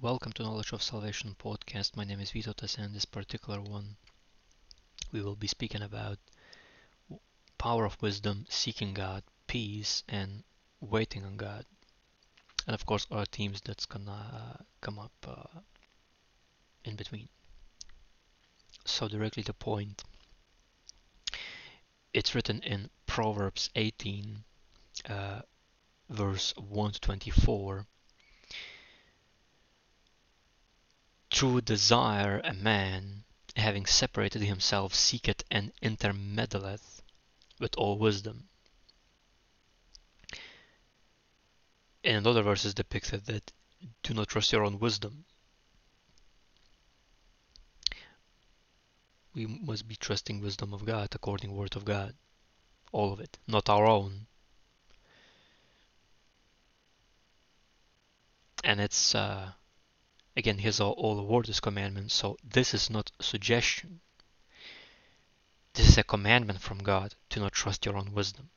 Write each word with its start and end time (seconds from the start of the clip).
Welcome 0.00 0.30
to 0.34 0.44
Knowledge 0.44 0.70
of 0.72 0.80
Salvation 0.80 1.34
podcast. 1.42 1.96
My 1.96 2.04
name 2.04 2.20
is 2.20 2.30
Vytautas, 2.30 2.78
and 2.78 2.94
this 2.94 3.04
particular 3.04 3.60
one 3.60 3.96
we 5.10 5.20
will 5.20 5.34
be 5.34 5.48
speaking 5.48 5.82
about 5.82 6.18
power 7.58 7.84
of 7.84 8.00
wisdom, 8.00 8.46
seeking 8.48 8.94
God, 8.94 9.24
peace, 9.48 10.04
and 10.08 10.44
waiting 10.80 11.24
on 11.24 11.36
God. 11.36 11.66
And 12.64 12.74
of 12.74 12.86
course, 12.86 13.08
other 13.10 13.24
themes 13.24 13.60
that's 13.64 13.86
gonna 13.86 14.12
uh, 14.60 14.62
come 14.80 15.00
up 15.00 15.10
uh, 15.26 15.58
in 16.84 16.94
between. 16.94 17.28
So, 18.84 19.08
directly 19.08 19.42
to 19.42 19.52
point, 19.52 20.04
it's 22.14 22.36
written 22.36 22.62
in 22.62 22.88
Proverbs 23.06 23.68
18, 23.74 24.44
uh, 25.08 25.40
verse 26.08 26.54
1 26.56 26.92
to 26.92 27.00
24 27.00 27.88
Through 31.38 31.60
desire 31.60 32.40
a 32.40 32.52
man, 32.52 33.22
having 33.54 33.86
separated 33.86 34.42
himself, 34.42 34.92
seeketh 34.92 35.44
and 35.52 35.72
intermeddleth 35.80 37.00
with 37.60 37.76
all 37.76 37.96
wisdom. 37.96 38.48
And 42.02 42.16
in 42.16 42.26
other 42.26 42.42
verses 42.42 42.74
depicted 42.74 43.26
that 43.26 43.52
do 44.02 44.14
not 44.14 44.26
trust 44.26 44.50
your 44.50 44.64
own 44.64 44.80
wisdom. 44.80 45.26
We 49.32 49.46
must 49.46 49.86
be 49.86 49.94
trusting 49.94 50.40
wisdom 50.40 50.74
of 50.74 50.84
God 50.84 51.10
according 51.14 51.54
word 51.54 51.76
of 51.76 51.84
God. 51.84 52.16
All 52.90 53.12
of 53.12 53.20
it, 53.20 53.38
not 53.46 53.68
our 53.68 53.86
own. 53.86 54.26
And 58.64 58.80
it's 58.80 59.14
uh, 59.14 59.52
Again, 60.38 60.58
here's 60.58 60.78
all, 60.78 60.92
all 60.92 61.16
the 61.16 61.22
word 61.24 61.48
is 61.48 61.58
commandment, 61.58 62.12
so 62.12 62.36
this 62.48 62.72
is 62.72 62.88
not 62.88 63.10
suggestion. 63.20 63.98
This 65.74 65.88
is 65.88 65.98
a 65.98 66.04
commandment 66.04 66.60
from 66.60 66.78
God 66.78 67.16
to 67.30 67.40
not 67.40 67.50
trust 67.50 67.84
your 67.84 67.96
own 67.96 68.12
wisdom. 68.14 68.48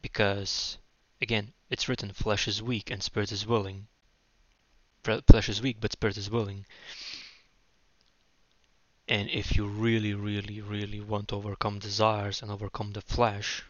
Because, 0.00 0.78
again, 1.20 1.52
it's 1.68 1.86
written, 1.86 2.12
flesh 2.14 2.48
is 2.48 2.62
weak 2.62 2.90
and 2.90 3.02
spirit 3.02 3.30
is 3.30 3.44
willing. 3.44 3.88
Flesh 5.04 5.50
is 5.50 5.60
weak, 5.60 5.76
but 5.80 5.92
spirit 5.92 6.16
is 6.16 6.30
willing. 6.30 6.64
And 9.06 9.28
if 9.28 9.54
you 9.54 9.66
really, 9.66 10.14
really, 10.14 10.62
really 10.62 11.02
want 11.02 11.28
to 11.28 11.34
overcome 11.36 11.78
desires 11.78 12.40
and 12.40 12.50
overcome 12.50 12.92
the 12.92 13.02
flesh 13.02 13.64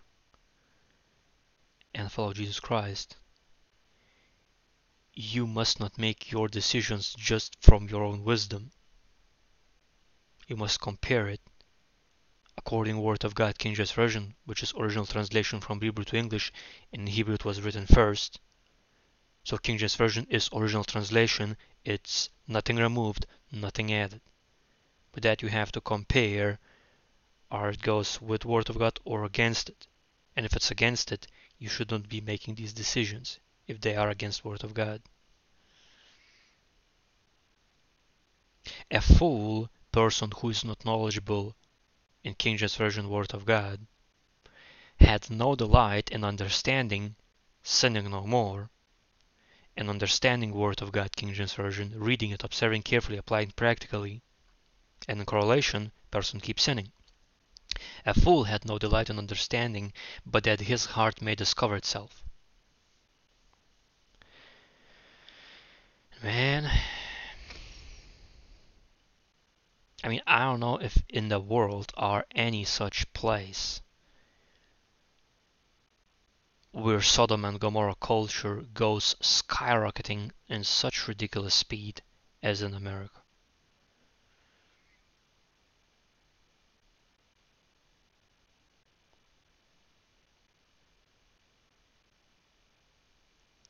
and 1.92 2.12
follow 2.12 2.32
Jesus 2.32 2.60
Christ, 2.60 3.16
you 5.20 5.48
must 5.48 5.80
not 5.80 5.98
make 5.98 6.30
your 6.30 6.46
decisions 6.46 7.12
just 7.18 7.56
from 7.60 7.88
your 7.88 8.04
own 8.04 8.22
wisdom. 8.22 8.70
You 10.46 10.54
must 10.54 10.80
compare 10.80 11.26
it 11.26 11.40
according 12.56 13.02
word 13.02 13.24
of 13.24 13.34
God 13.34 13.58
King 13.58 13.74
James 13.74 13.90
Version, 13.90 14.36
which 14.44 14.62
is 14.62 14.72
original 14.76 15.06
translation 15.06 15.60
from 15.60 15.80
Hebrew 15.80 16.04
to 16.04 16.16
English. 16.16 16.52
In 16.92 17.08
Hebrew 17.08 17.34
it 17.34 17.44
was 17.44 17.60
written 17.60 17.84
first. 17.84 18.38
So 19.42 19.58
King 19.58 19.78
James 19.78 19.96
Version 19.96 20.24
is 20.30 20.50
original 20.52 20.84
translation. 20.84 21.56
It's 21.84 22.30
nothing 22.46 22.76
removed, 22.76 23.26
nothing 23.50 23.92
added. 23.92 24.20
But 25.10 25.24
that 25.24 25.42
you 25.42 25.48
have 25.48 25.72
to 25.72 25.80
compare 25.80 26.60
or 27.50 27.70
it 27.70 27.82
goes 27.82 28.20
with 28.20 28.44
word 28.44 28.70
of 28.70 28.78
God 28.78 29.00
or 29.04 29.24
against 29.24 29.68
it. 29.68 29.88
And 30.36 30.46
if 30.46 30.54
it's 30.54 30.70
against 30.70 31.10
it, 31.10 31.26
you 31.58 31.68
should 31.68 31.90
not 31.90 32.08
be 32.08 32.20
making 32.20 32.54
these 32.54 32.72
decisions 32.72 33.40
if 33.68 33.80
they 33.80 33.94
are 33.94 34.08
against 34.08 34.44
word 34.44 34.64
of 34.64 34.74
God. 34.74 35.02
A 38.90 39.00
fool 39.00 39.70
person 39.92 40.32
who 40.38 40.48
is 40.48 40.64
not 40.64 40.84
knowledgeable 40.84 41.54
in 42.24 42.34
King 42.34 42.56
James 42.56 42.74
Version 42.74 43.08
word 43.08 43.32
of 43.34 43.44
God 43.44 43.86
had 45.00 45.30
no 45.30 45.54
delight 45.54 46.08
in 46.10 46.24
understanding, 46.24 47.14
sinning 47.62 48.10
no 48.10 48.26
more, 48.26 48.70
and 49.76 49.88
understanding 49.88 50.52
word 50.52 50.82
of 50.82 50.90
God 50.90 51.14
King 51.14 51.34
James 51.34 51.52
Version, 51.52 51.92
reading 52.00 52.30
it, 52.30 52.42
observing 52.42 52.82
carefully, 52.82 53.18
applying 53.18 53.50
practically, 53.52 54.22
and 55.06 55.20
in 55.20 55.26
correlation, 55.26 55.92
person 56.10 56.40
keeps 56.40 56.62
sinning. 56.62 56.90
A 58.04 58.14
fool 58.14 58.44
had 58.44 58.64
no 58.64 58.78
delight 58.78 59.10
in 59.10 59.18
understanding, 59.18 59.92
but 60.26 60.44
that 60.44 60.60
his 60.60 60.86
heart 60.86 61.22
may 61.22 61.34
discover 61.34 61.76
itself. 61.76 62.24
Man, 66.22 66.68
I 70.02 70.08
mean, 70.08 70.20
I 70.26 70.40
don't 70.40 70.58
know 70.58 70.76
if 70.78 71.00
in 71.08 71.28
the 71.28 71.38
world 71.38 71.92
are 71.96 72.26
any 72.32 72.64
such 72.64 73.12
place 73.12 73.80
where 76.72 77.00
Sodom 77.00 77.44
and 77.44 77.60
Gomorrah 77.60 77.94
culture 77.94 78.62
goes 78.74 79.14
skyrocketing 79.20 80.32
in 80.48 80.64
such 80.64 81.06
ridiculous 81.06 81.54
speed 81.54 82.02
as 82.42 82.62
in 82.62 82.74
America. 82.74 83.22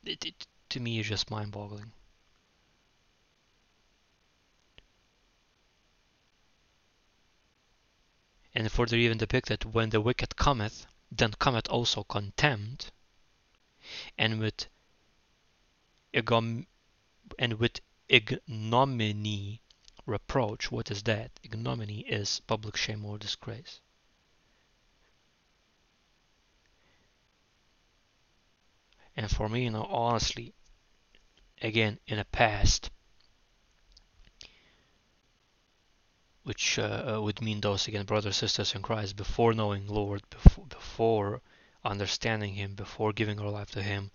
It, 0.02 0.24
it 0.24 0.46
to 0.70 0.80
me 0.80 0.98
is 0.98 1.08
just 1.08 1.30
mind-boggling. 1.30 1.92
And 8.54 8.70
further 8.72 8.96
even 8.96 9.18
depicted 9.18 9.64
when 9.64 9.90
the 9.90 10.00
wicked 10.00 10.36
cometh, 10.36 10.86
then 11.10 11.32
cometh 11.32 11.68
also 11.68 12.04
contempt, 12.04 12.90
and 14.16 14.40
with 14.40 14.66
ignom- 16.12 16.66
and 17.38 17.54
with 17.54 17.80
ignominy 18.08 19.60
reproach. 20.06 20.70
What 20.70 20.90
is 20.90 21.02
that? 21.04 21.30
Ignominy 21.42 22.00
is 22.00 22.40
public 22.40 22.76
shame 22.76 23.04
or 23.04 23.18
disgrace. 23.18 23.80
And 29.16 29.30
for 29.30 29.48
me, 29.48 29.64
you 29.64 29.70
know, 29.70 29.84
honestly, 29.84 30.54
again, 31.60 31.98
in 32.06 32.18
the 32.18 32.24
past, 32.24 32.90
which 36.48 36.78
uh, 36.78 37.16
uh, 37.16 37.20
would 37.20 37.42
mean 37.42 37.60
those 37.60 37.86
again 37.88 38.06
brothers 38.06 38.38
sisters 38.38 38.74
in 38.74 38.80
Christ 38.80 39.16
before 39.16 39.52
knowing 39.52 39.86
Lord 39.86 40.22
before, 40.30 40.64
before 40.64 41.42
understanding 41.84 42.54
him 42.54 42.74
before 42.74 43.12
giving 43.12 43.38
our 43.38 43.50
life 43.50 43.70
to 43.72 43.82
him 43.82 44.10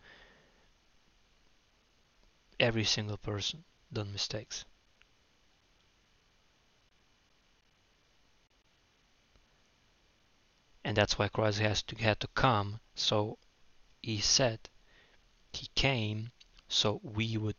every 2.59 2.85
single 2.85 3.17
person 3.17 3.63
done 3.93 4.11
mistakes. 4.11 4.65
And 10.83 10.97
that's 10.97 11.19
why 11.19 11.27
Christ 11.27 11.59
has 11.59 11.83
to 11.83 11.95
had 11.97 12.19
to 12.21 12.27
come. 12.29 12.79
So 12.95 13.37
he 14.01 14.19
said 14.19 14.59
he 15.53 15.67
came 15.75 16.31
so 16.67 16.99
we 17.03 17.37
would 17.37 17.57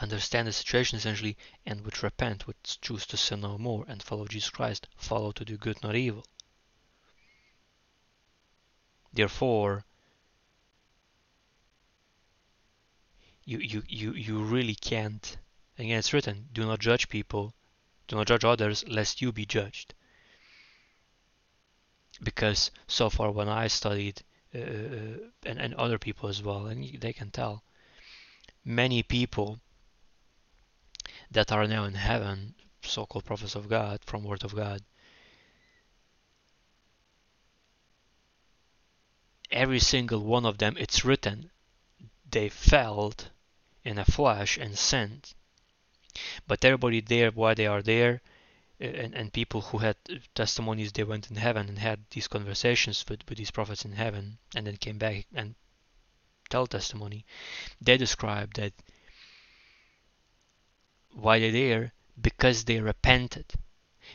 understand 0.00 0.46
the 0.46 0.52
situation 0.52 0.96
essentially 0.96 1.36
and 1.66 1.84
would 1.84 2.02
repent, 2.02 2.46
would 2.46 2.56
choose 2.62 3.06
to 3.06 3.16
sin 3.16 3.40
no 3.40 3.58
more 3.58 3.84
and 3.88 4.02
follow 4.02 4.26
Jesus 4.26 4.50
Christ, 4.50 4.86
follow 4.96 5.32
to 5.32 5.44
do 5.44 5.56
good, 5.56 5.82
not 5.82 5.96
evil. 5.96 6.24
Therefore, 9.12 9.84
you, 13.44 13.58
you, 13.58 13.82
you, 13.88 14.12
you 14.12 14.42
really 14.42 14.74
can't, 14.74 15.36
again 15.78 15.98
it's 15.98 16.12
written, 16.12 16.48
do 16.52 16.64
not 16.64 16.78
judge 16.78 17.08
people, 17.08 17.54
do 18.06 18.16
not 18.16 18.26
judge 18.26 18.44
others, 18.44 18.86
lest 18.86 19.20
you 19.20 19.32
be 19.32 19.46
judged. 19.46 19.94
Because 22.22 22.70
so 22.86 23.10
far 23.10 23.30
when 23.30 23.48
I 23.48 23.68
studied, 23.68 24.22
uh, 24.54 24.58
uh 24.58 25.18
and, 25.44 25.58
and 25.58 25.74
other 25.74 25.98
people 25.98 26.28
as 26.28 26.42
well, 26.42 26.66
and 26.66 27.00
they 27.00 27.12
can 27.12 27.30
tell, 27.30 27.62
many 28.64 29.02
people 29.02 29.60
that 31.30 31.52
are 31.52 31.66
now 31.66 31.84
in 31.84 31.94
heaven, 31.94 32.54
so-called 32.82 33.24
prophets 33.24 33.54
of 33.54 33.68
God, 33.68 34.00
from 34.04 34.24
Word 34.24 34.44
of 34.44 34.54
God, 34.54 34.82
every 39.50 39.80
single 39.80 40.24
one 40.24 40.46
of 40.46 40.58
them, 40.58 40.76
it's 40.78 41.04
written, 41.04 41.50
they 42.30 42.48
felt 42.48 43.30
in 43.84 43.98
a 43.98 44.04
flesh 44.04 44.58
and 44.58 44.78
sinned. 44.78 45.34
But 46.46 46.64
everybody 46.64 47.00
there, 47.00 47.30
why 47.30 47.54
they 47.54 47.66
are 47.66 47.82
there, 47.82 48.20
and, 48.80 49.14
and 49.14 49.32
people 49.32 49.60
who 49.60 49.78
had 49.78 49.96
testimonies, 50.34 50.92
they 50.92 51.04
went 51.04 51.30
in 51.30 51.36
heaven 51.36 51.68
and 51.68 51.78
had 51.78 52.00
these 52.10 52.28
conversations 52.28 53.04
with, 53.08 53.20
with 53.28 53.38
these 53.38 53.50
prophets 53.50 53.84
in 53.84 53.92
heaven, 53.92 54.38
and 54.54 54.66
then 54.66 54.76
came 54.76 54.98
back 54.98 55.26
and 55.34 55.54
tell 56.48 56.66
testimony, 56.66 57.24
they 57.80 57.96
describe 57.96 58.54
that 58.54 58.72
why 61.18 61.40
they're 61.40 61.50
there 61.50 61.92
because 62.20 62.64
they 62.64 62.80
repented, 62.80 63.52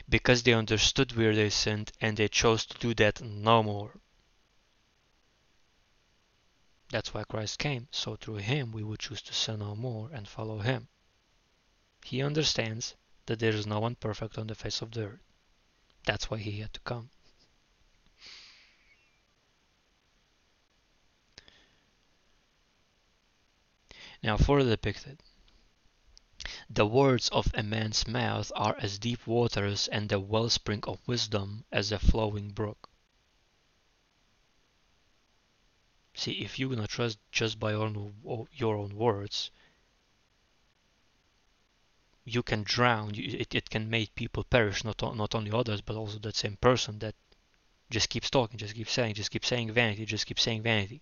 because 0.07 0.43
they 0.43 0.53
understood 0.53 1.15
where 1.15 1.35
they 1.35 1.49
sinned 1.49 1.91
and 1.99 2.15
they 2.15 2.29
chose 2.29 2.65
to 2.65 2.77
do 2.79 2.93
that 2.93 3.21
no 3.21 3.61
more. 3.61 3.91
That's 6.89 7.13
why 7.13 7.23
Christ 7.23 7.59
came, 7.59 7.87
so 7.91 8.15
through 8.15 8.35
him 8.35 8.71
we 8.71 8.83
would 8.83 8.99
choose 8.99 9.21
to 9.23 9.33
sin 9.33 9.59
no 9.59 9.75
more 9.75 10.09
and 10.13 10.27
follow 10.27 10.59
him. 10.59 10.87
He 12.05 12.21
understands 12.21 12.95
that 13.25 13.39
there 13.39 13.53
is 13.53 13.67
no 13.67 13.79
one 13.79 13.95
perfect 13.95 14.37
on 14.37 14.47
the 14.47 14.55
face 14.55 14.81
of 14.81 14.91
the 14.91 15.07
earth. 15.07 15.19
That's 16.05 16.29
why 16.29 16.37
he 16.37 16.59
had 16.59 16.73
to 16.73 16.79
come. 16.81 17.09
Now 24.21 24.37
further 24.37 24.69
depicted. 24.69 25.21
The 26.69 26.85
words 26.85 27.29
of 27.29 27.51
a 27.53 27.63
man's 27.63 28.07
mouth 28.07 28.51
are 28.55 28.75
as 28.77 28.97
deep 28.97 29.27
waters 29.27 29.87
and 29.89 30.07
the 30.07 30.19
wellspring 30.19 30.83
of 30.85 31.05
wisdom 31.07 31.65
as 31.71 31.91
a 31.91 31.99
flowing 31.99 32.51
brook. 32.51 32.89
See, 36.13 36.43
if 36.43 36.59
you're 36.59 36.69
gonna 36.69 36.87
trust 36.87 37.17
just 37.31 37.59
by 37.59 37.71
your 37.71 37.83
own, 37.83 38.47
your 38.53 38.75
own 38.75 38.95
words, 38.95 39.51
you 42.23 42.43
can 42.43 42.63
drown. 42.63 43.15
It, 43.15 43.53
it 43.53 43.69
can 43.69 43.89
make 43.89 44.15
people 44.15 44.43
perish, 44.43 44.83
not 44.83 45.01
not 45.01 45.35
only 45.35 45.51
others, 45.51 45.81
but 45.81 45.95
also 45.95 46.19
that 46.19 46.35
same 46.35 46.57
person 46.57 46.99
that 46.99 47.15
just 47.89 48.09
keeps 48.09 48.29
talking, 48.29 48.57
just 48.57 48.75
keeps 48.75 48.91
saying, 48.91 49.15
just 49.15 49.31
keeps 49.31 49.47
saying 49.47 49.71
vanity, 49.71 50.05
just 50.05 50.25
keeps 50.25 50.43
saying 50.43 50.61
vanity. 50.61 51.01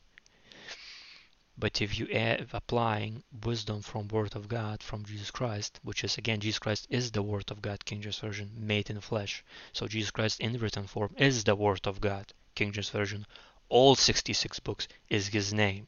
But 1.57 1.81
if 1.81 2.00
you 2.00 2.07
add 2.09 2.48
applying 2.53 3.24
wisdom 3.44 3.81
from 3.81 4.07
Word 4.07 4.36
of 4.36 4.48
God, 4.48 4.81
from 4.81 5.06
Jesus 5.06 5.31
Christ, 5.31 5.80
which 5.83 6.03
is 6.03 6.18
again 6.18 6.39
Jesus 6.39 6.59
Christ 6.59 6.88
is 6.89 7.12
the 7.12 7.21
Word 7.21 7.51
of 7.51 7.62
God, 7.62 7.86
King 7.86 8.01
James 8.01 8.19
Version, 8.19 8.51
made 8.56 8.89
in 8.89 9.00
flesh. 9.01 9.44
So 9.74 9.88
Jesus 9.88 10.12
Christ 10.12 10.39
in 10.39 10.57
written 10.57 10.88
form 10.88 11.13
is 11.18 11.44
the 11.44 11.56
Word 11.56 11.86
of 11.86 12.01
God, 12.01 12.33
King 12.56 12.71
James 12.71 12.89
Version. 12.89 13.27
All 13.69 13.95
66 13.95 14.59
books 14.59 14.88
is 15.09 15.27
His 15.27 15.53
name 15.53 15.88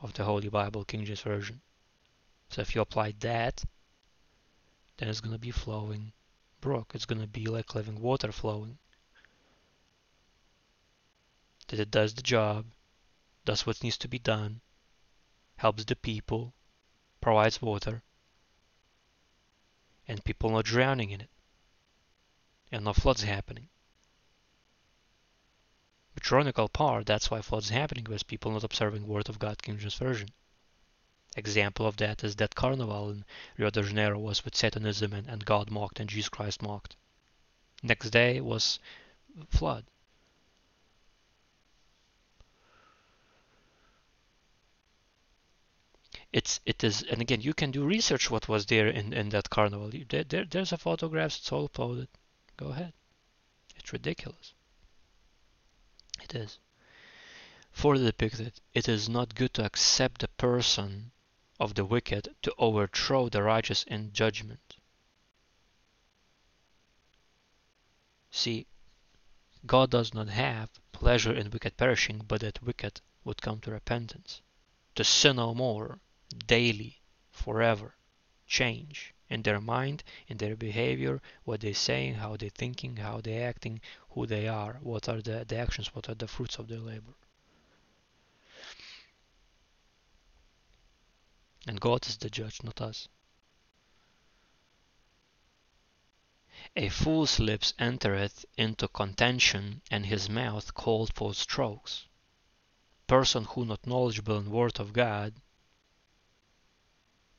of 0.00 0.12
the 0.14 0.24
Holy 0.24 0.48
Bible, 0.48 0.84
King 0.84 1.04
James 1.04 1.20
Version. 1.20 1.60
So 2.50 2.62
if 2.62 2.74
you 2.74 2.80
apply 2.80 3.14
that, 3.20 3.64
then 4.96 5.08
it's 5.08 5.20
going 5.20 5.34
to 5.34 5.38
be 5.38 5.50
flowing 5.50 6.12
brook. 6.60 6.92
It's 6.94 7.06
going 7.06 7.20
to 7.20 7.26
be 7.26 7.46
like 7.46 7.74
living 7.74 8.00
water 8.00 8.32
flowing. 8.32 8.78
That 11.68 11.80
it 11.80 11.90
does 11.90 12.14
the 12.14 12.22
job, 12.22 12.64
does 13.48 13.64
what 13.64 13.82
needs 13.82 13.96
to 13.96 14.08
be 14.08 14.18
done, 14.18 14.60
helps 15.56 15.82
the 15.86 15.96
people, 15.96 16.52
provides 17.18 17.62
water, 17.62 18.02
and 20.06 20.22
people 20.22 20.50
not 20.50 20.66
drowning 20.66 21.08
in 21.08 21.22
it, 21.22 21.30
and 22.70 22.84
no 22.84 22.92
floods 22.92 23.22
happening. 23.22 23.70
Metronical 26.14 26.70
part, 26.70 27.06
that's 27.06 27.30
why 27.30 27.40
floods 27.40 27.70
happening, 27.70 28.04
because 28.04 28.22
people 28.22 28.52
not 28.52 28.64
observing 28.64 29.06
Word 29.06 29.30
of 29.30 29.38
God, 29.38 29.62
King 29.62 29.78
James 29.78 29.94
Version. 29.94 30.28
Example 31.34 31.86
of 31.86 31.96
that 31.96 32.22
is 32.22 32.36
that 32.36 32.54
carnival 32.54 33.08
in 33.08 33.24
Rio 33.56 33.70
de 33.70 33.82
Janeiro 33.82 34.18
was 34.18 34.44
with 34.44 34.56
Satanism 34.56 35.14
and, 35.14 35.26
and 35.26 35.46
God 35.46 35.70
mocked 35.70 36.00
and 36.00 36.10
Jesus 36.10 36.28
Christ 36.28 36.60
mocked. 36.60 36.96
Next 37.82 38.10
day 38.10 38.42
was 38.42 38.78
flood. 39.48 39.86
It's 46.30 46.60
it 46.66 46.84
is 46.84 47.02
and 47.04 47.22
again 47.22 47.40
you 47.40 47.54
can 47.54 47.70
do 47.70 47.86
research 47.86 48.30
what 48.30 48.48
was 48.48 48.66
there 48.66 48.86
in, 48.86 49.14
in 49.14 49.30
that 49.30 49.48
carnival. 49.48 49.90
There, 50.08 50.24
there 50.24 50.44
there's 50.44 50.72
a 50.72 50.76
photographs, 50.76 51.38
it's 51.38 51.50
all 51.50 51.68
uploaded. 51.68 52.08
Go 52.58 52.68
ahead. 52.68 52.92
It's 53.76 53.92
ridiculous. 53.94 54.52
It 56.22 56.34
is. 56.34 56.58
For 57.70 57.96
the 57.96 58.06
depicted, 58.06 58.60
it 58.74 58.88
is 58.88 59.08
not 59.08 59.34
good 59.34 59.54
to 59.54 59.64
accept 59.64 60.20
the 60.20 60.28
person 60.28 61.12
of 61.58 61.74
the 61.74 61.84
wicked 61.84 62.34
to 62.42 62.54
overthrow 62.58 63.28
the 63.30 63.42
righteous 63.42 63.84
in 63.84 64.12
judgment. 64.12 64.76
See, 68.30 68.66
God 69.64 69.90
does 69.90 70.12
not 70.12 70.28
have 70.28 70.68
pleasure 70.92 71.32
in 71.32 71.50
wicked 71.50 71.76
perishing, 71.76 72.18
but 72.28 72.42
that 72.42 72.62
wicked 72.62 73.00
would 73.24 73.40
come 73.40 73.60
to 73.60 73.70
repentance, 73.70 74.42
to 74.94 75.04
sin 75.04 75.36
no 75.36 75.54
more, 75.54 76.00
daily, 76.46 77.00
forever, 77.30 77.94
change 78.46 79.14
in 79.30 79.42
their 79.42 79.60
mind, 79.60 80.02
in 80.26 80.38
their 80.38 80.56
behavior, 80.56 81.20
what 81.44 81.60
they're 81.60 81.74
saying, 81.74 82.14
how 82.14 82.36
they're 82.36 82.48
thinking, 82.48 82.96
how 82.96 83.20
they're 83.20 83.48
acting, 83.48 83.80
who 84.10 84.26
they 84.26 84.48
are, 84.48 84.78
what 84.82 85.08
are 85.08 85.20
the, 85.20 85.44
the 85.46 85.56
actions, 85.56 85.94
what 85.94 86.08
are 86.08 86.14
the 86.14 86.26
fruits 86.26 86.58
of 86.58 86.68
their 86.68 86.78
labor. 86.78 87.14
And 91.66 91.80
God 91.80 92.06
is 92.06 92.16
the 92.16 92.30
judge, 92.30 92.62
not 92.62 92.80
us. 92.80 93.08
A 96.74 96.88
fool's 96.88 97.38
lips 97.38 97.74
entereth 97.78 98.46
into 98.56 98.88
contention, 98.88 99.82
and 99.90 100.06
his 100.06 100.30
mouth 100.30 100.72
called 100.72 101.12
for 101.14 101.34
strokes. 101.34 102.06
Person 103.06 103.44
who 103.44 103.64
not 103.66 103.86
knowledgeable 103.86 104.38
in 104.38 104.50
word 104.50 104.80
of 104.80 104.92
God, 104.92 105.34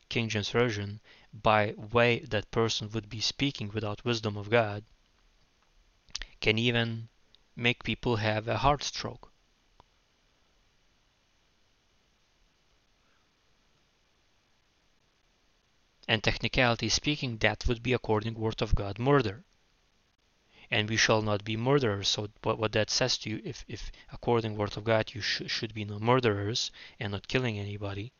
King 0.09 0.29
James 0.29 0.49
Version, 0.49 0.99
by 1.31 1.73
way 1.73 2.19
that 2.19 2.51
person 2.51 2.89
would 2.91 3.09
be 3.09 3.21
speaking 3.21 3.69
without 3.73 4.03
wisdom 4.03 4.35
of 4.35 4.49
God, 4.49 4.83
can 6.41 6.57
even 6.57 7.09
make 7.55 7.83
people 7.83 8.17
have 8.17 8.47
a 8.47 8.57
heart 8.57 8.83
stroke. 8.83 9.31
and 16.09 16.23
technicality 16.23 16.89
speaking, 16.89 17.37
that 17.37 17.67
would 17.67 17.83
be 17.83 17.93
according 17.93 18.33
word 18.33 18.63
of 18.63 18.73
God 18.73 18.97
murder. 18.97 19.43
And 20.71 20.89
we 20.89 20.97
shall 20.97 21.21
not 21.21 21.43
be 21.43 21.55
murderers. 21.55 22.07
So 22.07 22.29
what, 22.41 22.57
what 22.57 22.71
that 22.71 22.89
says 22.89 23.19
to 23.19 23.29
you, 23.29 23.41
if, 23.45 23.63
if 23.67 23.91
according 24.11 24.57
word 24.57 24.75
of 24.75 24.83
God 24.83 25.13
you 25.13 25.21
sh 25.21 25.43
should 25.45 25.71
be 25.71 25.85
no 25.85 25.99
murderers 25.99 26.71
and 26.99 27.11
not 27.11 27.27
killing 27.27 27.59
anybody, 27.59 28.11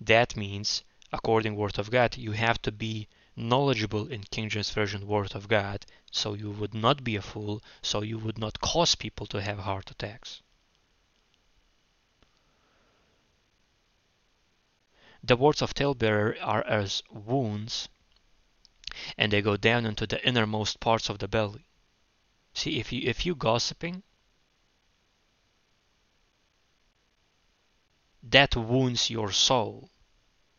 that 0.00 0.36
means 0.36 0.82
according 1.12 1.52
to 1.52 1.58
word 1.58 1.78
of 1.78 1.90
God 1.90 2.16
you 2.16 2.32
have 2.32 2.60
to 2.62 2.72
be 2.72 3.06
knowledgeable 3.36 4.06
in 4.08 4.22
King 4.24 4.48
James 4.48 4.70
Version 4.70 5.06
word 5.06 5.34
of 5.34 5.48
God, 5.48 5.86
so 6.10 6.34
you 6.34 6.50
would 6.50 6.74
not 6.74 7.04
be 7.04 7.16
a 7.16 7.22
fool, 7.22 7.62
so 7.80 8.02
you 8.02 8.18
would 8.18 8.38
not 8.38 8.60
cause 8.60 8.94
people 8.94 9.26
to 9.26 9.40
have 9.40 9.60
heart 9.60 9.90
attacks. 9.90 10.42
The 15.22 15.36
words 15.36 15.62
of 15.62 15.74
talebearer 15.74 16.36
are 16.40 16.64
as 16.66 17.02
wounds, 17.10 17.88
and 19.18 19.32
they 19.32 19.42
go 19.42 19.56
down 19.56 19.86
into 19.86 20.06
the 20.06 20.26
innermost 20.26 20.80
parts 20.80 21.08
of 21.08 21.18
the 21.18 21.28
belly. 21.28 21.66
See, 22.54 22.80
if 22.80 22.90
you 22.92 23.02
if 23.04 23.24
you 23.24 23.34
gossiping, 23.34 24.02
that 28.22 28.56
wounds 28.56 29.10
your 29.10 29.32
soul 29.32 29.90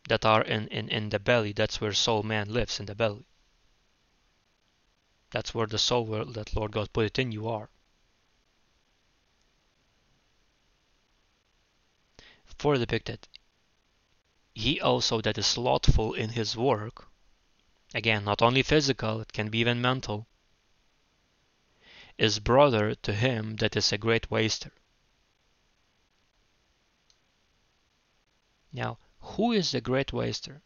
that 0.08 0.24
are 0.24 0.42
in, 0.42 0.68
in, 0.68 0.88
in 0.88 1.08
the 1.08 1.18
belly. 1.18 1.52
That's 1.52 1.80
where 1.80 1.92
soul 1.92 2.22
man 2.22 2.52
lives 2.52 2.80
in 2.80 2.86
the 2.86 2.94
belly. 2.94 3.26
That's 5.30 5.54
where 5.54 5.66
the 5.66 5.78
soul 5.78 6.06
where 6.06 6.24
that 6.24 6.54
Lord 6.54 6.72
God 6.72 6.92
put 6.92 7.06
it 7.06 7.18
in 7.18 7.32
you 7.32 7.48
are. 7.48 7.70
For 12.58 12.76
depicted 12.76 13.26
he 14.54 14.80
also 14.80 15.20
that 15.22 15.38
is 15.38 15.46
slothful 15.46 16.12
in 16.12 16.30
his 16.30 16.56
work, 16.56 17.08
again, 17.94 18.24
not 18.24 18.42
only 18.42 18.62
physical, 18.62 19.20
it 19.20 19.32
can 19.32 19.48
be 19.48 19.58
even 19.58 19.80
mental, 19.80 20.28
is 22.18 22.38
brother 22.38 22.94
to 22.94 23.14
him 23.14 23.56
that 23.56 23.76
is 23.76 23.92
a 23.92 23.98
great 23.98 24.30
waster. 24.30 24.72
Now, 28.72 28.98
who 29.20 29.52
is 29.52 29.72
the 29.72 29.80
great 29.80 30.12
waster? 30.12 30.62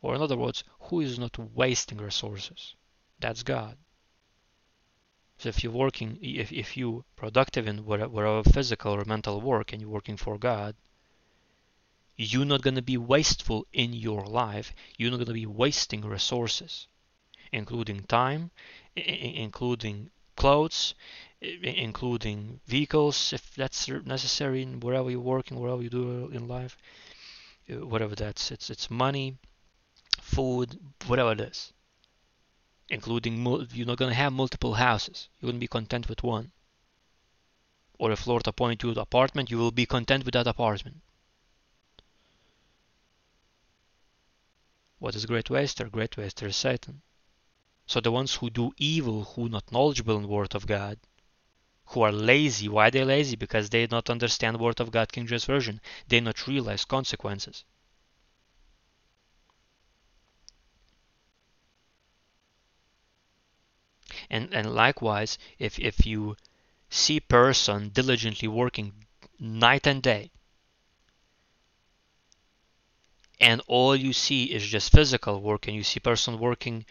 Or 0.00 0.14
in 0.14 0.22
other 0.22 0.36
words, 0.36 0.64
who 0.80 1.00
is 1.00 1.18
not 1.18 1.38
wasting 1.38 1.98
resources? 1.98 2.74
That's 3.20 3.42
God. 3.42 3.76
So 5.38 5.48
if 5.48 5.62
you're 5.62 5.72
working, 5.72 6.18
if, 6.22 6.52
if 6.52 6.76
you 6.76 7.04
productive 7.16 7.66
in 7.66 7.84
whatever 7.84 8.42
physical 8.44 8.92
or 8.92 9.04
mental 9.04 9.40
work 9.40 9.72
and 9.72 9.82
you're 9.82 9.90
working 9.90 10.16
for 10.16 10.38
God, 10.38 10.74
you're 12.16 12.44
not 12.44 12.62
going 12.62 12.74
to 12.74 12.82
be 12.82 12.96
wasteful 12.96 13.66
in 13.72 13.92
your 13.92 14.24
life. 14.24 14.72
You're 14.96 15.10
not 15.10 15.16
going 15.16 15.26
to 15.26 15.32
be 15.32 15.46
wasting 15.46 16.02
resources, 16.02 16.86
including 17.50 18.04
time, 18.04 18.50
including 18.94 20.10
clothes, 20.42 20.94
including 21.40 22.60
vehicles 22.66 23.32
if 23.32 23.54
that's 23.54 23.88
necessary 23.88 24.64
wherever 24.64 25.08
you're 25.08 25.20
working, 25.20 25.60
wherever 25.60 25.80
you 25.80 25.88
do 25.88 26.28
in 26.38 26.48
life, 26.48 26.76
uh, 27.70 27.86
whatever 27.86 28.16
that's 28.16 28.50
it's 28.50 28.68
it's 28.68 28.90
money, 28.90 29.36
food, 30.20 30.68
whatever 31.06 31.30
it 31.30 31.40
is. 31.40 31.72
Including 32.88 33.34
you're 33.72 33.86
not 33.86 33.98
gonna 33.98 34.22
have 34.24 34.32
multiple 34.32 34.74
houses. 34.74 35.28
You're 35.38 35.52
gonna 35.52 35.60
be 35.60 35.76
content 35.78 36.08
with 36.08 36.24
one. 36.24 36.50
Or 38.00 38.10
if 38.10 38.26
Lord 38.26 38.48
appoint 38.48 38.82
you 38.82 38.90
an 38.90 38.98
apartment, 38.98 39.48
you 39.48 39.58
will 39.58 39.70
be 39.70 39.86
content 39.86 40.24
with 40.24 40.34
that 40.34 40.48
apartment. 40.48 41.02
What 44.98 45.14
is 45.14 45.24
great 45.26 45.50
waster? 45.50 45.88
Great 45.88 46.16
waster 46.16 46.48
is 46.48 46.56
Satan. 46.56 47.02
So 47.86 48.00
the 48.00 48.12
ones 48.12 48.36
who 48.36 48.50
do 48.50 48.72
evil, 48.78 49.24
who 49.24 49.48
not 49.48 49.72
knowledgeable 49.72 50.16
in 50.16 50.28
Word 50.28 50.54
of 50.54 50.66
God, 50.66 50.98
who 51.86 52.02
are 52.02 52.12
lazy, 52.12 52.68
why 52.68 52.90
they 52.90 53.04
lazy? 53.04 53.36
Because 53.36 53.68
they 53.68 53.86
not 53.86 54.08
understand 54.08 54.58
Word 54.58 54.80
of 54.80 54.90
God 54.90 55.12
King 55.12 55.26
James 55.26 55.44
Version. 55.44 55.80
They 56.08 56.20
not 56.20 56.46
realize 56.46 56.84
consequences. 56.84 57.64
And 64.30 64.54
and 64.54 64.74
likewise, 64.74 65.36
if 65.58 65.78
if 65.78 66.06
you 66.06 66.36
see 66.88 67.20
person 67.20 67.90
diligently 67.90 68.48
working 68.48 69.04
night 69.38 69.86
and 69.86 70.02
day, 70.02 70.30
and 73.40 73.60
all 73.66 73.96
you 73.96 74.12
see 74.12 74.44
is 74.44 74.66
just 74.66 74.92
physical 74.92 75.42
work 75.42 75.66
and 75.66 75.76
you 75.76 75.82
see 75.82 76.00
person 76.00 76.38
working 76.38 76.86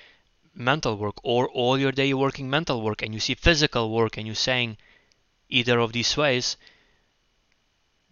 mental 0.54 0.98
work 0.98 1.16
or 1.24 1.48
all 1.50 1.78
your 1.78 1.92
day 1.92 2.08
you're 2.08 2.18
working 2.18 2.50
mental 2.50 2.82
work 2.82 3.02
and 3.02 3.14
you 3.14 3.20
see 3.20 3.36
physical 3.36 3.92
work 3.92 4.18
and 4.18 4.26
you're 4.26 4.36
saying 4.36 4.78
either 5.50 5.80
of 5.80 5.94
these 5.94 6.16
ways 6.18 6.58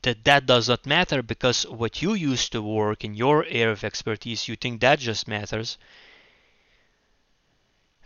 that 0.01 0.23
that 0.23 0.45
does 0.45 0.69
not 0.69 0.85
matter 0.85 1.21
because 1.21 1.63
what 1.67 2.01
you 2.01 2.13
used 2.13 2.51
to 2.51 2.61
work 2.61 3.03
in 3.03 3.13
your 3.13 3.43
area 3.45 3.71
of 3.71 3.83
expertise 3.83 4.47
you 4.47 4.55
think 4.55 4.79
that 4.79 4.99
just 4.99 5.27
matters 5.27 5.77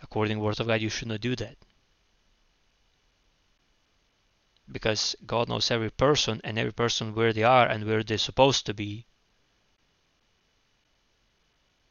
according 0.02 0.38
to 0.38 0.44
word 0.44 0.60
of 0.60 0.68
god 0.68 0.82
you 0.82 0.90
should 0.90 1.08
not 1.08 1.22
do 1.22 1.36
that 1.36 1.56
because 4.72 5.16
god 5.28 5.48
knows 5.48 5.70
every 5.70 5.92
person 5.92 6.42
and 6.44 6.58
every 6.58 6.74
person 6.74 7.14
where 7.14 7.34
they 7.34 7.44
are 7.44 7.68
and 7.68 7.86
where 7.86 8.04
they're 8.04 8.18
supposed 8.18 8.66
to 8.66 8.74
be 8.74 9.06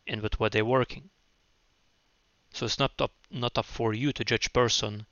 and 0.06 0.20
with 0.20 0.38
what 0.38 0.52
they're 0.52 0.64
working. 0.64 1.10
So 2.52 2.66
it's 2.66 2.78
not 2.78 3.00
up, 3.00 3.12
not 3.30 3.56
up 3.56 3.64
for 3.64 3.94
you 3.94 4.12
to 4.12 4.24
judge 4.24 4.52
person 4.52 5.06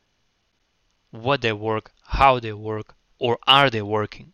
what 1.11 1.41
they 1.41 1.53
work, 1.53 1.93
how 2.05 2.39
they 2.39 2.53
work, 2.53 2.95
or 3.19 3.39
are 3.47 3.71
they 3.71 3.83
working. 3.83 4.33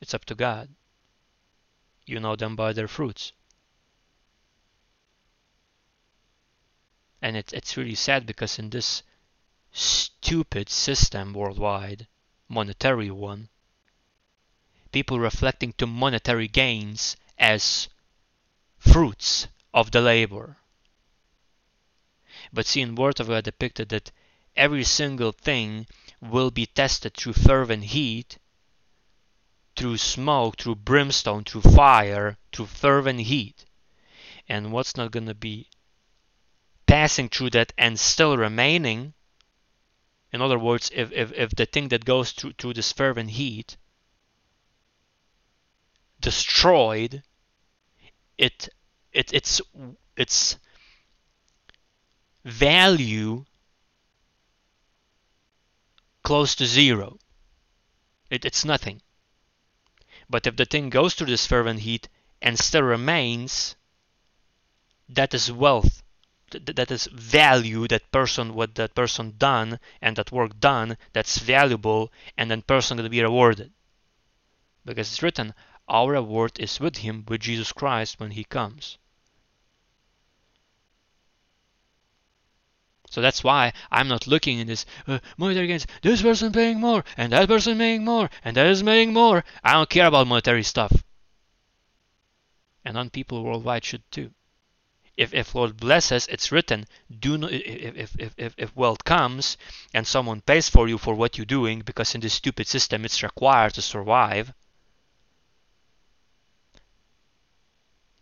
It's 0.00 0.14
up 0.14 0.24
to 0.26 0.34
God. 0.34 0.68
You 2.04 2.20
know 2.20 2.36
them 2.36 2.54
by 2.54 2.72
their 2.72 2.86
fruits. 2.86 3.32
And 7.20 7.36
it, 7.36 7.52
it's 7.52 7.76
really 7.76 7.94
sad 7.94 8.26
because 8.26 8.58
in 8.58 8.70
this 8.70 9.02
stupid 9.72 10.68
system 10.68 11.32
worldwide, 11.32 12.06
monetary 12.48 13.10
one, 13.10 13.48
people 14.92 15.18
reflecting 15.18 15.72
to 15.74 15.86
monetary 15.86 16.46
gains 16.46 17.16
as 17.38 17.88
fruits 18.78 19.48
of 19.74 19.90
the 19.90 20.00
labor. 20.00 20.58
But 22.52 22.66
see, 22.66 22.80
in 22.80 22.94
Word 22.94 23.20
of 23.20 23.28
God 23.28 23.44
depicted 23.44 23.88
that 23.90 24.12
every 24.56 24.84
single 24.84 25.32
thing 25.32 25.86
will 26.20 26.50
be 26.50 26.66
tested 26.66 27.14
through 27.14 27.34
fervent 27.34 27.84
heat, 27.84 28.38
through 29.76 29.98
smoke, 29.98 30.56
through 30.56 30.76
brimstone, 30.76 31.44
through 31.44 31.62
fire, 31.62 32.38
through 32.52 32.66
fervent 32.66 33.20
heat. 33.20 33.64
And 34.48 34.72
what's 34.72 34.96
not 34.96 35.10
going 35.10 35.26
to 35.26 35.34
be 35.34 35.68
passing 36.86 37.28
through 37.28 37.50
that 37.50 37.72
and 37.76 37.98
still 37.98 38.36
remaining? 38.36 39.14
In 40.32 40.40
other 40.40 40.58
words, 40.58 40.90
if, 40.94 41.12
if, 41.12 41.32
if 41.32 41.50
the 41.50 41.66
thing 41.66 41.88
that 41.88 42.04
goes 42.04 42.32
through, 42.32 42.52
through 42.52 42.74
this 42.74 42.92
fervent 42.92 43.30
heat 43.30 43.76
destroyed 46.20 47.22
it 48.38 48.68
it 49.12 49.32
its 49.32 49.60
its 50.16 50.56
value 52.46 53.44
close 56.22 56.54
to 56.54 56.64
zero. 56.64 57.18
It, 58.30 58.44
it's 58.44 58.64
nothing. 58.64 59.02
But 60.30 60.46
if 60.46 60.56
the 60.56 60.64
thing 60.64 60.88
goes 60.90 61.14
through 61.14 61.26
this 61.26 61.46
fervent 61.46 61.80
heat 61.80 62.08
and 62.40 62.58
still 62.58 62.82
remains, 62.82 63.76
that 65.08 65.34
is 65.34 65.50
wealth. 65.50 66.02
that 66.52 66.90
is 66.92 67.08
value 67.12 67.88
that 67.88 68.10
person 68.12 68.54
what 68.54 68.76
that 68.76 68.94
person 68.94 69.34
done 69.36 69.80
and 70.00 70.14
that 70.16 70.30
work 70.30 70.52
done 70.60 70.96
that's 71.12 71.38
valuable 71.38 72.12
and 72.38 72.48
then 72.48 72.62
person 72.62 72.96
gonna 72.96 73.10
be 73.10 73.20
rewarded 73.20 73.72
because 74.84 75.08
it's 75.08 75.22
written 75.24 75.52
our 75.88 76.12
reward 76.12 76.58
is 76.58 76.80
with 76.80 76.98
him, 76.98 77.24
with 77.28 77.40
Jesus 77.40 77.72
Christ, 77.72 78.18
when 78.18 78.32
he 78.32 78.44
comes. 78.44 78.98
So 83.16 83.22
that's 83.22 83.42
why 83.42 83.72
I'm 83.90 84.08
not 84.08 84.26
looking 84.26 84.58
in 84.58 84.66
this 84.66 84.84
uh, 85.06 85.20
monetary 85.38 85.68
gains. 85.68 85.86
This 86.02 86.20
person 86.20 86.52
paying 86.52 86.78
more, 86.78 87.02
and 87.16 87.32
that 87.32 87.48
person 87.48 87.78
paying 87.78 88.04
more, 88.04 88.28
and 88.44 88.54
that 88.58 88.66
is 88.66 88.82
paying 88.82 89.14
more. 89.14 89.42
I 89.64 89.72
don't 89.72 89.88
care 89.88 90.08
about 90.08 90.26
monetary 90.26 90.62
stuff. 90.62 90.92
And 92.84 92.92
non 92.94 93.08
people 93.08 93.42
worldwide 93.42 93.86
should 93.86 94.02
too. 94.10 94.32
If, 95.16 95.32
if 95.32 95.54
Lord 95.54 95.78
blesses, 95.78 96.26
it's 96.26 96.52
written, 96.52 96.84
do 97.08 97.38
not, 97.38 97.52
if, 97.52 98.14
if, 98.18 98.34
if, 98.36 98.54
if 98.58 98.76
wealth 98.76 99.02
comes 99.04 99.56
and 99.94 100.06
someone 100.06 100.42
pays 100.42 100.68
for 100.68 100.86
you 100.86 100.98
for 100.98 101.14
what 101.14 101.38
you're 101.38 101.46
doing, 101.46 101.80
because 101.80 102.14
in 102.14 102.20
this 102.20 102.34
stupid 102.34 102.66
system 102.66 103.06
it's 103.06 103.22
required 103.22 103.72
to 103.76 103.80
survive, 103.80 104.52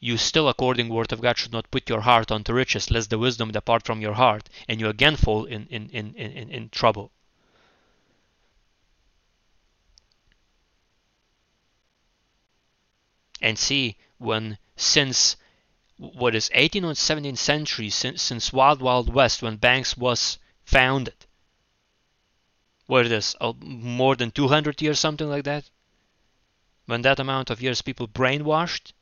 you 0.04 0.18
still, 0.18 0.50
according 0.50 0.90
word 0.90 1.14
of 1.14 1.22
God, 1.22 1.38
should 1.38 1.52
not 1.54 1.70
put 1.70 1.88
your 1.88 2.02
heart 2.02 2.30
unto 2.30 2.52
riches, 2.52 2.90
lest 2.90 3.08
the 3.08 3.18
wisdom 3.18 3.50
depart 3.52 3.86
from 3.86 4.02
your 4.02 4.12
heart, 4.12 4.50
and 4.68 4.78
you 4.78 4.86
again 4.86 5.16
fall 5.16 5.46
in, 5.46 5.66
in, 5.68 5.88
in, 5.88 6.14
in, 6.14 6.50
in 6.50 6.68
trouble. 6.68 7.10
And 13.40 13.58
see, 13.58 13.96
when 14.18 14.58
since 14.76 15.38
what 15.96 16.34
is 16.34 16.50
18th 16.50 16.84
or 16.84 16.92
17th 16.92 17.38
century, 17.38 17.88
since, 17.88 18.20
since 18.20 18.52
Wild 18.52 18.82
Wild 18.82 19.08
West, 19.08 19.40
when 19.40 19.56
banks 19.56 19.96
was 19.96 20.38
founded, 20.66 21.24
what 22.86 23.06
is, 23.06 23.34
uh, 23.40 23.54
more 23.58 24.16
than 24.16 24.30
200 24.30 24.82
years, 24.82 25.00
something 25.00 25.30
like 25.30 25.44
that? 25.44 25.70
When 26.84 27.00
that 27.00 27.18
amount 27.18 27.48
of 27.48 27.62
years 27.62 27.80
people 27.80 28.06
brainwashed, 28.06 28.92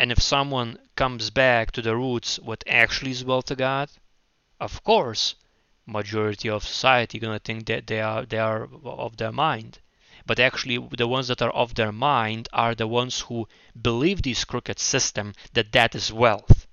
And 0.00 0.10
if 0.10 0.22
someone 0.22 0.78
comes 0.96 1.28
back 1.28 1.72
to 1.72 1.82
the 1.82 1.94
roots, 1.94 2.38
what 2.38 2.64
actually 2.66 3.10
is 3.10 3.22
will 3.22 3.42
to 3.42 3.54
God, 3.54 3.90
of 4.58 4.82
course, 4.82 5.34
majority 5.84 6.48
of 6.48 6.66
society 6.66 7.18
gonna 7.18 7.38
think 7.38 7.66
that 7.66 7.86
they 7.86 8.00
are 8.00 8.24
they 8.24 8.38
are 8.38 8.66
of 8.82 9.18
their 9.18 9.30
mind. 9.30 9.80
But 10.24 10.40
actually, 10.40 10.78
the 10.96 11.06
ones 11.06 11.28
that 11.28 11.42
are 11.42 11.50
of 11.50 11.74
their 11.74 11.92
mind 11.92 12.48
are 12.50 12.74
the 12.74 12.86
ones 12.86 13.20
who 13.20 13.46
believe 13.78 14.22
this 14.22 14.46
crooked 14.46 14.78
system 14.78 15.34
that 15.52 15.72
that 15.72 15.94
is 15.94 16.10
wealth. 16.10 16.66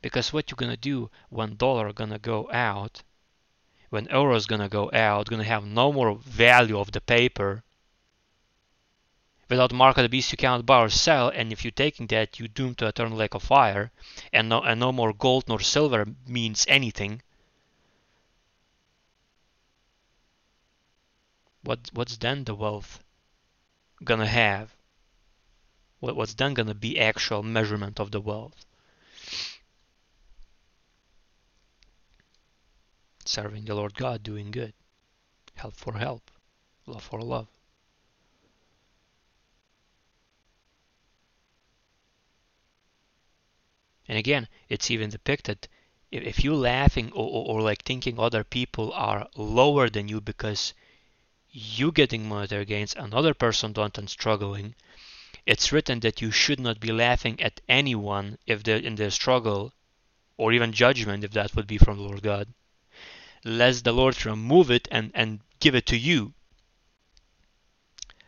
Because 0.00 0.32
what 0.32 0.50
you're 0.50 0.56
gonna 0.56 0.78
do 0.78 1.10
one 1.28 1.56
dollar 1.56 1.92
gonna 1.92 2.18
go 2.18 2.50
out 2.50 3.02
when 3.90 4.06
euro 4.06 4.36
is 4.36 4.46
gonna 4.46 4.68
go 4.68 4.88
out, 4.92 5.28
gonna 5.28 5.44
have 5.44 5.66
no 5.66 5.92
more 5.92 6.14
value 6.14 6.78
of 6.78 6.92
the 6.92 7.00
paper. 7.00 7.62
Without 9.48 9.72
market 9.72 10.08
beast 10.12 10.30
you 10.30 10.38
cannot 10.38 10.64
buy 10.64 10.84
or 10.84 10.88
sell, 10.88 11.28
and 11.28 11.52
if 11.52 11.64
you're 11.64 11.72
taking 11.72 12.06
that, 12.06 12.38
you're 12.38 12.46
doomed 12.46 12.78
to 12.78 12.86
eternal 12.86 13.18
lake 13.18 13.34
of 13.34 13.42
fire, 13.42 13.90
and 14.32 14.48
no, 14.48 14.62
and 14.62 14.78
no 14.78 14.92
more 14.92 15.12
gold 15.12 15.48
nor 15.48 15.60
silver 15.60 16.06
means 16.24 16.64
anything. 16.68 17.20
What 21.62 21.90
what's 21.92 22.16
then 22.16 22.44
the 22.44 22.54
wealth 22.54 23.02
gonna 24.04 24.28
have? 24.28 24.72
What, 25.98 26.14
what's 26.14 26.34
then 26.34 26.54
gonna 26.54 26.74
be 26.74 26.98
actual 26.98 27.42
measurement 27.42 27.98
of 27.98 28.12
the 28.12 28.20
wealth? 28.20 28.64
serving 33.30 33.64
the 33.64 33.74
Lord 33.74 33.94
God, 33.94 34.22
doing 34.22 34.50
good, 34.50 34.74
help 35.54 35.76
for 35.76 35.94
help, 35.98 36.30
love 36.86 37.02
for 37.02 37.20
love. 37.20 37.48
And 44.08 44.18
again, 44.18 44.48
it's 44.68 44.90
even 44.90 45.10
depicted 45.10 45.68
if 46.10 46.42
you 46.42 46.54
laughing 46.54 47.12
or, 47.12 47.24
or, 47.24 47.54
or, 47.54 47.62
like 47.62 47.84
thinking 47.84 48.18
other 48.18 48.42
people 48.42 48.92
are 48.92 49.28
lower 49.36 49.88
than 49.88 50.08
you 50.08 50.20
because 50.20 50.74
you 51.52 51.92
getting 51.92 52.28
monetary 52.28 52.64
gains, 52.64 52.94
another 52.96 53.32
person 53.32 53.72
don't 53.72 53.96
and 53.96 54.10
struggling, 54.10 54.74
it's 55.46 55.70
written 55.70 56.00
that 56.00 56.20
you 56.20 56.32
should 56.32 56.58
not 56.58 56.80
be 56.80 56.90
laughing 56.92 57.40
at 57.40 57.60
anyone 57.68 58.38
if 58.46 58.62
they're 58.62 58.76
in 58.76 58.96
their 58.96 59.10
struggle 59.10 59.72
or 60.36 60.52
even 60.52 60.72
judgment 60.72 61.22
if 61.22 61.30
that 61.30 61.54
would 61.54 61.66
be 61.68 61.78
from 61.78 61.96
the 61.96 62.02
Lord 62.02 62.22
God 62.22 62.48
lest 63.44 63.84
the 63.84 63.92
Lord 63.92 64.24
remove 64.26 64.70
it 64.70 64.86
and, 64.90 65.10
and 65.14 65.40
give 65.60 65.74
it 65.74 65.86
to 65.86 65.96
you. 65.96 66.34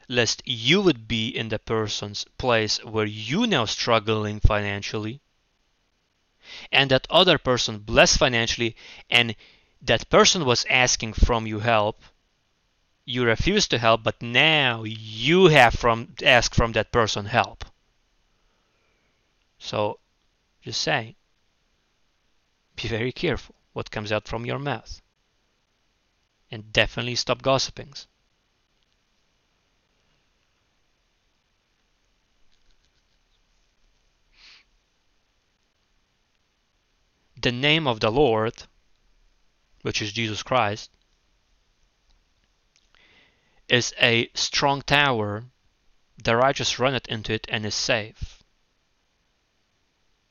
Lest 0.08 0.42
you 0.44 0.80
would 0.80 1.06
be 1.08 1.28
in 1.28 1.48
the 1.48 1.58
person's 1.58 2.24
place 2.38 2.82
where 2.84 3.06
you 3.06 3.46
now 3.46 3.64
struggling 3.64 4.40
financially, 4.40 5.20
and 6.70 6.90
that 6.90 7.06
other 7.08 7.38
person 7.38 7.78
blessed 7.78 8.18
financially, 8.18 8.76
and 9.08 9.34
that 9.80 10.10
person 10.10 10.44
was 10.44 10.66
asking 10.68 11.12
from 11.12 11.46
you 11.46 11.60
help, 11.60 12.02
you 13.04 13.24
refuse 13.24 13.66
to 13.68 13.78
help, 13.78 14.02
but 14.02 14.20
now 14.22 14.84
you 14.84 15.46
have 15.46 15.74
from 15.74 16.14
ask 16.22 16.54
from 16.54 16.72
that 16.72 16.92
person 16.92 17.26
help. 17.26 17.64
So, 19.58 19.98
just 20.62 20.80
saying, 20.80 21.14
be 22.76 22.88
very 22.88 23.12
careful 23.12 23.54
what 23.72 23.90
comes 23.90 24.12
out 24.12 24.28
from 24.28 24.44
your 24.44 24.58
mouth, 24.58 25.00
and 26.50 26.72
definitely 26.72 27.14
stop 27.14 27.42
gossiping. 27.42 27.92
The 37.40 37.50
name 37.50 37.88
of 37.88 37.98
the 37.98 38.10
Lord, 38.10 38.64
which 39.80 40.00
is 40.00 40.12
Jesus 40.12 40.44
Christ, 40.44 40.90
is 43.68 43.92
a 44.00 44.28
strong 44.34 44.82
tower. 44.82 45.46
The 46.22 46.36
righteous 46.36 46.78
runneth 46.78 47.08
into 47.08 47.32
it 47.32 47.46
and 47.48 47.66
is 47.66 47.74
safe. 47.74 48.41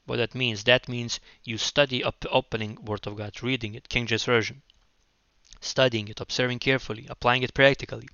What 0.05 0.17
that 0.17 0.35
means? 0.35 0.63
That 0.63 0.89
means 0.89 1.19
you 1.43 1.57
study 1.57 2.03
up 2.03 2.25
opening 2.29 2.83
Word 2.83 3.07
of 3.07 3.15
God, 3.15 3.41
reading 3.43 3.75
it, 3.75 3.89
King 3.89 4.07
James 4.07 4.23
Version, 4.23 4.61
studying 5.59 6.07
it, 6.07 6.19
observing 6.19 6.59
carefully, 6.59 7.07
applying 7.09 7.43
it 7.43 7.53
practically. 7.53 8.07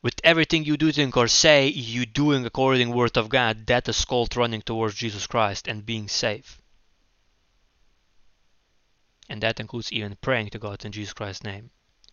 With 0.00 0.20
everything 0.24 0.64
you 0.64 0.76
do, 0.76 0.90
think, 0.90 1.16
or 1.16 1.28
say, 1.28 1.68
you 1.68 2.06
doing 2.06 2.46
according 2.46 2.92
Word 2.92 3.16
of 3.16 3.28
God, 3.28 3.66
that 3.66 3.88
is 3.88 4.04
called 4.04 4.36
running 4.36 4.62
towards 4.62 4.94
Jesus 4.94 5.26
Christ 5.26 5.68
and 5.68 5.86
being 5.86 6.08
safe. 6.08 6.60
And 9.28 9.42
that 9.42 9.60
includes 9.60 9.92
even 9.92 10.16
praying 10.20 10.50
to 10.50 10.58
God 10.58 10.84
in 10.84 10.92
Jesus 10.92 11.12
Christ's 11.12 11.44
name 11.44 11.70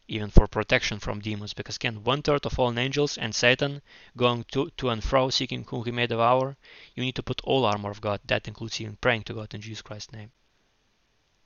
even 0.10 0.30
for 0.30 0.48
protection 0.48 1.00
from 1.00 1.22
demons, 1.22 1.54
because 1.54 1.76
again, 1.76 2.04
one 2.04 2.24
third 2.24 2.46
of 2.46 2.54
fallen 2.54 2.78
angels 2.80 3.18
and 3.18 3.34
Satan 3.36 3.82
going 4.18 4.44
to, 4.52 4.72
to 4.78 4.90
and 4.90 5.04
fro 5.04 5.30
seeking 5.30 5.64
whom 5.66 5.86
he 5.86 5.92
may 5.92 6.08
devour, 6.08 6.58
you 6.96 7.04
need 7.04 7.16
to 7.16 7.24
put 7.24 7.42
all 7.44 7.64
armor 7.64 7.92
of 7.92 8.02
God. 8.02 8.20
That 8.26 8.48
includes 8.48 8.82
even 8.82 8.96
praying 8.96 9.24
to 9.24 9.34
God 9.34 9.54
in 9.54 9.62
Jesus 9.62 9.84
Christ's 9.84 10.12
name. 10.12 10.32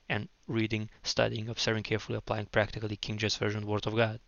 And 0.08 0.28
reading, 0.46 0.88
studying, 1.02 1.48
observing 1.48 1.82
carefully, 1.82 2.16
applying 2.16 2.46
practically 2.46 2.96
King 2.96 3.18
James 3.18 3.36
Version 3.36 3.66
Word 3.66 3.86
of 3.86 3.94
God. 3.94 4.18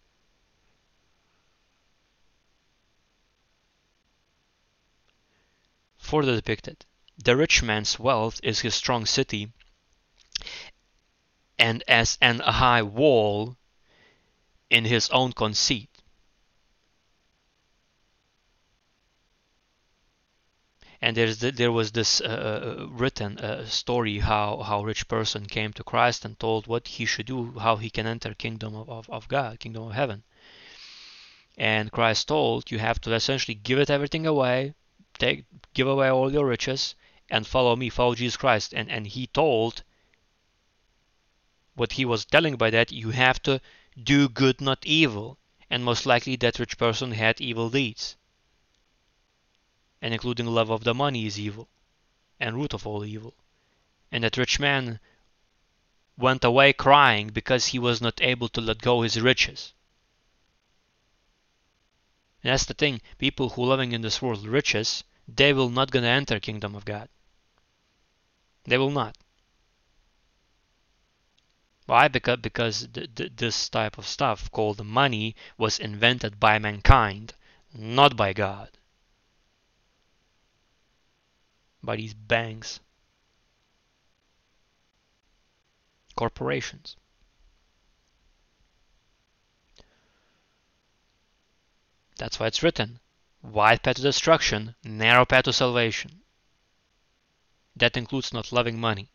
Further 5.98 6.36
depicted, 6.36 6.84
the 7.18 7.36
rich 7.36 7.62
man's 7.62 7.98
wealth 7.98 8.38
is 8.42 8.60
his 8.60 8.74
strong 8.74 9.06
city, 9.06 9.50
and 11.58 11.82
as 11.88 12.18
an 12.20 12.42
a 12.42 12.52
high 12.52 12.82
wall 12.82 13.56
in 14.70 14.84
his 14.84 15.08
own 15.10 15.32
conceit. 15.32 15.90
And 21.00 21.16
there's 21.16 21.38
the, 21.38 21.52
there 21.52 21.70
was 21.70 21.92
this 21.92 22.20
uh, 22.20 22.24
uh, 22.24 22.86
written 22.88 23.38
uh, 23.38 23.66
story 23.66 24.18
how 24.18 24.62
how 24.62 24.82
rich 24.82 25.06
person 25.08 25.46
came 25.46 25.72
to 25.74 25.84
Christ 25.84 26.24
and 26.24 26.38
told 26.38 26.66
what 26.66 26.88
he 26.88 27.04
should 27.04 27.26
do, 27.26 27.58
how 27.58 27.76
he 27.76 27.90
can 27.90 28.06
enter 28.06 28.34
kingdom 28.34 28.74
of, 28.74 28.88
of, 28.88 29.10
of 29.10 29.28
God, 29.28 29.60
kingdom 29.60 29.84
of 29.84 29.92
heaven. 29.92 30.24
And 31.58 31.92
Christ 31.92 32.28
told 32.28 32.70
you 32.70 32.78
have 32.78 33.00
to 33.02 33.12
essentially 33.14 33.54
give 33.54 33.78
it 33.78 33.90
everything 33.90 34.26
away, 34.26 34.74
take 35.18 35.44
give 35.74 35.86
away 35.86 36.08
all 36.10 36.32
your 36.32 36.46
riches, 36.46 36.94
and 37.30 37.46
follow 37.46 37.76
me, 37.76 37.90
follow 37.90 38.14
Jesus 38.14 38.38
Christ. 38.38 38.72
And 38.72 38.90
and 38.90 39.06
he 39.06 39.26
told 39.26 39.84
what 41.74 41.92
he 41.92 42.06
was 42.06 42.24
telling 42.24 42.56
by 42.56 42.70
that 42.70 42.90
you 42.90 43.10
have 43.10 43.40
to 43.42 43.60
do 44.02 44.28
good, 44.28 44.60
not 44.60 44.84
evil, 44.84 45.38
and 45.70 45.84
most 45.84 46.06
likely 46.06 46.36
that 46.36 46.58
rich 46.58 46.76
person 46.76 47.12
had 47.12 47.40
evil 47.40 47.70
deeds. 47.70 48.16
And 50.02 50.12
including 50.12 50.46
love 50.46 50.70
of 50.70 50.84
the 50.84 50.94
money 50.94 51.26
is 51.26 51.38
evil, 51.38 51.68
and 52.38 52.56
root 52.56 52.74
of 52.74 52.86
all 52.86 53.04
evil. 53.04 53.34
And 54.12 54.22
that 54.24 54.36
rich 54.36 54.60
man 54.60 55.00
went 56.18 56.44
away 56.44 56.72
crying 56.72 57.28
because 57.28 57.68
he 57.68 57.78
was 57.78 58.00
not 58.00 58.20
able 58.22 58.48
to 58.50 58.60
let 58.60 58.78
go 58.78 59.02
his 59.02 59.20
riches. 59.20 59.72
And 62.42 62.52
that's 62.52 62.66
the 62.66 62.74
thing, 62.74 63.00
people 63.18 63.50
who 63.50 63.64
living 63.64 63.92
in 63.92 64.02
this 64.02 64.22
world 64.22 64.46
riches, 64.46 65.04
they 65.26 65.52
will 65.52 65.70
not 65.70 65.90
gonna 65.90 66.06
enter 66.06 66.38
kingdom 66.38 66.74
of 66.74 66.84
God. 66.84 67.08
They 68.64 68.78
will 68.78 68.90
not. 68.90 69.16
Why? 71.86 72.08
Because 72.08 72.38
because 72.38 72.88
th 72.88 73.14
th 73.14 73.32
this 73.36 73.68
type 73.68 73.96
of 73.96 74.06
stuff 74.06 74.50
called 74.50 74.84
money 74.84 75.36
was 75.56 75.78
invented 75.78 76.40
by 76.40 76.58
mankind, 76.58 77.34
not 77.72 78.16
by 78.16 78.32
God. 78.32 78.70
By 81.82 81.94
these 81.96 82.14
banks, 82.14 82.80
corporations. 86.16 86.96
That's 92.18 92.40
why 92.40 92.48
it's 92.48 92.62
written. 92.64 92.98
Wide 93.42 93.84
path 93.84 93.96
to 93.96 94.02
destruction, 94.02 94.74
narrow 94.82 95.24
path 95.24 95.44
to 95.44 95.52
salvation. 95.52 96.22
That 97.76 97.96
includes 97.96 98.32
not 98.32 98.50
loving 98.50 98.80
money. 98.80 99.12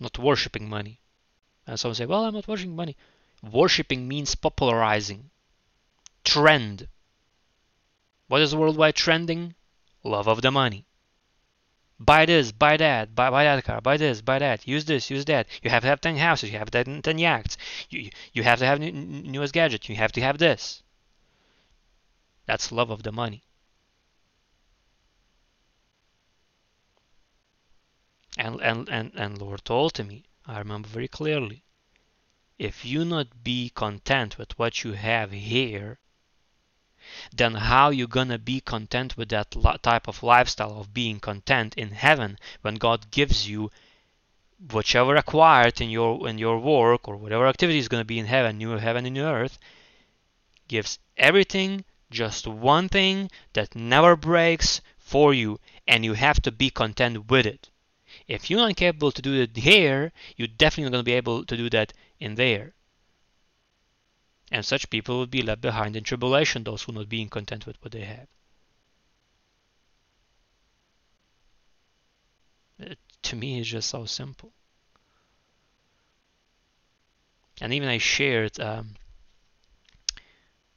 Not 0.00 0.18
worshipping 0.18 0.68
money. 0.68 1.00
And 1.66 1.78
some 1.78 1.94
say, 1.94 2.06
well, 2.06 2.24
I'm 2.24 2.34
not 2.34 2.48
worshipping 2.48 2.76
money. 2.76 2.96
Worshipping 3.42 4.06
means 4.06 4.34
popularizing. 4.34 5.30
Trend. 6.24 6.88
What 8.28 8.42
is 8.42 8.54
worldwide 8.54 8.96
trending? 8.96 9.54
Love 10.02 10.26
of 10.26 10.42
the 10.42 10.50
money. 10.50 10.86
Buy 11.98 12.26
this, 12.26 12.52
buy 12.52 12.76
that, 12.76 13.14
buy, 13.14 13.30
buy 13.30 13.44
that 13.44 13.64
car, 13.64 13.80
buy 13.80 13.96
this, 13.96 14.20
buy 14.20 14.38
that, 14.38 14.68
use 14.68 14.84
this, 14.84 15.08
use 15.08 15.24
that. 15.24 15.48
You 15.62 15.70
have 15.70 15.80
to 15.82 15.88
have 15.88 16.02
10 16.02 16.16
houses, 16.16 16.50
you 16.50 16.58
have 16.58 16.70
to 16.72 16.78
have 16.78 17.02
10 17.02 17.18
yachts, 17.18 17.56
you, 17.88 18.10
you 18.34 18.42
have 18.42 18.58
to 18.58 18.66
have 18.66 18.80
new, 18.80 18.92
newest 18.92 19.54
gadget, 19.54 19.88
you 19.88 19.96
have 19.96 20.12
to 20.12 20.20
have 20.20 20.36
this. 20.36 20.82
That's 22.44 22.70
love 22.70 22.90
of 22.90 23.02
the 23.02 23.12
money. 23.12 23.45
And, 28.36 28.60
and, 28.60 28.88
and, 28.88 29.12
and 29.14 29.38
Lord 29.38 29.64
told 29.64 29.94
to 29.94 30.04
me, 30.04 30.24
I 30.44 30.58
remember 30.58 30.88
very 30.88 31.08
clearly, 31.08 31.64
if 32.58 32.84
you 32.84 33.04
not 33.04 33.42
be 33.42 33.70
content 33.70 34.38
with 34.38 34.58
what 34.58 34.84
you 34.84 34.92
have 34.92 35.32
here, 35.32 35.98
then 37.32 37.54
how 37.54 37.90
you 37.90 38.06
gonna 38.06 38.38
be 38.38 38.60
content 38.60 39.16
with 39.16 39.28
that 39.28 39.54
type 39.82 40.08
of 40.08 40.22
lifestyle 40.22 40.80
of 40.80 40.92
being 40.92 41.20
content 41.20 41.74
in 41.76 41.90
heaven 41.92 42.38
when 42.62 42.74
God 42.74 43.10
gives 43.10 43.48
you 43.48 43.70
whichever 44.72 45.16
acquired 45.16 45.80
in 45.80 45.90
your 45.90 46.28
in 46.28 46.38
your 46.38 46.58
work 46.58 47.06
or 47.06 47.16
whatever 47.16 47.46
activity 47.46 47.78
is 47.78 47.88
gonna 47.88 48.04
be 48.04 48.18
in 48.18 48.26
heaven, 48.26 48.58
new 48.58 48.70
heaven 48.70 49.06
and 49.06 49.14
new 49.14 49.24
earth, 49.24 49.58
gives 50.66 50.98
everything 51.16 51.84
just 52.10 52.46
one 52.46 52.88
thing 52.88 53.30
that 53.52 53.74
never 53.74 54.16
breaks 54.16 54.80
for 54.98 55.32
you, 55.32 55.60
and 55.86 56.04
you 56.04 56.14
have 56.14 56.40
to 56.42 56.50
be 56.50 56.70
content 56.70 57.30
with 57.30 57.46
it. 57.46 57.70
If 58.28 58.50
you're 58.50 58.60
not 58.60 58.76
capable 58.76 59.12
to 59.12 59.22
do 59.22 59.40
it 59.40 59.56
here, 59.56 60.12
you're 60.36 60.48
definitely 60.48 60.84
not 60.84 60.92
going 60.92 61.04
to 61.04 61.10
be 61.10 61.12
able 61.12 61.44
to 61.44 61.56
do 61.56 61.70
that 61.70 61.92
in 62.18 62.34
there. 62.34 62.74
And 64.50 64.64
such 64.64 64.90
people 64.90 65.18
will 65.18 65.26
be 65.26 65.42
left 65.42 65.60
behind 65.60 65.96
in 65.96 66.04
tribulation, 66.04 66.64
those 66.64 66.82
who 66.82 66.92
not 66.92 67.08
being 67.08 67.28
content 67.28 67.66
with 67.66 67.76
what 67.82 67.92
they 67.92 68.04
have. 68.04 68.28
It, 72.78 72.98
to 73.22 73.36
me, 73.36 73.60
it's 73.60 73.68
just 73.68 73.90
so 73.90 74.04
simple. 74.04 74.52
And 77.60 77.72
even 77.72 77.88
I 77.88 77.98
shared, 77.98 78.60
um, 78.60 78.96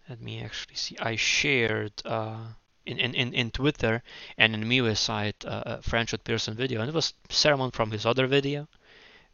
let 0.07 0.21
me 0.21 0.41
actually 0.41 0.75
see, 0.75 0.97
I 0.97 1.15
shared 1.15 1.93
uh, 2.05 2.53
in, 2.97 3.13
in, 3.13 3.33
in 3.33 3.51
Twitter 3.51 4.01
and 4.37 4.53
in 4.55 4.63
MeWe 4.63 4.97
site 4.97 5.45
uh, 5.45 5.63
a 5.65 5.77
Franchot 5.77 6.23
Pearson 6.23 6.55
video, 6.55 6.81
and 6.81 6.89
it 6.89 6.95
was 6.95 7.13
sermon 7.29 7.71
from 7.71 7.91
his 7.91 8.05
other 8.05 8.27
video. 8.27 8.67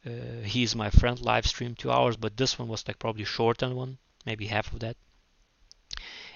Uh, 0.06 0.44
he's 0.44 0.76
my 0.76 0.90
friend 0.90 1.20
live 1.22 1.48
stream 1.48 1.74
two 1.74 1.92
hours, 1.92 2.18
but 2.18 2.38
this 2.38 2.60
one 2.60 2.68
was 2.68 2.88
like 2.88 3.00
probably 3.00 3.24
shorter 3.24 3.74
one, 3.74 3.98
maybe 4.26 4.48
half 4.48 4.72
of 4.74 4.80
that. 4.80 4.98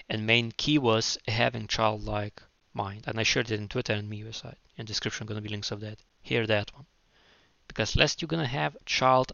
And 0.08 0.26
main 0.26 0.52
key 0.52 0.78
was 0.78 1.18
having 1.28 1.66
childlike 1.66 2.42
mind, 2.74 3.04
and 3.06 3.20
I 3.20 3.22
shared 3.22 3.50
it 3.50 3.60
in 3.60 3.68
Twitter 3.68 3.92
and 3.92 4.10
MeWe 4.10 4.34
site. 4.34 4.58
In 4.76 4.86
description, 4.86 5.26
gonna 5.26 5.40
be 5.40 5.48
links 5.48 5.70
of 5.70 5.80
that. 5.80 5.98
Hear 6.22 6.46
that 6.46 6.74
one, 6.74 6.86
because 7.68 7.96
lest 7.96 8.20
you're 8.20 8.28
gonna 8.28 8.46
have 8.46 8.76
child 8.86 9.32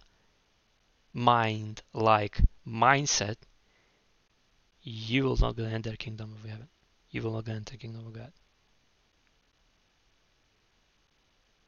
mind 1.14 1.82
like 1.94 2.40
mindset, 2.66 3.36
you 4.82 5.24
will 5.24 5.36
not 5.36 5.56
gonna 5.56 5.70
enter 5.70 5.96
kingdom 5.96 6.34
of 6.34 6.50
heaven. 6.50 6.68
Gonna 7.20 7.42
enter 7.48 7.76
kingdom 7.76 8.06
of 8.06 8.12
God. 8.12 8.32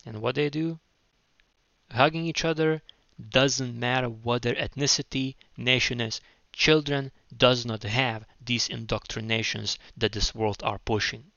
And 0.05 0.21
what 0.21 0.35
they 0.35 0.51
do, 0.51 0.79
hugging 1.91 2.27
each 2.27 2.45
other, 2.45 2.83
doesn't 3.31 3.79
matter 3.79 4.09
what 4.09 4.43
their 4.43 4.55
ethnicity, 4.55 5.37
nation 5.57 6.01
is. 6.01 6.21
Children 6.53 7.13
does 7.37 7.65
not 7.65 7.83
have 7.83 8.25
these 8.41 8.69
indoctrinations 8.69 9.79
that 9.97 10.13
this 10.13 10.35
world 10.35 10.63
are 10.63 10.79
pushing. 10.79 11.31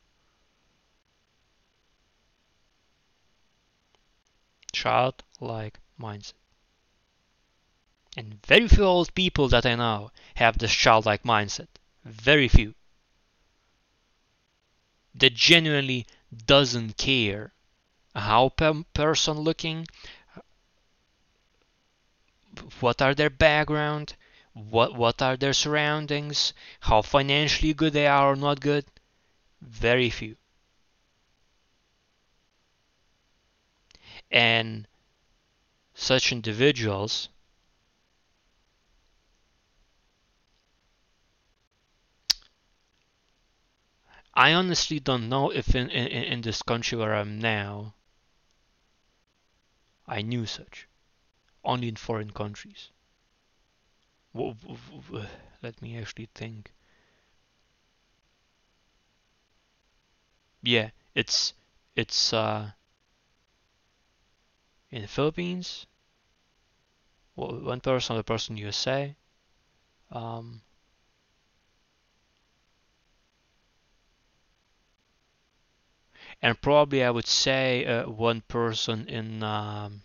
Childlike 4.74 5.80
mindset. 6.00 6.34
And 8.18 8.46
very 8.46 8.68
few 8.68 8.84
old 8.84 9.14
people 9.16 9.48
that 9.50 9.66
I 9.66 9.76
know 9.76 10.12
have 10.36 10.58
this 10.58 10.74
childlike 10.74 11.24
mindset. 11.24 11.68
Very 12.04 12.48
few. 12.48 12.76
That 15.16 15.34
genuinely 15.34 16.06
doesn't 16.46 16.98
care 16.98 17.54
how 18.16 18.50
per 18.50 18.84
person 18.94 19.40
looking, 19.40 19.88
what 22.80 23.02
are 23.02 23.14
their 23.16 23.30
background, 23.30 24.16
what 24.54 24.96
what 24.96 25.22
are 25.22 25.38
their 25.38 25.54
surroundings, 25.54 26.54
how 26.82 27.02
financially 27.02 27.74
good 27.74 27.94
they 27.94 28.08
are 28.08 28.32
or 28.34 28.36
not 28.36 28.60
good. 28.60 28.86
Very 29.62 30.10
few. 30.10 30.36
And 34.32 34.88
such 35.94 36.32
individuals 36.32 37.30
I 44.42 44.54
honestly 44.54 45.00
don't 45.00 45.30
know 45.30 45.52
if 45.52 45.76
in, 45.76 45.92
in, 45.92 46.08
in 46.08 46.42
this 46.42 46.64
country 46.64 46.98
where 46.98 47.14
I'm 47.14 47.38
now, 47.38 47.94
I 50.08 50.24
knew 50.24 50.48
such. 50.48 50.88
Only 51.64 51.90
in 51.90 51.96
foreign 51.96 52.32
countries. 52.32 52.90
Let 54.34 55.80
me 55.80 55.96
actually 55.96 56.28
think. 56.34 56.72
Yeah, 60.64 60.90
it's 61.14 61.54
it's 61.96 62.34
uh, 62.34 62.72
in 64.90 65.04
the 65.04 65.08
Philippines. 65.08 65.86
One 67.36 67.80
person, 67.80 68.16
the 68.16 68.24
person 68.24 68.58
USA. 68.58 69.16
Um, 70.10 70.64
and 76.42 76.60
probably 76.62 77.04
I 77.04 77.12
would 77.12 77.28
say 77.28 77.86
uh, 77.86 78.10
one 78.10 78.42
person 78.42 79.08
in 79.08 79.44
um, 79.44 80.02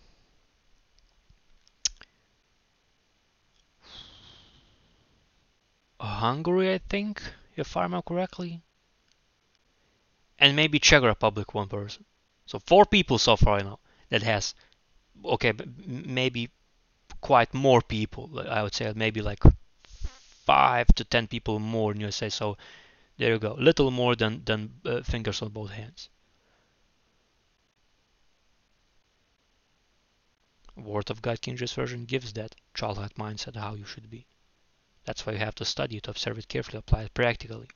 Hungary, 6.00 6.72
I 6.72 6.78
think, 6.78 7.22
if 7.54 7.76
I 7.76 7.82
remember 7.82 8.02
correctly, 8.02 8.62
and 10.38 10.56
maybe 10.56 10.78
Czech 10.78 11.02
Republic, 11.02 11.52
one 11.54 11.68
person. 11.68 12.04
So 12.46 12.58
four 12.58 12.86
people 12.86 13.18
so 13.18 13.36
far 13.36 13.58
I 13.58 13.62
know 13.62 13.78
that 14.08 14.22
has, 14.22 14.54
okay, 15.24 15.52
maybe 15.86 16.50
quite 17.20 17.54
more 17.54 17.82
people. 17.82 18.40
I 18.48 18.62
would 18.62 18.74
say 18.74 18.92
maybe 18.96 19.22
like 19.22 19.42
five 20.46 20.88
to 20.96 21.04
ten 21.04 21.26
people 21.28 21.58
more 21.58 21.92
in 21.92 22.00
USA. 22.00 22.28
So 22.30 22.56
there 23.18 23.32
you 23.32 23.38
go, 23.38 23.54
little 23.54 23.90
more 23.90 24.16
than 24.16 24.44
than 24.44 24.80
uh, 24.84 25.02
fingers 25.02 25.42
on 25.42 25.50
both 25.50 25.70
hands. 25.70 26.10
Word 30.76 31.10
of 31.10 31.22
God 31.22 31.40
King 31.40 31.56
James 31.56 31.72
Version 31.72 32.04
gives 32.04 32.34
that 32.34 32.54
childlike 32.74 33.14
mindset 33.14 33.56
how 33.56 33.74
you 33.74 33.86
should 33.86 34.10
be. 34.10 34.26
That's 35.04 35.24
why 35.24 35.32
you 35.32 35.38
have 35.38 35.54
to 35.56 35.64
study 35.64 35.96
it, 35.96 36.08
observe 36.08 36.38
it 36.38 36.48
carefully, 36.48 36.78
apply 36.78 37.04
it 37.04 37.14
practically. 37.14 37.68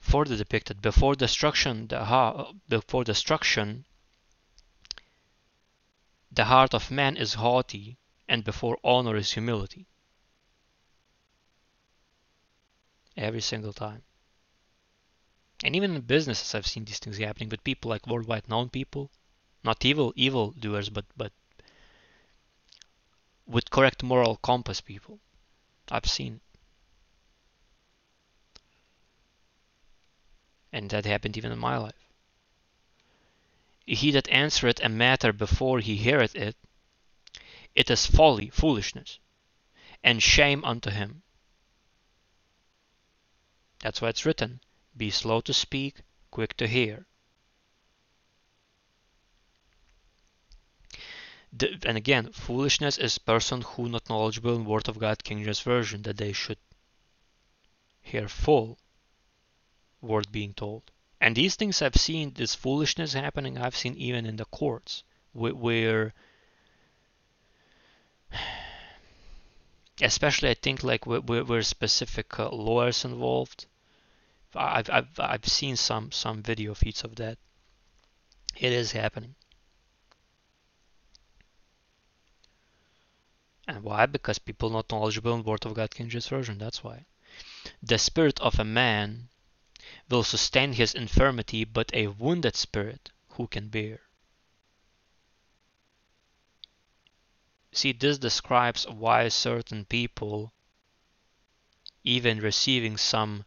Further 0.00 0.36
depicted 0.36 0.82
before 0.82 1.14
destruction, 1.14 1.86
the 1.86 2.04
heart, 2.04 2.56
before 2.68 3.04
destruction, 3.04 3.86
the 6.30 6.46
heart 6.46 6.74
of 6.74 6.90
man 6.90 7.16
is 7.16 7.34
haughty, 7.34 7.98
and 8.28 8.42
before 8.42 8.78
honor 8.82 9.16
is 9.16 9.32
humility. 9.32 9.86
Every 13.16 13.40
single 13.40 13.72
time. 13.72 14.02
And 15.64 15.76
even 15.76 15.94
in 15.94 16.00
businesses, 16.02 16.54
I've 16.54 16.66
seen 16.66 16.84
these 16.84 16.98
things 16.98 17.18
happening 17.18 17.48
with 17.48 17.62
people 17.62 17.88
like 17.88 18.06
worldwide 18.06 18.48
known 18.48 18.68
people, 18.68 19.12
not 19.62 19.84
evil 19.84 20.12
evil 20.16 20.50
doers, 20.50 20.90
but 20.90 21.04
but 21.16 21.32
with 23.46 23.70
correct 23.70 24.02
moral 24.02 24.36
compass 24.36 24.80
people. 24.80 25.20
I've 25.88 26.06
seen. 26.06 26.40
And 30.72 30.90
that 30.90 31.04
happened 31.04 31.36
even 31.36 31.52
in 31.52 31.58
my 31.58 31.76
life. 31.76 32.08
He 33.86 34.10
that 34.12 34.28
answereth 34.28 34.80
a 34.82 34.88
matter 34.88 35.32
before 35.32 35.80
he 35.80 35.96
heareth 35.96 36.34
it, 36.34 36.56
it 37.74 37.90
is 37.90 38.06
folly, 38.06 38.48
foolishness, 38.50 39.18
and 40.02 40.22
shame 40.22 40.64
unto 40.64 40.90
him. 40.90 41.22
That's 43.80 44.00
why 44.00 44.08
it's 44.08 44.24
written 44.24 44.60
be 44.96 45.10
slow 45.10 45.40
to 45.42 45.52
speak, 45.52 46.02
quick 46.30 46.56
to 46.56 46.66
hear. 46.66 47.06
The, 51.52 51.78
and 51.84 51.98
again, 51.98 52.32
foolishness 52.32 52.96
is 52.96 53.18
person 53.18 53.60
who 53.60 53.88
not 53.88 54.08
knowledgeable 54.08 54.56
in 54.56 54.64
Word 54.64 54.88
of 54.88 54.98
God 54.98 55.22
King 55.22 55.44
James 55.44 55.60
Version 55.60 56.02
that 56.02 56.16
they 56.16 56.32
should 56.32 56.58
hear 58.00 58.28
full 58.28 58.78
word 60.00 60.32
being 60.32 60.54
told. 60.54 60.90
And 61.20 61.36
these 61.36 61.54
things 61.54 61.80
I've 61.80 61.96
seen, 61.96 62.32
this 62.34 62.54
foolishness 62.54 63.12
happening, 63.12 63.56
I've 63.56 63.76
seen 63.76 63.94
even 63.96 64.26
in 64.26 64.36
the 64.36 64.44
courts 64.46 65.04
where, 65.32 66.12
especially 70.02 70.50
I 70.50 70.54
think 70.54 70.82
like 70.82 71.06
where, 71.06 71.20
where 71.20 71.62
specific 71.62 72.38
uh, 72.38 72.50
lawyers 72.50 73.04
involved, 73.04 73.66
I've, 74.54 74.90
I've, 74.90 75.18
I've 75.18 75.46
seen 75.46 75.76
some, 75.76 76.12
some 76.12 76.42
video 76.42 76.74
feeds 76.74 77.04
of 77.04 77.16
that. 77.16 77.38
It 78.56 78.72
is 78.72 78.92
happening. 78.92 79.34
And 83.66 83.82
why? 83.82 84.06
Because 84.06 84.38
people 84.38 84.70
not 84.70 84.90
knowledgeable 84.90 85.34
in 85.34 85.44
Word 85.44 85.64
of 85.64 85.74
God 85.74 85.90
King 85.90 86.08
James 86.08 86.28
Version. 86.28 86.58
That's 86.58 86.84
why. 86.84 87.06
The 87.82 87.98
spirit 87.98 88.40
of 88.40 88.58
a 88.58 88.64
man 88.64 89.28
will 90.08 90.24
sustain 90.24 90.74
his 90.74 90.94
infirmity, 90.94 91.64
but 91.64 91.94
a 91.94 92.08
wounded 92.08 92.56
spirit 92.56 93.10
who 93.30 93.46
can 93.46 93.68
bear? 93.68 94.00
See, 97.72 97.92
this 97.92 98.18
describes 98.18 98.86
why 98.86 99.28
certain 99.28 99.86
people, 99.86 100.52
even 102.04 102.40
receiving 102.40 102.98
some 102.98 103.44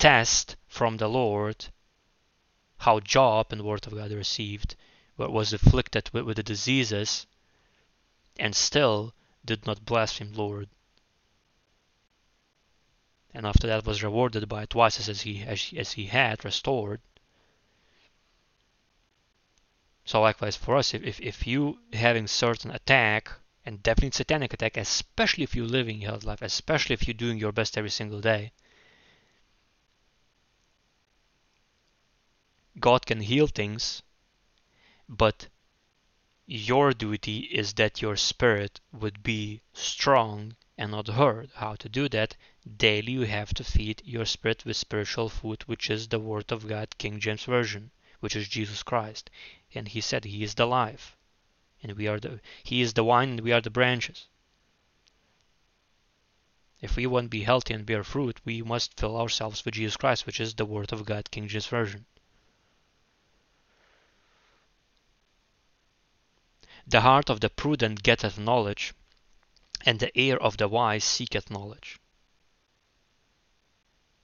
test 0.00 0.56
from 0.66 0.96
the 0.96 1.08
Lord, 1.08 1.66
how 2.78 3.00
Job 3.00 3.50
the 3.50 3.62
Word 3.62 3.86
of 3.86 3.94
God 3.94 4.10
received, 4.10 4.74
what 5.16 5.30
was 5.30 5.52
afflicted 5.52 6.08
with, 6.14 6.24
with 6.24 6.38
the 6.38 6.42
diseases, 6.42 7.26
and 8.38 8.56
still 8.56 9.12
did 9.44 9.66
not 9.66 9.84
blaspheme 9.84 10.32
Lord. 10.32 10.70
And 13.34 13.46
after 13.46 13.66
that 13.66 13.84
was 13.84 14.02
rewarded 14.02 14.48
by 14.48 14.64
twice 14.64 15.06
as 15.06 15.20
he 15.20 15.42
as, 15.42 15.70
as 15.76 15.92
he 15.92 16.06
had 16.06 16.46
restored. 16.46 17.02
So 20.06 20.22
likewise 20.22 20.56
for 20.56 20.78
us, 20.78 20.94
if, 20.94 21.20
if 21.20 21.46
you 21.46 21.78
having 21.92 22.26
certain 22.26 22.70
attack 22.70 23.30
and 23.66 23.82
definitely 23.82 24.12
satanic 24.12 24.54
attack, 24.54 24.78
especially 24.78 25.44
if 25.44 25.54
you're 25.54 25.66
living 25.66 26.00
your 26.00 26.16
life, 26.16 26.40
especially 26.40 26.94
if 26.94 27.06
you're 27.06 27.12
doing 27.12 27.36
your 27.36 27.52
best 27.52 27.76
every 27.76 27.90
single 27.90 28.22
day. 28.22 28.52
God 32.78 33.04
can 33.04 33.20
heal 33.20 33.48
things, 33.48 34.02
but 35.08 35.48
your 36.46 36.92
duty 36.92 37.40
is 37.40 37.74
that 37.74 38.00
your 38.00 38.16
spirit 38.16 38.80
would 38.92 39.22
be 39.22 39.60
strong 39.72 40.56
and 40.76 40.92
not 40.92 41.08
hurt. 41.08 41.50
How 41.54 41.74
to 41.76 41.88
do 41.88 42.08
that? 42.08 42.36
Daily 42.76 43.12
you 43.12 43.22
have 43.22 43.52
to 43.54 43.64
feed 43.64 44.02
your 44.04 44.24
spirit 44.24 44.64
with 44.64 44.76
spiritual 44.76 45.28
food, 45.28 45.62
which 45.66 45.90
is 45.90 46.08
the 46.08 46.18
Word 46.18 46.50
of 46.52 46.66
God, 46.68 46.96
King 46.96 47.20
James 47.20 47.44
Version, 47.44 47.90
which 48.20 48.34
is 48.34 48.48
Jesus 48.48 48.82
Christ. 48.82 49.30
And 49.74 49.88
he 49.88 50.00
said 50.00 50.24
he 50.24 50.42
is 50.42 50.54
the 50.54 50.66
life. 50.66 51.16
And 51.82 51.92
we 51.92 52.06
are 52.06 52.18
the 52.18 52.40
he 52.62 52.80
is 52.80 52.94
the 52.94 53.04
vine 53.04 53.30
and 53.30 53.40
we 53.40 53.52
are 53.52 53.60
the 53.60 53.70
branches. 53.70 54.26
If 56.80 56.96
we 56.96 57.06
want 57.06 57.26
to 57.26 57.30
be 57.30 57.42
healthy 57.42 57.74
and 57.74 57.84
bear 57.84 58.02
fruit, 58.02 58.40
we 58.44 58.62
must 58.62 58.98
fill 58.98 59.16
ourselves 59.16 59.64
with 59.64 59.74
Jesus 59.74 59.96
Christ, 59.96 60.24
which 60.24 60.40
is 60.40 60.54
the 60.54 60.64
Word 60.64 60.92
of 60.92 61.04
God, 61.04 61.30
King 61.30 61.46
James 61.46 61.66
Version. 61.66 62.06
The 66.86 67.02
heart 67.02 67.28
of 67.30 67.40
the 67.40 67.50
prudent 67.50 68.02
getteth 68.02 68.38
knowledge, 68.38 68.94
and 69.84 70.00
the 70.00 70.10
ear 70.18 70.36
of 70.36 70.56
the 70.56 70.68
wise 70.68 71.04
seeketh 71.04 71.50
knowledge. 71.50 71.98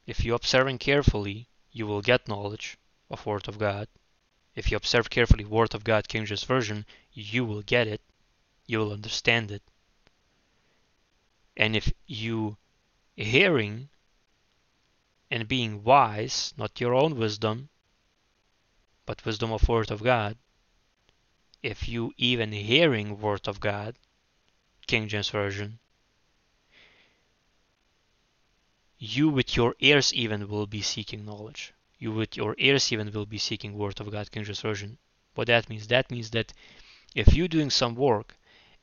If 0.07 0.25
you 0.25 0.35
observing 0.35 0.79
carefully, 0.79 1.49
you 1.71 1.87
will 1.87 2.01
get 2.01 2.29
knowledge 2.29 2.79
of 3.11 3.27
Word 3.27 3.49
of 3.49 3.59
God. 3.59 3.89
If 4.55 4.71
you 4.71 4.77
observe 4.77 5.11
carefully 5.11 5.45
Word 5.45 5.75
of 5.75 5.85
God 5.85 6.09
King 6.09 6.25
James 6.25 6.45
Version, 6.45 6.87
you 7.13 7.45
will 7.45 7.63
get 7.63 7.87
it. 7.87 8.01
You 8.67 8.79
will 8.79 8.93
understand 8.93 9.51
it. 9.51 9.63
And 11.57 11.77
if 11.77 11.93
you 12.07 12.57
hearing 13.17 13.89
and 15.31 15.49
being 15.49 15.83
wise, 15.83 16.55
not 16.57 16.81
your 16.81 16.95
own 16.95 17.17
wisdom, 17.17 17.69
but 19.05 19.25
wisdom 19.25 19.53
of 19.53 19.69
Word 19.69 19.91
of 19.91 20.03
God, 20.03 20.37
if 21.63 21.89
you 21.89 22.13
even 22.17 22.53
hearing 22.53 23.21
Word 23.21 23.49
of 23.49 23.61
God, 23.61 23.97
King 24.87 25.09
James 25.09 25.31
Version. 25.31 25.79
You 28.99 29.29
with 29.29 29.57
your 29.57 29.75
ears 29.81 30.15
even 30.15 30.49
will 30.49 30.67
be 30.67 30.81
seeking 30.81 31.25
knowledge. 31.25 31.73
You 31.99 32.13
with 32.13 32.37
your 32.37 32.55
ears 32.59 32.93
even 32.93 33.11
will 33.13 33.27
be 33.27 33.39
seeking 33.39 33.75
Word 33.75 34.01
of 34.01 34.11
God, 34.11 34.31
King 34.31 34.45
James 34.45 34.61
Version. 34.61 34.99
What 35.35 35.49
that 35.49 35.69
means? 35.69 35.89
That 35.89 36.11
means 36.11 36.31
that 36.31 36.53
if 37.15 37.35
you're 37.35 37.49
doing 37.49 37.71
some 37.71 37.95
work 37.95 38.37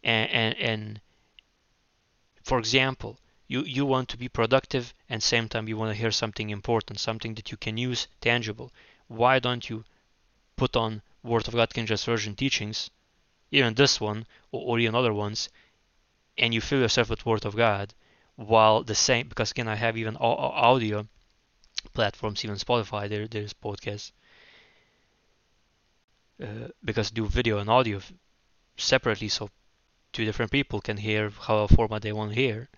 and, 0.04 0.30
and, 0.30 0.58
and 0.58 1.02
for 2.44 2.60
example, 2.60 3.20
you, 3.48 3.64
you 3.64 3.86
want 3.86 4.10
to 4.10 4.18
be 4.18 4.28
productive 4.28 4.94
and 5.10 5.22
same 5.22 5.48
time 5.48 5.68
you 5.68 5.78
want 5.78 5.92
to 5.92 6.00
hear 6.02 6.12
something 6.12 6.50
important, 6.50 7.00
something 7.00 7.36
that 7.36 7.52
you 7.52 7.58
can 7.58 7.78
use 7.78 8.08
tangible. 8.20 8.72
Why 9.08 9.40
don't 9.40 9.70
you 9.70 9.86
put 10.56 10.76
on 10.76 11.02
Word 11.24 11.48
of 11.48 11.54
God 11.54 11.74
King 11.74 11.86
James 11.86 12.04
Version 12.04 12.36
teachings, 12.36 12.92
even 13.52 13.74
this 13.74 14.02
one 14.02 14.26
or, 14.52 14.62
or 14.62 14.80
even 14.80 14.96
other 14.96 15.14
ones, 15.14 15.50
and 16.38 16.54
you 16.54 16.62
fill 16.62 16.80
yourself 16.82 17.10
with 17.10 17.26
Word 17.26 17.46
of 17.46 17.56
God 17.56 17.94
while 18.36 18.84
the 18.84 18.96
same 18.96 19.28
because 19.28 19.52
again 19.52 19.68
I 19.68 19.76
have 19.76 19.96
even 19.96 20.18
audio 20.18 21.08
platforms 21.94 22.44
even 22.44 22.58
Spotify 22.58 23.08
there 23.08 23.28
there's 23.28 23.54
podcasts 23.54 24.12
uh, 26.44 26.68
because 26.84 27.12
do 27.12 27.26
video 27.26 27.60
and 27.60 27.70
audio 27.70 28.02
separately 28.76 29.30
so 29.30 29.50
two 30.12 30.26
different 30.26 30.52
people 30.52 30.82
can 30.82 30.98
hear 30.98 31.30
how 31.30 31.68
format 31.68 32.02
they 32.02 32.14
want 32.14 32.32
to 32.32 32.40
hear. 32.40 32.70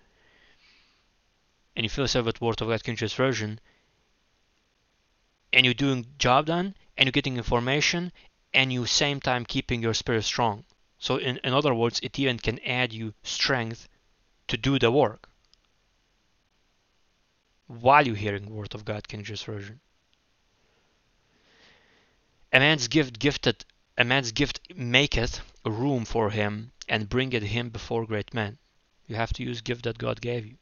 And 1.74 1.84
you 1.84 1.90
fill 1.90 2.04
yourself 2.04 2.26
with 2.26 2.40
Word 2.40 2.60
of 2.60 2.68
God 2.68 2.82
King 2.84 2.96
James 2.96 3.12
Version 3.12 3.60
and 5.52 5.64
you're 5.64 5.74
doing 5.74 6.06
job 6.18 6.46
done 6.46 6.74
and 6.96 7.06
you're 7.06 7.12
getting 7.12 7.36
information 7.36 8.12
and 8.56 8.72
you 8.72 8.86
same 8.86 9.20
time 9.20 9.44
keeping 9.44 9.80
your 9.82 9.94
spirit 9.94 10.24
strong 10.24 10.64
so 10.98 11.18
in, 11.18 11.36
in 11.44 11.52
other 11.52 11.74
words, 11.74 12.00
it 12.02 12.18
even 12.18 12.38
can 12.38 12.58
add 12.60 12.92
you 12.92 13.12
strength 13.22 13.88
to 14.48 14.56
do 14.56 14.78
the 14.78 14.90
work 14.90 15.28
while 17.66 18.06
you're 18.06 18.16
hearing 18.16 18.48
Word 18.48 18.74
of 18.74 18.84
God, 18.84 19.06
King 19.06 19.22
James 19.22 19.42
Version. 19.42 19.80
A 22.52 22.60
man's 22.60 22.88
gift 22.88 23.18
gifted 23.18 23.64
a 23.98 24.04
man's 24.04 24.32
gift 24.32 24.60
maketh 24.74 25.40
room 25.64 26.04
for 26.04 26.30
him 26.30 26.72
and 26.88 27.08
bringeth 27.08 27.42
him 27.42 27.70
before 27.70 28.06
great 28.06 28.32
men. 28.32 28.58
You 29.06 29.16
have 29.16 29.32
to 29.34 29.42
use 29.42 29.60
gift 29.60 29.84
that 29.84 29.98
God 29.98 30.20
gave 30.20 30.46
you. 30.46 30.56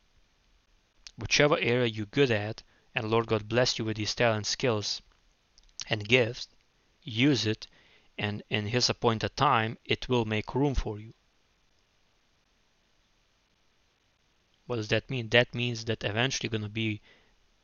Whichever 1.16 1.58
area 1.58 1.86
you're 1.86 2.06
good 2.06 2.30
at, 2.30 2.62
and 2.94 3.08
Lord 3.08 3.26
God 3.26 3.48
bless 3.48 3.78
you 3.78 3.84
with 3.84 3.98
these 3.98 4.14
talent 4.14 4.46
skills 4.46 5.00
and 5.88 6.08
gifts, 6.08 6.48
use 7.02 7.46
it 7.46 7.66
and 8.18 8.42
in 8.50 8.66
his 8.66 8.88
appointed 8.88 9.36
time 9.36 9.78
it 9.84 10.08
will 10.08 10.24
make 10.24 10.54
room 10.54 10.74
for 10.74 10.98
you. 10.98 11.14
What 14.66 14.76
does 14.76 14.88
that 14.88 15.10
mean? 15.10 15.28
That 15.28 15.54
means 15.54 15.84
that 15.84 16.04
eventually 16.04 16.48
going 16.48 16.62
to 16.62 16.68
be 16.68 17.02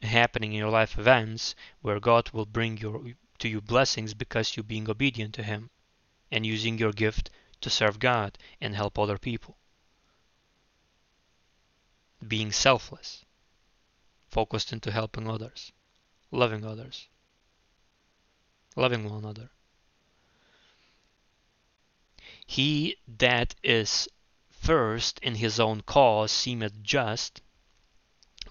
happening 0.03 0.53
in 0.53 0.59
your 0.59 0.71
life 0.71 0.99
events 0.99 1.55
where 1.81 2.01
God 2.01 2.31
will 2.31 2.47
bring 2.47 2.79
your 2.79 3.15
to 3.39 3.49
you 3.49 3.61
blessings 3.61 4.13
because 4.13 4.57
you're 4.57 4.65
being 4.65 4.89
obedient 4.89 5.35
to 5.35 5.43
him 5.43 5.71
and 6.31 6.45
using 6.45 6.79
your 6.79 6.93
gift 6.93 7.31
to 7.61 7.71
serve 7.71 7.99
God 7.99 8.39
and 8.61 8.75
help 8.75 8.99
other 8.99 9.19
people. 9.19 9.57
Being 12.27 12.53
selfless, 12.53 13.25
focused 14.29 14.73
into 14.73 14.91
helping 14.93 15.29
others, 15.29 15.73
loving 16.31 16.65
others, 16.65 17.09
loving 18.77 19.05
one 19.05 19.19
another. 19.19 19.51
He 22.51 22.97
that 23.07 23.55
is 23.63 24.09
first 24.49 25.21
in 25.21 25.37
his 25.37 25.61
own 25.61 25.83
cause 25.83 26.33
seemeth 26.33 26.83
just, 26.83 27.43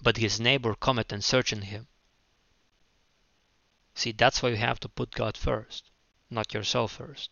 but 0.00 0.16
his 0.16 0.40
neighbor 0.40 0.74
cometh 0.74 1.12
and 1.12 1.22
searcheth 1.22 1.64
him. 1.64 1.86
See, 3.94 4.12
that's 4.12 4.42
why 4.42 4.48
you 4.48 4.56
have 4.56 4.80
to 4.80 4.88
put 4.88 5.10
God 5.10 5.36
first, 5.36 5.90
not 6.30 6.54
yourself 6.54 6.92
first. 6.92 7.28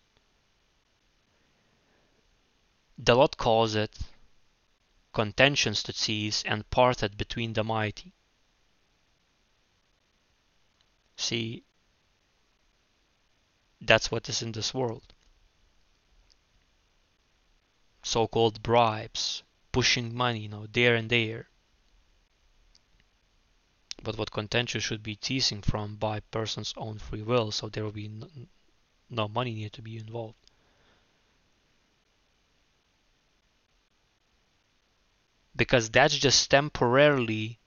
The 2.98 3.14
Lord 3.14 3.38
calls 3.38 3.74
it 3.74 3.98
contentions 5.14 5.82
to 5.84 5.94
cease 5.94 6.42
and 6.42 6.68
parted 6.68 7.16
between 7.16 7.54
the 7.54 7.64
mighty. 7.64 8.12
See, 11.16 11.64
that's 13.80 14.10
what 14.10 14.28
is 14.28 14.42
in 14.42 14.52
this 14.52 14.74
world 14.74 15.14
so-called 18.02 18.62
bribes, 18.62 19.42
pushing 19.72 20.14
money, 20.14 20.40
you 20.40 20.48
know, 20.48 20.66
there 20.72 20.94
and 20.94 21.10
there. 21.10 21.48
But 24.02 24.16
what 24.16 24.30
contention 24.30 24.80
should 24.80 25.02
be 25.02 25.16
teasing 25.16 25.62
from 25.62 25.96
by 25.96 26.20
person's 26.20 26.72
own 26.76 26.98
free 26.98 27.22
will, 27.22 27.50
so 27.50 27.68
there 27.68 27.84
will 27.84 27.92
be 27.92 28.08
no, 28.08 28.28
no 29.10 29.28
money 29.28 29.54
need 29.54 29.72
to 29.72 29.82
be 29.82 29.96
involved. 29.96 30.36
Because 35.56 35.90
that's 35.90 36.16
just 36.16 36.48
temporarily 36.50 37.58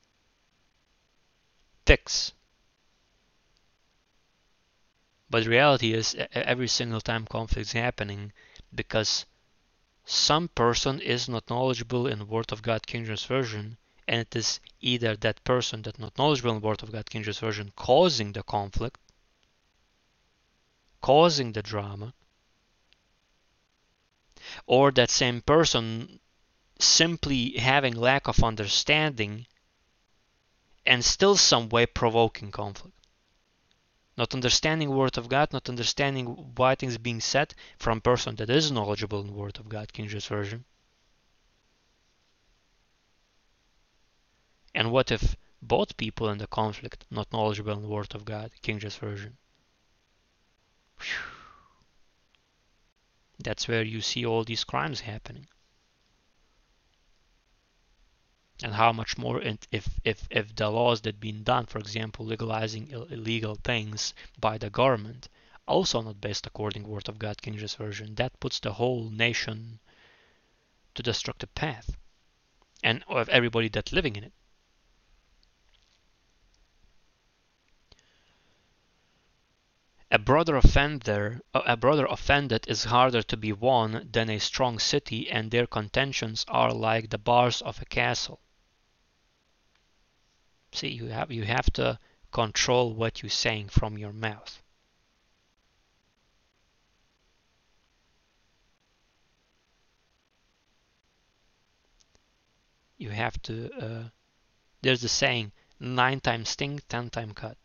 fix. 1.86 2.32
But 5.30 5.46
reality 5.46 5.94
is 5.94 6.16
every 6.32 6.68
single 6.70 7.02
time 7.02 7.26
conflict 7.26 7.68
is 7.68 7.72
happening 7.74 8.32
because 8.74 9.26
some 10.06 10.48
person 10.50 11.00
is 11.00 11.30
not 11.30 11.50
knowledgeable 11.50 12.08
in 12.08 12.28
Word 12.28 12.52
of 12.52 12.62
God 12.62 12.88
King 12.88 13.06
James 13.06 13.26
Version, 13.26 13.78
and 14.08 14.22
it 14.22 14.36
is 14.36 14.60
either 14.80 15.16
that 15.18 15.44
person 15.44 15.82
that 15.84 16.00
not 16.00 16.18
knowledgeable 16.18 16.56
in 16.56 16.62
Word 16.62 16.84
of 16.84 16.92
God 16.92 17.10
King 17.10 17.24
James 17.24 17.40
Version 17.40 17.72
causing 17.76 18.34
the 18.34 18.44
conflict, 18.44 19.00
causing 21.02 21.52
the 21.52 21.62
drama, 21.62 22.14
or 24.66 24.92
that 24.92 25.10
same 25.10 25.42
person 25.42 26.20
simply 26.80 27.58
having 27.58 27.94
lack 27.96 28.28
of 28.28 28.44
understanding 28.44 29.46
and 30.86 31.06
still 31.06 31.38
some 31.38 31.70
way 31.70 31.86
provoking 31.86 32.52
conflict 32.52 32.96
not 34.22 34.36
understanding 34.36 34.92
word 34.92 35.18
of 35.18 35.30
God, 35.30 35.52
not 35.52 35.68
understanding 35.68 36.28
why 36.56 36.76
things 36.76 37.00
being 37.00 37.20
said 37.20 37.56
from 37.80 38.00
person 38.00 38.36
that 38.36 38.52
is 38.52 38.72
knowledgeable 38.72 39.22
in 39.22 39.34
word 39.34 39.58
of 39.58 39.68
God, 39.68 39.92
King 39.92 40.08
James 40.08 40.28
Version. 40.28 40.64
And 44.76 44.92
what 44.92 45.10
if 45.12 45.36
both 45.60 45.98
people 45.98 46.30
in 46.30 46.38
the 46.38 46.46
conflict 46.46 47.04
not 47.10 47.34
knowledgeable 47.34 47.74
in 47.74 47.90
word 47.90 48.14
of 48.14 48.24
God, 48.24 48.52
King 48.62 48.78
James 48.78 48.96
Version? 48.96 49.40
Whew. 51.00 51.32
That's 53.40 53.68
where 53.68 53.82
you 53.82 54.02
see 54.02 54.24
all 54.24 54.44
these 54.44 54.64
crimes 54.64 55.02
happening. 55.02 55.48
And 58.64 58.76
how 58.76 58.94
much 58.94 59.18
more 59.18 59.42
if, 59.42 59.90
if, 60.04 60.28
if 60.30 60.56
the 60.56 60.70
laws 60.70 61.02
that 61.02 61.20
been 61.20 61.44
done, 61.44 61.66
for 61.66 61.80
example, 61.80 62.26
legalizing 62.26 62.90
illegal 62.90 63.56
things 63.56 64.14
by 64.40 64.60
the 64.60 64.70
government, 64.70 65.30
also 65.68 66.02
not 66.02 66.22
based 66.22 66.46
according 66.46 66.88
word 66.88 67.10
of 67.10 67.18
God, 67.18 67.42
King 67.42 67.58
James 67.58 67.76
Version, 67.76 68.16
that 68.16 68.40
puts 68.40 68.60
the 68.60 68.74
whole 68.74 69.10
nation 69.10 69.80
to 70.94 71.02
destructive 71.02 71.54
path 71.56 71.98
and 72.84 73.04
of 73.08 73.30
everybody 73.30 73.68
that's 73.70 73.92
living 73.92 74.16
in 74.16 74.26
it. 74.26 74.34
A 80.14 80.20
brother 80.20 80.58
offender, 80.58 81.40
a 81.54 81.78
brother 81.78 82.06
offended 82.06 82.66
is 82.68 82.84
harder 82.84 83.24
to 83.24 83.38
be 83.38 83.54
won 83.54 84.10
than 84.12 84.30
a 84.30 84.40
strong 84.40 84.78
city, 84.78 85.30
and 85.30 85.50
their 85.50 85.66
contentions 85.66 86.46
are 86.50 86.74
like 86.74 87.10
the 87.10 87.18
bars 87.18 87.62
of 87.62 87.82
a 87.82 87.86
castle. 87.86 88.42
See, 90.74 90.88
you 90.90 91.08
have 91.08 91.32
you 91.32 91.44
have 91.44 91.72
to 91.74 92.00
control 92.32 92.94
what 92.94 93.22
you're 93.22 93.30
saying 93.30 93.70
from 93.70 93.98
your 93.98 94.14
mouth. 94.14 94.64
You 102.98 103.10
have 103.10 103.42
to. 103.44 103.72
Uh, 103.74 104.10
there's 104.82 105.04
a 105.04 105.10
saying: 105.10 105.52
nine 105.80 106.22
times 106.22 106.50
sting, 106.50 106.80
ten 106.88 107.10
times 107.10 107.34
cut. 107.36 107.58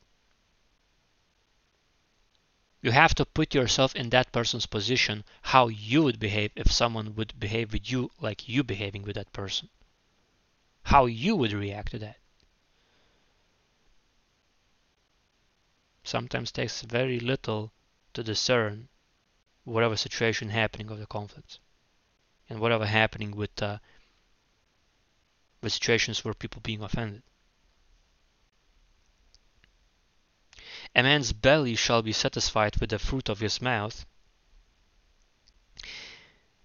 You 2.83 2.90
have 2.90 3.14
to 3.16 3.25
put 3.25 3.55
yourself 3.55 3.95
in 3.95 4.11
that 4.11 4.33
person's 4.33 4.66
position, 4.66 5.25
how 5.42 5.69
you 5.69 6.03
would 6.03 6.19
behave 6.19 6.53
if 6.57 6.73
someone 6.73 7.14
would 7.14 7.38
behave 7.38 7.73
with 7.73 7.90
you 7.90 8.11
like 8.21 8.49
you 8.49 8.64
behaving 8.64 9.03
with 9.03 9.14
that 9.16 9.33
person. 9.33 9.69
How 10.83 11.07
you 11.07 11.37
would 11.37 11.53
react 11.53 11.92
to 11.92 11.99
that. 12.01 12.19
Sometimes 16.07 16.53
takes 16.53 16.83
very 16.83 17.19
little 17.19 17.73
to 18.14 18.23
discern 18.23 18.88
whatever 19.64 19.97
situation 19.97 20.51
happening 20.51 20.88
of 20.88 21.01
the 21.01 21.07
conflict 21.07 21.59
and 22.49 22.61
whatever 22.61 22.87
happening 22.87 23.33
with 23.33 23.61
uh, 23.61 23.79
with 25.61 25.73
situations 25.73 26.25
where 26.25 26.33
people 26.33 26.61
being 26.61 26.81
offended. 26.81 27.25
A 30.95 31.03
man's 31.03 31.33
belly 31.33 31.75
shall 31.75 32.03
be 32.03 32.12
satisfied 32.12 32.77
with 32.77 32.90
the 32.90 33.01
fruit 33.01 33.29
of 33.29 33.40
his 33.40 33.61
mouth, 33.61 34.07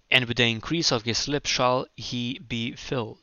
and 0.08 0.26
with 0.26 0.36
the 0.36 0.44
increase 0.44 0.92
of 0.92 1.02
his 1.02 1.26
lips 1.26 1.50
shall 1.50 1.88
he 1.96 2.38
be 2.38 2.76
filled. 2.76 3.18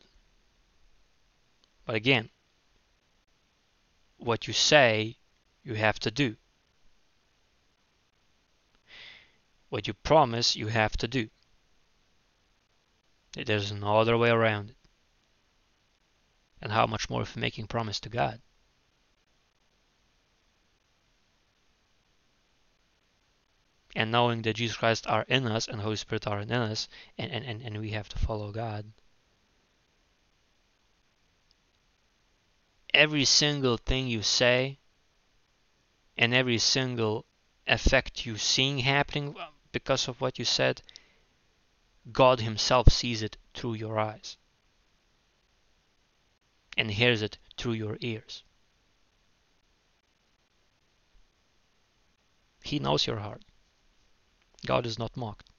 But 1.86 1.96
again, 1.96 2.30
what 4.18 4.48
you 4.48 4.54
say, 4.54 5.16
you 5.64 5.76
have 5.76 6.00
to 6.00 6.12
do. 6.12 6.36
What 9.70 9.88
you 9.88 9.94
promise, 9.94 10.56
you 10.56 10.68
have 10.68 10.98
to 10.98 11.08
do. 11.08 11.30
There's 13.34 13.72
no 13.72 14.00
other 14.00 14.18
way 14.18 14.30
around 14.30 14.72
it. 14.72 14.78
And 16.62 16.72
how 16.72 16.88
much 16.88 17.10
more 17.10 17.22
if 17.22 17.38
making 17.38 17.68
promise 17.68 18.00
to 18.02 18.10
God? 18.10 18.42
and 23.96 24.12
knowing 24.12 24.44
that 24.44 24.56
Jesus 24.56 24.78
Christ 24.78 25.08
are 25.08 25.26
in 25.28 25.46
us 25.46 25.68
and 25.68 25.82
Holy 25.82 25.98
Spirit 25.98 26.26
are 26.26 26.40
in 26.40 26.52
us 26.52 26.88
and, 27.18 27.32
and, 27.32 27.46
and, 27.46 27.62
and 27.62 27.80
we 27.80 27.90
have 27.92 28.08
to 28.10 28.18
follow 28.18 28.52
God. 28.52 28.86
Every 32.94 33.26
single 33.26 33.78
thing 33.78 34.08
you 34.08 34.22
say 34.22 34.79
and 36.20 36.34
every 36.34 36.58
single 36.58 37.26
effect 37.66 38.26
you 38.26 38.38
seeing 38.38 38.80
happening 38.80 39.34
uh, 39.40 39.48
because 39.72 40.10
of 40.10 40.20
what 40.20 40.38
you 40.38 40.44
said, 40.44 40.82
God 42.12 42.42
Himself 42.42 42.92
sees 42.92 43.24
it 43.24 43.38
through 43.54 43.76
your 43.76 43.98
eyes 43.98 44.36
and 46.78 46.92
hears 46.92 47.22
it 47.22 47.38
through 47.58 47.74
your 47.74 47.98
ears. 48.02 48.44
He 52.64 52.80
knows 52.80 53.08
your 53.08 53.20
heart. 53.20 53.46
God 54.66 54.86
is 54.86 55.00
not 55.00 55.16
mocked. 55.16 55.50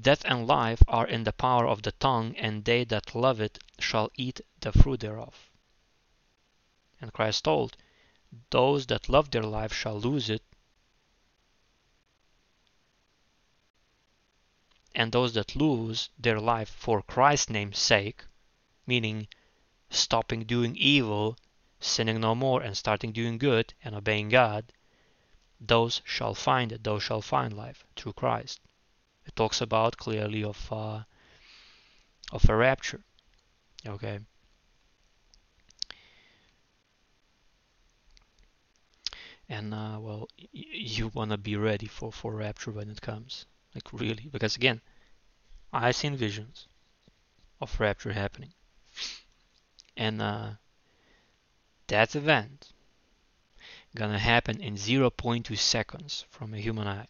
Death 0.00 0.24
and 0.24 0.46
life 0.46 0.82
are 0.88 1.06
in 1.06 1.24
the 1.24 1.32
power 1.32 1.66
of 1.66 1.82
the 1.82 1.92
tongue, 1.92 2.34
and 2.36 2.64
they 2.64 2.84
that 2.84 3.14
love 3.14 3.38
it 3.38 3.58
shall 3.78 4.10
eat 4.16 4.40
the 4.60 4.72
fruit 4.72 5.00
thereof. 5.00 5.50
And 7.02 7.12
Christ 7.12 7.44
told, 7.44 7.76
Those 8.50 8.86
that 8.86 9.08
love 9.08 9.30
their 9.30 9.42
life 9.42 9.72
shall 9.72 9.98
lose 10.00 10.30
it, 10.30 10.42
and 14.94 15.12
those 15.12 15.34
that 15.34 15.56
lose 15.56 16.10
their 16.18 16.40
life 16.40 16.68
for 16.68 17.02
Christ's 17.02 17.50
name's 17.50 17.78
sake, 17.78 18.24
meaning 18.86 19.28
stopping 19.88 20.44
doing 20.44 20.76
evil, 20.76 21.36
sinning 21.80 22.20
no 22.20 22.34
more, 22.34 22.62
and 22.62 22.76
starting 22.76 23.12
doing 23.12 23.38
good 23.38 23.74
and 23.82 23.94
obeying 23.94 24.28
God, 24.28 24.72
those 25.60 26.00
shall 26.04 26.34
find 26.34 26.72
it, 26.72 26.84
those 26.84 27.02
shall 27.02 27.22
find 27.22 27.56
life 27.56 27.84
through 27.96 28.12
Christ. 28.14 28.60
It 29.26 29.36
talks 29.36 29.60
about 29.60 29.96
clearly 29.96 30.42
of 30.42 30.72
uh, 30.72 31.02
of 32.32 32.48
a 32.48 32.54
rapture. 32.54 33.02
Okay. 33.86 34.20
And 39.52 39.74
uh, 39.74 39.98
well, 40.00 40.28
you 40.52 41.08
wanna 41.08 41.36
be 41.36 41.56
ready 41.56 41.88
for 41.88 42.12
for 42.12 42.36
rapture 42.36 42.70
when 42.70 42.88
it 42.88 43.00
comes, 43.00 43.46
like 43.74 43.92
really, 43.92 44.28
because 44.30 44.54
again, 44.54 44.80
I 45.72 45.90
seen 45.90 46.14
visions 46.14 46.68
of 47.60 47.80
rapture 47.80 48.12
happening, 48.12 48.54
and 49.96 50.22
uh, 50.22 50.50
that 51.88 52.14
event 52.14 52.72
gonna 53.96 54.20
happen 54.20 54.60
in 54.60 54.76
0.2 54.76 55.56
seconds 55.56 56.26
from 56.30 56.54
a 56.54 56.60
human 56.60 56.86
eye. 56.86 57.08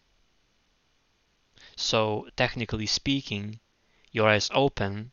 So 1.75 2.27
technically 2.35 2.87
speaking, 2.87 3.59
your 4.11 4.27
eyes 4.27 4.49
open, 4.51 5.11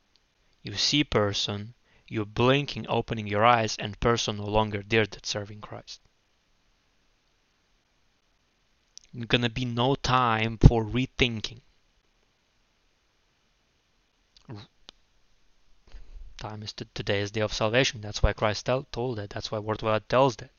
you 0.63 0.73
see 0.77 1.05
person, 1.05 1.75
you're 2.07 2.25
blinking, 2.25 2.87
opening 2.89 3.27
your 3.27 3.45
eyes, 3.45 3.77
and 3.77 4.01
person 4.01 4.39
no 4.39 4.47
longer 4.47 4.83
there 4.83 5.05
that's 5.05 5.29
serving 5.29 5.61
Christ. 5.61 6.01
Gonna 9.27 9.51
be 9.51 9.65
no 9.65 9.95
time 9.97 10.59
for 10.59 10.85
rethinking. 10.85 11.61
Time 16.39 16.63
is 16.63 16.73
today 16.73 17.21
is 17.21 17.33
day 17.33 17.41
of 17.41 17.53
salvation. 17.53 18.01
That's 18.01 18.23
why 18.23 18.33
Christ 18.33 18.67
tell, 18.67 18.85
told 18.93 19.19
that. 19.19 19.31
That's 19.31 19.51
why 19.51 19.59
Word 19.59 19.79
of 19.79 19.83
God 19.83 20.09
tells 20.09 20.37
that. 20.37 20.53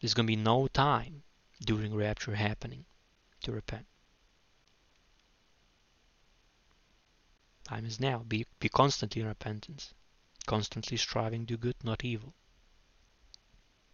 There's 0.00 0.14
to 0.14 0.22
be 0.22 0.36
no 0.36 0.68
time 0.68 1.24
during 1.60 1.94
rapture 1.94 2.36
happening 2.36 2.84
to 3.42 3.52
repent. 3.52 3.86
Time 7.64 7.84
is 7.84 7.98
now. 7.98 8.18
Be, 8.18 8.46
be 8.60 8.68
constantly 8.68 9.22
in 9.22 9.28
repentance, 9.28 9.92
constantly 10.46 10.96
striving 10.96 11.46
to 11.46 11.54
do 11.54 11.56
good, 11.56 11.76
not 11.82 12.04
evil. 12.04 12.34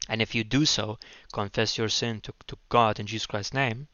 And 0.09 0.23
if 0.23 0.35
you 0.35 0.43
do 0.43 0.65
so, 0.65 0.99
confess 1.33 1.77
your 1.77 1.91
sin 1.91 2.23
to, 2.23 2.33
to 2.47 2.57
God 2.71 2.99
in 2.99 3.07
Jesus 3.07 3.27
Christ's 3.27 3.53
name, 3.53 3.89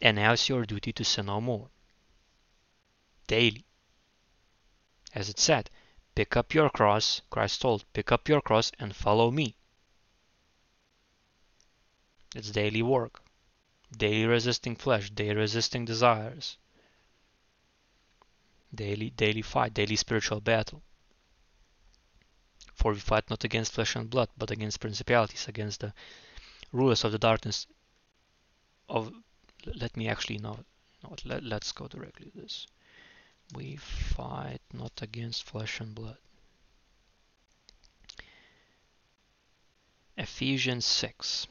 and 0.00 0.16
now 0.16 0.32
it's 0.32 0.48
your 0.48 0.64
duty 0.64 0.92
to 0.94 1.04
sin 1.04 1.26
no 1.26 1.40
more. 1.40 1.68
Daily. 3.26 3.66
As 5.14 5.28
it 5.28 5.38
said, 5.38 5.68
pick 6.14 6.36
up 6.36 6.54
your 6.54 6.70
cross, 6.70 7.20
Christ 7.28 7.60
told, 7.60 7.84
pick 7.92 8.10
up 8.10 8.28
your 8.28 8.40
cross 8.40 8.72
and 8.78 8.96
follow 8.96 9.30
me. 9.30 9.56
It's 12.34 12.50
daily 12.50 12.82
work, 12.82 13.22
daily 13.94 14.24
resisting 14.24 14.76
flesh, 14.76 15.10
daily 15.10 15.34
resisting 15.34 15.84
desires, 15.84 16.56
daily 18.74 19.10
daily 19.10 19.42
fight, 19.42 19.74
daily 19.74 19.96
spiritual 19.96 20.40
battle. 20.40 20.82
For 22.80 22.94
we 22.94 22.98
fight 22.98 23.28
not 23.28 23.44
against 23.44 23.72
flesh 23.72 23.94
and 23.94 24.08
blood, 24.08 24.30
but 24.38 24.50
against 24.50 24.80
principalities, 24.80 25.46
against 25.46 25.80
the 25.80 25.92
rulers 26.72 27.04
of 27.04 27.12
the 27.12 27.18
darkness 27.18 27.66
of 28.88 29.12
let 29.66 29.98
me 29.98 30.08
actually 30.08 30.38
know 30.38 30.64
no, 31.04 31.14
let, 31.26 31.44
let's 31.44 31.72
go 31.72 31.88
directly 31.88 32.30
to 32.30 32.40
this. 32.40 32.66
We 33.54 33.76
fight 33.76 34.62
not 34.72 35.02
against 35.02 35.44
flesh 35.44 35.78
and 35.78 35.94
blood. 35.94 36.16
Ephesians 40.16 40.86
6. 40.86 41.48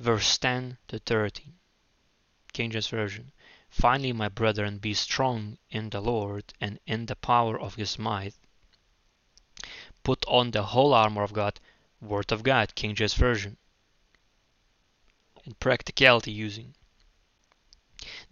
Verse 0.00 0.38
10 0.38 0.78
to 0.88 0.98
13. 0.98 1.58
King 2.54 2.70
James 2.70 2.88
Version. 2.88 3.32
Finally, 3.68 4.14
my 4.14 4.30
brethren, 4.30 4.78
be 4.78 4.94
strong 4.94 5.58
in 5.68 5.90
the 5.90 6.00
Lord 6.00 6.54
and 6.58 6.80
in 6.86 7.04
the 7.04 7.16
power 7.16 7.60
of 7.60 7.74
his 7.74 7.98
might. 7.98 8.34
Put 10.02 10.24
on 10.24 10.52
the 10.52 10.62
whole 10.62 10.94
armor 10.94 11.22
of 11.22 11.34
God, 11.34 11.60
Word 12.00 12.32
of 12.32 12.42
God, 12.42 12.74
King 12.74 12.94
James 12.94 13.12
Version. 13.12 13.58
In 15.44 15.52
practicality 15.56 16.32
using. 16.32 16.74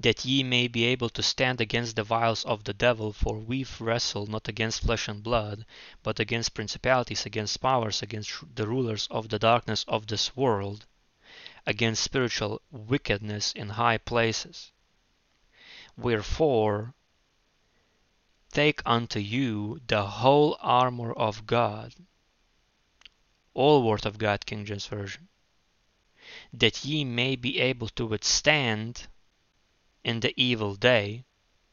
That 0.01 0.25
ye 0.25 0.43
may 0.43 0.69
be 0.69 0.87
able 0.87 1.11
to 1.11 1.23
stand 1.23 1.61
against 1.61 1.97
the 1.97 2.05
wiles 2.05 2.47
of 2.47 2.64
the 2.64 2.73
devil, 2.73 3.12
for 3.12 3.39
we 3.39 3.66
wrestle 3.79 4.27
not 4.27 4.49
against 4.49 4.81
flesh 4.81 5.07
and 5.07 5.23
blood, 5.23 5.66
but 6.03 6.19
against 6.19 6.55
principalities, 6.55 7.27
against 7.27 7.61
powers, 7.61 8.01
against 8.01 8.55
the 8.55 8.66
rulers 8.66 9.07
of 9.11 9.29
the 9.29 9.39
darkness 9.39 9.85
of 9.87 10.07
this 10.07 10.35
world, 10.35 10.87
against 11.69 12.03
spiritual 12.03 12.62
wickedness 12.71 13.53
in 13.53 13.69
high 13.69 13.99
places. 13.99 14.73
Wherefore, 15.99 16.95
take 18.51 18.81
unto 18.87 19.21
you 19.21 19.79
the 19.87 20.07
whole 20.07 20.57
armor 20.61 21.12
of 21.12 21.47
God, 21.47 21.95
all 23.53 23.83
word 23.83 24.07
of 24.07 24.16
God, 24.16 24.47
King 24.47 24.64
James 24.64 24.87
Version, 24.87 25.29
that 26.55 26.87
ye 26.87 27.05
may 27.05 27.37
be 27.37 27.61
able 27.61 27.91
to 27.91 28.07
withstand 28.07 29.07
in 30.03 30.21
the 30.21 30.33
evil 30.43 30.75
day, 30.75 31.27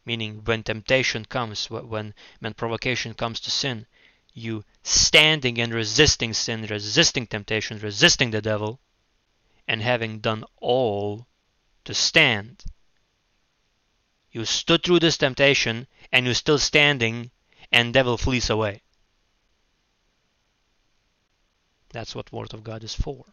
meaning 0.04 0.44
when 0.44 0.62
temptation 0.62 1.24
comes, 1.24 1.70
when, 1.70 2.14
when 2.40 2.54
provocation 2.54 3.14
comes 3.14 3.40
to 3.40 3.50
sin, 3.50 3.88
you 4.34 4.66
standing 4.84 5.58
and 5.58 5.74
resisting 5.74 6.34
sin, 6.34 6.66
resisting 6.66 7.26
temptation, 7.26 7.80
resisting 7.80 8.32
the 8.32 8.42
devil, 8.42 8.82
and 9.68 9.82
having 9.82 10.20
done 10.20 10.44
all 10.58 11.28
to 11.86 11.94
stand. 11.94 12.64
You 14.32 14.46
stood 14.46 14.84
through 14.84 15.00
this 15.00 15.18
temptation 15.18 15.88
and 16.12 16.26
you're 16.26 16.36
still 16.36 16.60
standing 16.60 17.32
and 17.72 17.94
devil 17.94 18.18
flees 18.18 18.50
away. 18.50 18.82
That's 21.90 22.14
what 22.14 22.32
Word 22.32 22.54
of 22.54 22.64
God 22.64 22.84
is 22.84 22.94
for. 22.94 23.26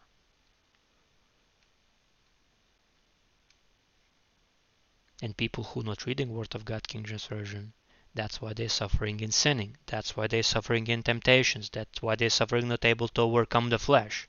And 5.21 5.35
people 5.35 5.63
who 5.63 5.83
not 5.83 6.05
reading 6.05 6.29
Word 6.29 6.55
of 6.55 6.65
God 6.65 6.87
King 6.87 7.03
James 7.03 7.25
Version, 7.25 7.73
that's 8.13 8.41
why 8.41 8.53
they're 8.53 8.69
suffering 8.69 9.19
in 9.19 9.31
sinning. 9.31 9.77
That's 9.85 10.15
why 10.15 10.27
they're 10.27 10.43
suffering 10.43 10.87
in 10.87 11.03
temptations. 11.03 11.69
That's 11.69 12.01
why 12.01 12.15
they're 12.15 12.29
suffering 12.29 12.67
not 12.67 12.85
able 12.85 13.07
to 13.09 13.21
overcome 13.21 13.69
the 13.69 13.79
flesh. 13.79 14.27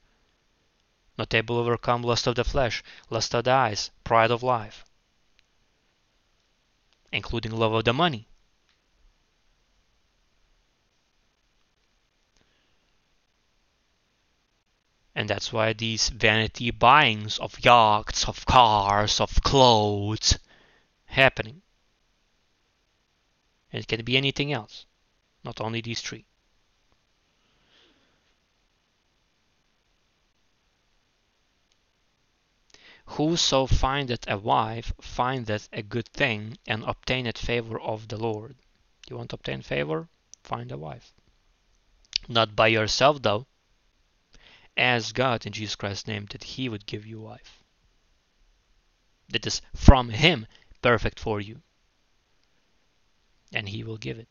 Not 1.18 1.34
able 1.34 1.56
to 1.56 1.60
overcome 1.60 2.02
lust 2.02 2.26
of 2.26 2.34
the 2.34 2.44
flesh, 2.44 2.82
lust 3.10 3.34
of 3.34 3.44
the 3.44 3.52
eyes, 3.52 3.90
pride 4.04 4.30
of 4.30 4.42
life 4.42 4.84
including 7.14 7.52
love 7.52 7.72
of 7.72 7.84
the 7.84 7.92
money. 7.92 8.26
And 15.14 15.30
that's 15.30 15.52
why 15.52 15.72
these 15.72 16.08
vanity 16.08 16.72
buyings 16.72 17.38
of 17.38 17.64
yachts, 17.64 18.28
of 18.28 18.44
cars, 18.46 19.20
of 19.20 19.42
clothes 19.44 20.40
happening. 21.04 21.62
It 23.70 23.86
can 23.86 24.04
be 24.04 24.16
anything 24.16 24.52
else, 24.52 24.86
not 25.44 25.60
only 25.60 25.80
these 25.80 26.00
three. 26.00 26.26
Whoso 33.06 33.66
findeth 33.66 34.28
a 34.28 34.38
wife 34.38 34.92
findeth 35.00 35.68
a 35.72 35.82
good 35.82 36.08
thing 36.08 36.58
and 36.66 36.82
obtaineth 36.84 37.38
favor 37.38 37.78
of 37.80 38.08
the 38.08 38.16
Lord. 38.16 38.56
You 39.08 39.16
want 39.16 39.30
to 39.30 39.36
obtain 39.36 39.62
favor? 39.62 40.08
Find 40.42 40.72
a 40.72 40.78
wife. 40.78 41.12
Not 42.28 42.56
by 42.56 42.68
yourself 42.68 43.22
though. 43.22 43.46
Ask 44.76 45.14
God 45.14 45.46
in 45.46 45.52
Jesus 45.52 45.76
Christ's 45.76 46.08
name 46.08 46.26
that 46.30 46.44
He 46.44 46.68
would 46.68 46.86
give 46.86 47.06
you 47.06 47.20
wife. 47.20 47.62
That 49.28 49.46
is 49.46 49.62
from 49.74 50.08
Him 50.08 50.46
perfect 50.82 51.20
for 51.20 51.40
you. 51.40 51.62
And 53.52 53.68
He 53.68 53.84
will 53.84 53.98
give 53.98 54.18
it. 54.18 54.28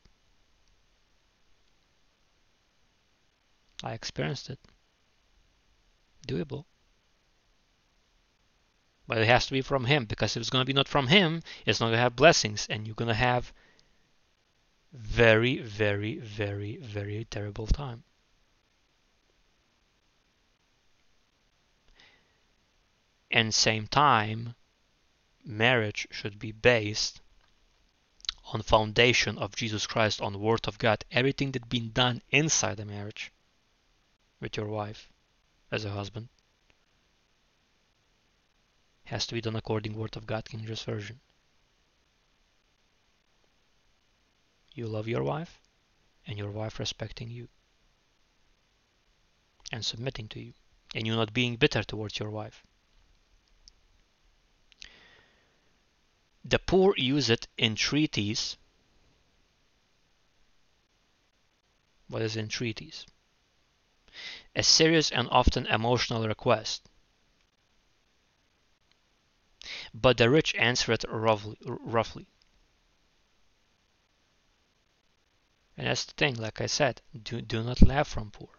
I 3.84 3.93
experienced 3.93 4.49
it. 4.49 4.59
Doable. 6.28 6.65
But 9.08 9.18
it 9.18 9.28
has 9.28 9.45
to 9.47 9.51
be 9.51 9.62
from 9.62 9.86
Him 9.86 10.06
because 10.06 10.36
if 10.36 10.41
it's 10.41 10.49
going 10.49 10.62
to 10.62 10.66
be 10.66 10.74
not 10.74 10.88
from 10.88 11.08
Him, 11.08 11.43
it's 11.66 11.80
not 11.80 11.88
going 11.88 11.97
to 11.97 12.01
have 12.01 12.16
blessings 12.16 12.68
and 12.70 12.88
you're 12.88 12.95
going 12.95 13.10
to 13.10 13.14
have 13.14 13.51
very, 14.93 15.58
very, 15.58 16.20
very, 16.20 16.78
very 16.78 17.26
terrible 17.26 17.68
time. 17.68 18.04
And 23.32 23.54
same 23.54 23.88
time, 23.88 24.56
marriage 25.43 26.08
should 26.12 26.38
be 26.38 26.51
based 26.51 27.20
on 28.54 28.62
foundation 28.62 29.38
of 29.39 29.56
Jesus 29.56 29.88
Christ, 29.88 30.22
on 30.22 30.39
Word 30.39 30.68
of 30.68 30.78
God. 30.78 31.04
Everything 31.12 31.51
that 31.54 31.68
been 31.68 31.91
done 31.91 32.22
inside 32.30 32.78
the 32.78 32.86
marriage 32.86 33.32
with 34.39 34.56
your 34.56 34.68
wife 34.68 35.10
as 35.72 35.84
a 35.84 35.91
husband 35.91 36.30
has 39.06 39.26
to 39.28 39.34
be 39.34 39.41
done 39.41 39.56
according 39.56 39.93
to 39.93 39.99
word 39.99 40.16
of 40.16 40.26
God, 40.26 40.45
King 40.45 40.66
James 40.66 40.84
Version. 40.84 41.20
You 44.74 44.88
love 44.88 45.08
your 45.08 45.24
wife, 45.24 45.60
and 46.26 46.38
your 46.38 46.49
wife 46.49 46.80
respecting 46.80 47.30
you 47.30 47.47
and 49.72 49.86
submitting 49.86 50.28
to 50.30 50.39
you, 50.39 50.54
and 50.93 51.08
you 51.08 51.16
not 51.16 51.34
being 51.34 51.56
bitter 51.56 51.84
towards 51.84 52.20
your 52.20 52.30
wife. 52.30 52.64
The 56.45 56.60
poor 56.60 56.93
use 56.97 57.30
it 57.30 57.47
entreaties. 57.58 58.58
What 62.08 62.22
is 62.22 62.38
entreaties? 62.38 63.06
A 64.56 64.62
serious 64.62 65.10
and 65.10 65.28
often 65.32 65.66
emotional 65.66 66.28
request 66.28 66.89
but 69.93 70.17
the 70.17 70.29
rich 70.29 70.55
answered 70.55 71.05
roughly, 71.07 71.57
roughly. 71.65 72.27
And 75.77 75.87
that's 75.87 76.05
the 76.05 76.13
thing, 76.13 76.35
like 76.35 76.61
I 76.61 76.65
said, 76.65 77.01
do, 77.23 77.41
do 77.41 77.63
not 77.63 77.81
laugh 77.81 78.07
from 78.07 78.31
poor. 78.31 78.49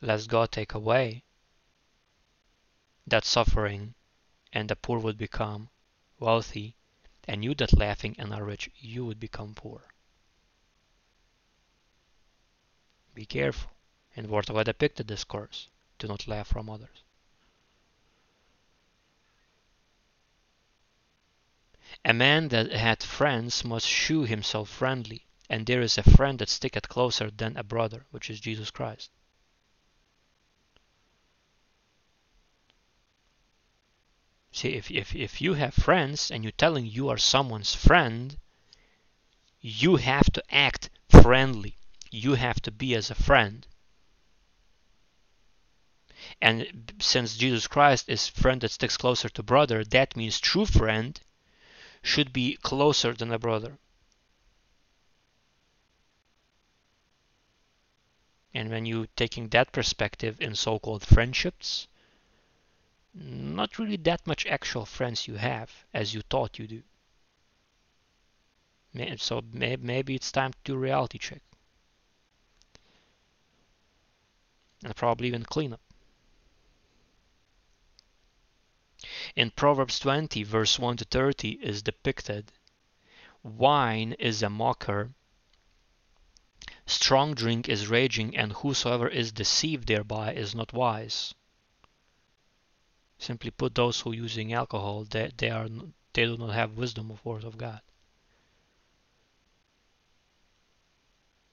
Let 0.00 0.28
God 0.28 0.52
take 0.52 0.74
away 0.74 1.24
that 3.06 3.24
suffering, 3.24 3.94
and 4.52 4.68
the 4.68 4.76
poor 4.76 4.98
would 4.98 5.18
become 5.18 5.70
wealthy, 6.18 6.76
and 7.26 7.42
you 7.42 7.54
that 7.56 7.76
laughing 7.76 8.14
and 8.18 8.32
are 8.32 8.44
rich, 8.44 8.70
you 8.76 9.04
would 9.04 9.18
become 9.18 9.54
poor. 9.54 9.82
Be 13.14 13.26
careful. 13.26 13.72
And 14.14 14.28
God 14.28 14.66
depicted 14.66 15.08
this 15.08 15.24
course. 15.24 15.68
Do 15.98 16.06
not 16.06 16.28
laugh 16.28 16.48
from 16.48 16.68
others. 16.70 17.02
A 22.04 22.12
man 22.14 22.48
that 22.48 22.72
hath 22.72 23.04
friends 23.04 23.64
must 23.64 23.86
shew 23.86 24.22
himself 24.24 24.68
friendly, 24.68 25.26
and 25.50 25.66
there 25.66 25.82
is 25.82 25.98
a 25.98 26.02
friend 26.02 26.38
that 26.38 26.48
sticketh 26.48 26.88
closer 26.88 27.30
than 27.30 27.56
a 27.56 27.62
brother, 27.62 28.06
which 28.10 28.30
is 28.30 28.40
Jesus 28.40 28.70
Christ. 28.70 29.10
See, 34.52 34.74
if, 34.74 34.90
if, 34.90 35.14
if 35.14 35.40
you 35.40 35.54
have 35.54 35.74
friends 35.74 36.30
and 36.30 36.42
you're 36.42 36.50
telling 36.52 36.86
you 36.86 37.08
are 37.08 37.18
someone's 37.18 37.74
friend, 37.74 38.38
you 39.60 39.96
have 39.96 40.32
to 40.32 40.42
act 40.54 40.90
friendly. 41.08 41.76
You 42.10 42.34
have 42.34 42.60
to 42.62 42.70
be 42.70 42.94
as 42.94 43.10
a 43.10 43.14
friend. 43.14 43.66
And 46.40 46.92
since 47.00 47.36
Jesus 47.36 47.66
Christ 47.66 48.08
is 48.08 48.28
friend 48.28 48.60
that 48.62 48.70
sticks 48.70 48.96
closer 48.96 49.28
to 49.28 49.42
brother, 49.42 49.84
that 49.84 50.16
means 50.16 50.40
true 50.40 50.66
friend 50.66 51.20
should 52.02 52.32
be 52.32 52.56
closer 52.62 53.12
than 53.12 53.32
a 53.32 53.38
brother. 53.38 53.78
And 58.54 58.70
when 58.70 58.86
you 58.86 59.06
taking 59.14 59.48
that 59.50 59.72
perspective 59.72 60.40
in 60.40 60.54
so-called 60.54 61.04
friendships, 61.04 61.86
not 63.14 63.78
really 63.78 63.96
that 63.96 64.26
much 64.26 64.46
actual 64.46 64.86
friends 64.86 65.28
you 65.28 65.34
have 65.36 65.70
as 65.92 66.14
you 66.14 66.22
thought 66.22 66.58
you 66.58 66.66
do. 66.66 66.82
So 69.18 69.42
maybe 69.52 70.14
it's 70.14 70.32
time 70.32 70.52
to 70.64 70.76
reality 70.76 71.18
check. 71.18 71.42
And 74.82 74.96
probably 74.96 75.28
even 75.28 75.44
clean 75.44 75.72
up. 75.72 75.80
In 79.36 79.50
Proverbs 79.50 79.98
20, 79.98 80.42
verse 80.42 80.78
1 80.78 80.96
to 80.98 81.04
30, 81.04 81.58
is 81.62 81.82
depicted 81.82 82.52
wine 83.42 84.14
is 84.18 84.42
a 84.42 84.50
mocker, 84.50 85.12
strong 86.86 87.34
drink 87.34 87.68
is 87.68 87.86
raging, 87.86 88.36
and 88.36 88.52
whosoever 88.52 89.08
is 89.08 89.32
deceived 89.32 89.86
thereby 89.86 90.34
is 90.34 90.54
not 90.54 90.72
wise. 90.72 91.34
Simply 93.18 93.50
put, 93.50 93.74
those 93.74 94.00
who 94.00 94.12
are 94.12 94.14
using 94.14 94.52
alcohol, 94.52 95.04
they, 95.04 95.30
they 95.36 95.50
are 95.50 95.68
they 96.12 96.24
do 96.24 96.36
not 96.36 96.54
have 96.54 96.76
wisdom 96.76 97.10
of 97.10 97.24
word 97.24 97.44
of 97.44 97.58
God. 97.58 97.80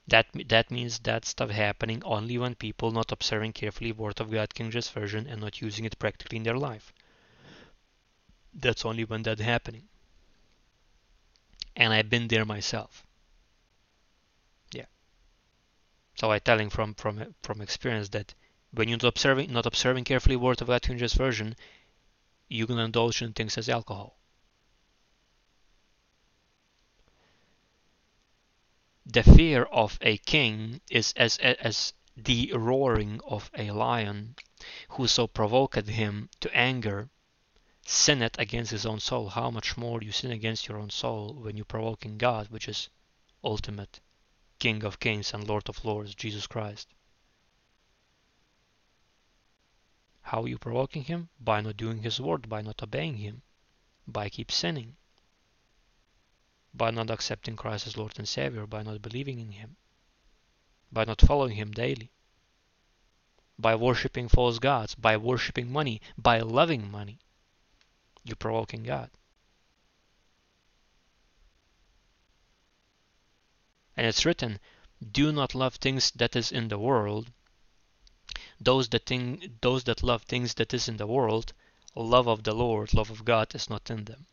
That 0.08 0.26
that 0.48 0.70
means 0.70 1.00
that 1.00 1.24
stuff 1.24 1.50
happening 1.50 2.02
only 2.04 2.38
when 2.38 2.54
people 2.54 2.90
not 2.90 3.10
observing 3.10 3.52
carefully 3.52 3.92
word 3.92 4.20
of 4.20 4.30
God 4.30 4.54
King 4.54 4.70
James 4.70 4.88
version 4.88 5.26
and 5.26 5.40
not 5.40 5.60
using 5.60 5.84
it 5.84 5.98
practically 5.98 6.38
in 6.38 6.44
their 6.44 6.58
life. 6.58 6.92
That's 8.58 8.86
only 8.86 9.04
when 9.04 9.22
that 9.24 9.38
happening. 9.38 9.86
And 11.76 11.92
I've 11.92 12.08
been 12.08 12.28
there 12.28 12.46
myself. 12.46 13.06
Yeah. 14.72 14.86
So 16.14 16.32
I 16.32 16.38
telling 16.38 16.70
from 16.70 16.94
from 16.94 17.34
from 17.42 17.60
experience 17.60 18.08
that 18.10 18.34
when 18.70 18.88
you're 18.88 18.96
not 18.96 19.08
observing 19.08 19.52
not 19.52 19.66
observing 19.66 20.04
carefully 20.04 20.36
word 20.36 20.62
of 20.62 20.68
God 20.68 20.82
James 20.82 21.12
version, 21.12 21.54
you 22.48 22.66
can 22.66 22.78
indulge 22.78 23.20
in 23.20 23.34
things 23.34 23.58
as 23.58 23.68
alcohol. 23.68 24.18
The 29.04 29.22
fear 29.22 29.64
of 29.64 29.98
a 30.00 30.16
king 30.16 30.80
is 30.90 31.12
as 31.14 31.36
as 31.36 31.92
the 32.16 32.52
roaring 32.54 33.20
of 33.26 33.50
a 33.54 33.70
lion. 33.70 34.34
Whoso 34.88 35.26
provoketh 35.26 35.88
him 35.88 36.30
to 36.40 36.56
anger 36.56 37.10
sinneth 37.86 38.38
against 38.38 38.72
his 38.72 38.84
own 38.84 39.00
soul. 39.00 39.28
How 39.28 39.50
much 39.50 39.76
more 39.76 40.02
you 40.02 40.12
sin 40.12 40.30
against 40.30 40.68
your 40.68 40.78
own 40.78 40.90
soul 40.90 41.34
when 41.34 41.56
you're 41.56 41.64
provoking 41.64 42.18
God, 42.18 42.48
which 42.48 42.68
is 42.68 42.88
ultimate 43.44 44.00
King 44.58 44.84
of 44.84 44.98
kings 44.98 45.34
and 45.34 45.46
Lord 45.46 45.68
of 45.68 45.84
lords, 45.84 46.14
Jesus 46.14 46.46
Christ. 46.46 46.88
How 50.22 50.42
are 50.42 50.48
you 50.48 50.58
provoking 50.58 51.04
him? 51.04 51.28
By 51.38 51.60
not 51.60 51.76
doing 51.76 52.02
his 52.02 52.20
word, 52.20 52.48
by 52.48 52.62
not 52.62 52.82
obeying 52.82 53.18
him, 53.18 53.42
by 54.08 54.30
keep 54.30 54.50
sinning, 54.50 54.96
by 56.72 56.90
not 56.90 57.10
accepting 57.10 57.54
Christ 57.54 57.86
as 57.86 57.96
Lord 57.96 58.18
and 58.18 58.26
Savior, 58.26 58.66
by 58.66 58.82
not 58.82 59.02
believing 59.02 59.38
in 59.38 59.52
him, 59.52 59.76
by 60.90 61.04
not 61.04 61.20
following 61.20 61.54
him 61.56 61.70
daily, 61.70 62.10
by 63.58 63.74
worshipping 63.74 64.28
false 64.28 64.58
gods, 64.58 64.94
by 64.94 65.16
worshipping 65.16 65.70
money, 65.70 66.00
by 66.16 66.40
loving 66.40 66.90
money. 66.90 67.20
You're 68.26 68.36
provoking 68.36 68.82
God. 68.82 69.10
And 73.96 74.06
it's 74.06 74.26
written, 74.26 74.58
Do 75.00 75.30
not 75.30 75.54
love 75.54 75.76
things 75.76 76.10
that 76.16 76.34
is 76.34 76.50
in 76.50 76.68
the 76.68 76.78
world, 76.78 77.30
those 78.60 78.88
that 78.88 79.06
thing, 79.06 79.58
those 79.60 79.84
that 79.84 80.02
love 80.02 80.22
things 80.24 80.54
that 80.54 80.74
is 80.74 80.88
in 80.88 80.96
the 80.96 81.06
world, 81.06 81.52
love 81.94 82.26
of 82.26 82.42
the 82.42 82.52
Lord, 82.52 82.92
love 82.92 83.10
of 83.10 83.24
God 83.24 83.54
is 83.54 83.70
not 83.70 83.88
in 83.90 84.04
them. 84.04 84.26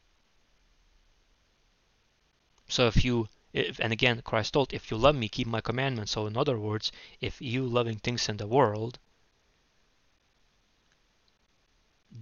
So 2.67 2.87
if 2.87 3.05
you 3.05 3.29
if, 3.53 3.79
and 3.79 3.93
again 3.93 4.23
Christ 4.23 4.53
told, 4.53 4.73
if 4.73 4.89
you 4.89 4.97
love 4.97 5.15
me, 5.15 5.29
keep 5.29 5.45
my 5.45 5.61
commandments. 5.61 6.13
So 6.13 6.25
in 6.25 6.35
other 6.35 6.57
words, 6.57 6.91
if 7.21 7.39
you 7.39 7.67
loving 7.67 7.99
things 7.99 8.27
in 8.27 8.37
the 8.37 8.47
world, 8.47 8.97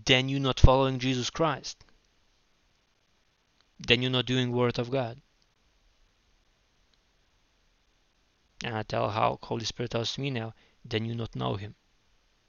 then 0.05 0.29
you're 0.29 0.39
not 0.39 0.59
following 0.59 0.99
Jesus 0.99 1.29
Christ. 1.29 1.83
Then 3.79 4.01
you're 4.01 4.11
not 4.11 4.25
doing 4.25 4.51
word 4.51 4.79
of 4.79 4.89
God. 4.89 5.21
And 8.63 8.75
I 8.75 8.83
tell 8.83 9.09
how 9.09 9.39
Holy 9.43 9.65
Spirit 9.65 9.91
tells 9.91 10.17
me 10.17 10.29
now, 10.29 10.53
then 10.85 11.05
you 11.05 11.15
not 11.15 11.35
know 11.35 11.55
him 11.55 11.75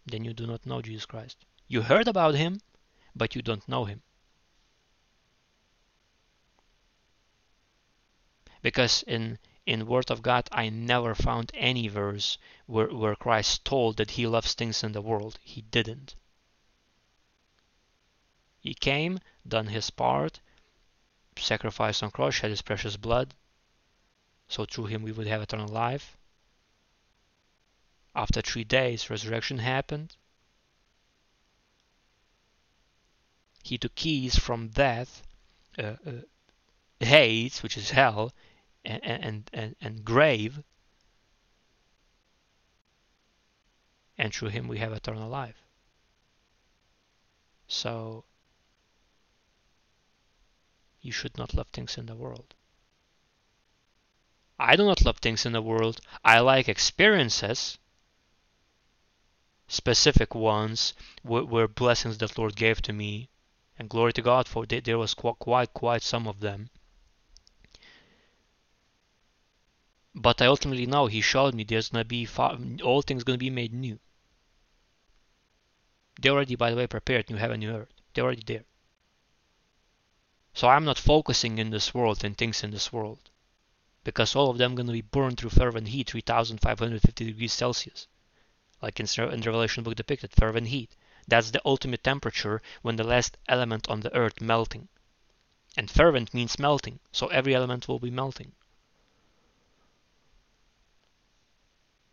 then 0.05 0.25
you 0.25 0.35
do 0.35 0.47
not 0.47 0.67
know 0.67 0.83
Jesus 0.83 1.07
Christ. 1.07 1.45
You 1.69 1.83
heard 1.83 2.09
about 2.09 2.35
him, 2.35 2.61
but 3.15 3.37
you 3.37 3.43
don't 3.43 3.69
know 3.69 3.85
him. 3.85 4.03
Because 8.63 9.03
in 9.05 9.39
in 9.65 9.87
Word 9.87 10.11
of 10.11 10.23
God, 10.23 10.49
I 10.51 10.71
never 10.71 11.15
found 11.15 11.53
any 11.55 11.87
verse 11.87 12.37
where, 12.67 12.89
where 12.89 13.15
Christ 13.15 13.65
told 13.65 13.97
that 13.99 14.13
he 14.13 14.27
loves 14.27 14.55
things 14.55 14.83
in 14.83 14.91
the 14.91 15.01
world. 15.01 15.39
He 15.41 15.63
didn't. 15.63 16.17
He 18.63 18.75
came, 18.75 19.19
done 19.47 19.67
his 19.67 19.91
part, 19.91 20.39
sacrificed 21.37 22.01
on 22.03 22.13
cross, 22.13 22.37
shed 22.37 22.51
his 22.51 22.63
precious 22.63 22.97
blood, 22.97 23.35
so 24.47 24.65
through 24.65 24.87
him 24.87 25.03
we 25.03 25.11
would 25.11 25.27
have 25.27 25.43
eternal 25.43 25.67
life. 25.67 26.17
After 28.15 28.41
three 28.41 28.63
days, 28.63 29.11
resurrection 29.11 29.59
happened. 29.59 30.15
He 33.65 33.79
took 33.79 33.97
keys 33.97 34.39
from 34.39 34.69
death, 34.69 35.25
uh, 35.77 35.97
uh, 36.07 36.13
which 37.63 37.77
is 37.77 37.91
hell, 37.91 38.33
and, 38.85 39.03
and, 39.03 39.51
and, 39.53 39.77
and 39.81 40.05
grave. 40.05 40.63
And 44.17 44.33
through 44.33 44.51
him 44.51 44.69
we 44.69 44.79
have 44.79 44.93
eternal 44.93 45.29
life. 45.29 45.65
So, 47.67 48.25
you 51.03 51.13
should 51.13 51.37
not 51.37 51.53
love 51.53 51.69
things 51.69 51.99
in 51.99 52.07
the 52.07 52.15
world. 52.15 52.55
I 54.59 54.77
do 54.77 54.85
not 54.85 55.05
love 55.05 55.19
things 55.19 55.45
in 55.45 55.53
the 55.53 55.61
world. 55.61 56.01
I 56.25 56.39
like 56.39 56.69
experiences 56.69 57.79
specific 59.67 60.35
ones 60.35 60.93
were, 61.25 61.45
were 61.45 61.67
blessings 61.67 62.19
that 62.19 62.39
Lord 62.39 62.55
gave 62.55 62.83
to 62.83 62.93
me, 62.93 63.31
and 63.79 63.89
glory 63.89 64.13
to 64.13 64.23
God 64.23 64.47
for 64.47 64.67
there 64.67 64.99
was 64.99 65.15
quite 65.15 65.73
quite 65.75 66.03
some 66.03 66.29
of 66.29 66.41
them. 66.41 66.71
But 70.15 70.43
I 70.43 70.47
ultimately 70.47 70.87
know 70.87 71.07
He 71.07 71.23
showed 71.23 71.55
me 71.55 71.65
there's 71.65 71.89
gonna 71.89 72.05
be 72.05 72.29
all 72.85 73.03
things 73.03 73.25
gonna 73.25 73.39
be 73.39 73.51
made 73.51 73.73
new. 73.73 73.99
They're 76.21 76.33
already, 76.33 76.55
by 76.55 76.71
the 76.71 76.77
way, 76.77 76.87
prepared. 76.87 77.31
New 77.31 77.37
heaven, 77.37 77.61
new 77.61 77.75
earth. 77.75 77.93
They're 78.13 78.25
already 78.25 78.45
there. 78.47 78.65
So 80.55 80.69
I'm 80.69 80.85
not 80.85 80.99
focusing 80.99 81.59
in 81.59 81.71
this 81.71 81.95
world 81.95 82.25
and 82.25 82.37
things 82.37 82.63
in 82.63 82.71
this 82.71 82.93
world, 82.93 83.31
because 84.05 84.37
all 84.37 84.51
of 84.51 84.59
them 84.59 84.75
gonna 84.75 84.93
be 84.93 85.01
burned 85.01 85.39
through 85.39 85.51
fervent 85.51 85.89
heat, 85.89 86.11
3,550 86.11 87.25
degrees 87.25 87.53
Celsius 87.53 88.07
like 88.83 88.99
in, 88.99 89.07
in 89.07 89.41
the 89.41 89.47
Revelation 89.47 89.85
book 89.85 89.95
depicted, 89.95 90.33
fervent 90.33 90.67
heat. 90.67 90.97
That's 91.29 91.53
the 91.53 91.63
ultimate 91.65 92.03
temperature 92.03 92.61
when 92.83 92.97
the 92.97 93.05
last 93.05 93.39
element 93.49 93.89
on 93.89 94.01
the 94.01 94.15
earth 94.15 94.41
melting. 94.41 94.89
And 95.77 95.89
fervent 95.89 96.35
means 96.35 96.59
melting, 96.59 96.99
so 97.13 97.29
every 97.29 97.55
element 97.55 97.87
will 97.87 98.01
be 98.01 98.11
melting. 98.11 98.53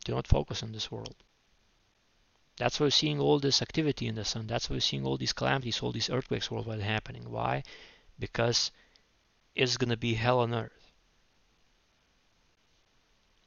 Do 0.05 0.13
not 0.13 0.27
focus 0.27 0.63
on 0.63 0.71
this 0.71 0.91
world. 0.91 1.15
That's 2.57 2.79
why 2.79 2.85
we're 2.85 2.91
seeing 2.91 3.19
all 3.19 3.39
this 3.39 3.61
activity 3.61 4.07
in 4.07 4.15
the 4.15 4.23
sun. 4.23 4.47
That's 4.47 4.69
why 4.69 4.75
we're 4.75 4.81
seeing 4.81 5.05
all 5.05 5.17
these 5.17 5.33
calamities, 5.33 5.81
all 5.81 5.91
these 5.91 6.09
earthquakes 6.09 6.51
worldwide 6.51 6.81
happening. 6.81 7.31
Why? 7.31 7.63
Because 8.19 8.71
it's 9.55 9.77
going 9.77 9.89
to 9.89 9.97
be 9.97 10.13
hell 10.13 10.39
on 10.39 10.53
earth. 10.53 10.91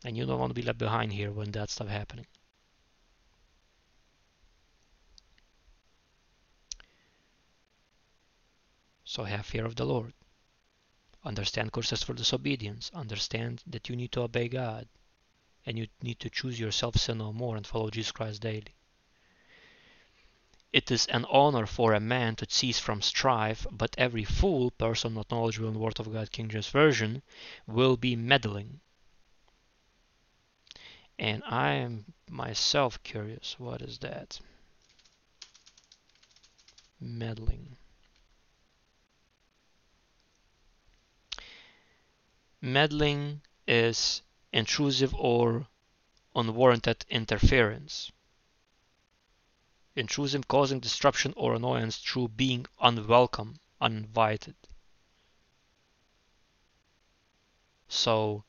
And 0.04 0.16
you 0.16 0.26
don't 0.26 0.40
want 0.40 0.50
to 0.50 0.60
be 0.60 0.66
left 0.66 0.78
behind 0.78 1.12
here 1.12 1.30
when 1.30 1.52
that 1.52 1.70
stuff 1.70 1.88
happening. 1.88 2.26
So 9.04 9.24
have 9.24 9.46
fear 9.46 9.66
of 9.66 9.76
the 9.76 9.84
Lord. 9.84 10.14
Understand 11.24 11.72
curses 11.72 12.02
for 12.02 12.14
disobedience. 12.14 12.90
Understand 12.94 13.62
that 13.66 13.88
you 13.88 13.94
need 13.94 14.10
to 14.12 14.22
obey 14.22 14.48
God. 14.48 14.88
And 15.66 15.78
you 15.78 15.86
need 16.02 16.18
to 16.20 16.30
choose 16.30 16.58
yourself, 16.58 16.96
sin 16.96 17.18
no 17.18 17.32
more, 17.32 17.56
and 17.56 17.66
follow 17.66 17.90
Jesus 17.90 18.10
Christ 18.10 18.40
daily. 18.40 18.74
It 20.72 20.90
is 20.90 21.06
an 21.08 21.26
honor 21.26 21.66
for 21.66 21.92
a 21.92 22.00
man 22.00 22.36
to 22.36 22.46
cease 22.48 22.78
from 22.78 23.02
strife, 23.02 23.66
but 23.70 23.94
every 23.98 24.24
fool, 24.24 24.70
person 24.70 25.12
not 25.14 25.30
knowledgeable 25.30 25.68
in 25.68 25.74
the 25.74 25.80
Word 25.80 26.00
of 26.00 26.10
God, 26.10 26.32
King 26.32 26.48
James 26.48 26.68
Version, 26.68 27.22
will 27.66 27.98
be 27.98 28.16
meddling. 28.16 28.80
And 31.18 31.42
I 31.44 31.72
am 31.72 32.14
myself 32.26 33.02
curious, 33.02 33.56
what 33.58 33.82
is 33.82 33.98
that? 33.98 34.40
Meddling. 36.98 37.76
Meddling 42.62 43.42
is 43.68 44.22
intrusive 44.52 45.14
or 45.14 45.66
unwarranted 46.34 47.04
interference. 47.10 48.10
Intrusive, 49.94 50.48
causing 50.48 50.80
disruption 50.80 51.34
or 51.36 51.54
annoyance 51.54 51.98
through 51.98 52.28
being 52.28 52.66
unwelcome, 52.80 53.58
uninvited. 53.80 54.54
So, 57.88 58.44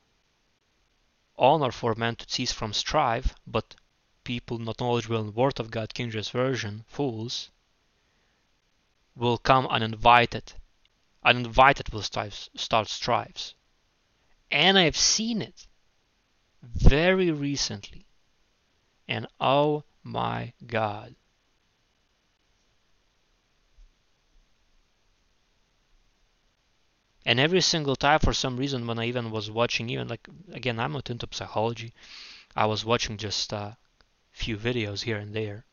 honor 1.37 1.71
for 1.71 1.95
man 1.95 2.15
to 2.15 2.29
cease 2.29 2.51
from 2.51 2.71
strife, 2.71 3.35
but 3.45 3.75
people 4.23 4.57
not 4.57 4.79
knowledgeable 4.79 5.19
in 5.19 5.25
the 5.27 5.31
word 5.33 5.59
of 5.59 5.69
God, 5.69 5.93
King 5.93 6.11
James 6.11 6.29
Version, 6.29 6.85
fools, 6.87 7.49
will 9.15 9.37
come 9.37 9.67
uninvited. 9.67 10.53
Uninvited 11.23 11.89
will 11.89 12.01
start 12.01 12.87
strifes. 12.87 13.53
And 14.49 14.77
I've 14.77 14.97
seen 14.97 15.41
it 15.41 15.67
very 16.61 17.31
recently. 17.31 18.07
And 19.07 19.27
oh 19.39 19.83
my 20.03 20.53
God. 20.65 21.15
And 27.25 27.39
every 27.39 27.61
single 27.61 27.95
time, 27.95 28.19
for 28.19 28.33
some 28.33 28.57
reason, 28.57 28.85
when 28.85 28.99
I 28.99 29.05
even 29.05 29.31
was 29.31 29.49
watching, 29.49 29.89
even 29.89 30.07
like, 30.07 30.27
again, 30.51 30.79
I'm 30.79 30.91
not 30.93 31.09
into 31.09 31.27
psychology, 31.31 31.93
I 32.55 32.65
was 32.65 32.83
watching 32.83 33.17
just 33.17 33.53
a 33.53 33.77
few 34.31 34.57
videos 34.57 35.03
here 35.03 35.17
and 35.17 35.33
there. 35.33 35.65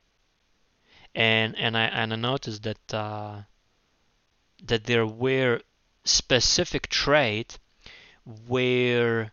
And, 1.14 1.56
and 1.58 1.76
I 1.76 1.86
and 1.86 2.12
I 2.12 2.16
noticed 2.16 2.62
that 2.62 2.94
uh, 2.94 3.42
that 4.62 4.84
there 4.84 5.06
were 5.06 5.62
specific 6.04 6.88
traits 6.88 7.58
where 8.24 9.32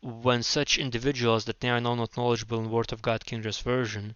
when 0.00 0.42
such 0.42 0.78
individuals 0.78 1.44
that 1.44 1.60
they 1.60 1.68
are 1.68 1.80
not 1.80 2.16
knowledgeable 2.16 2.60
in 2.60 2.70
Word 2.70 2.92
of 2.92 3.02
God 3.02 3.24
King 3.24 3.42
James 3.42 3.58
Version 3.58 4.14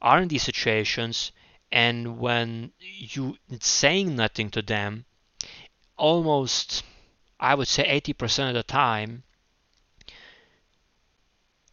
are 0.00 0.20
in 0.22 0.28
these 0.28 0.42
situations 0.42 1.32
and 1.70 2.18
when 2.18 2.72
you 2.80 3.36
saying 3.60 4.16
nothing 4.16 4.50
to 4.50 4.62
them 4.62 5.04
almost 6.00 6.82
I 7.38 7.54
would 7.54 7.68
say 7.68 7.84
80% 8.00 8.48
of 8.48 8.54
the 8.54 8.62
time 8.62 9.22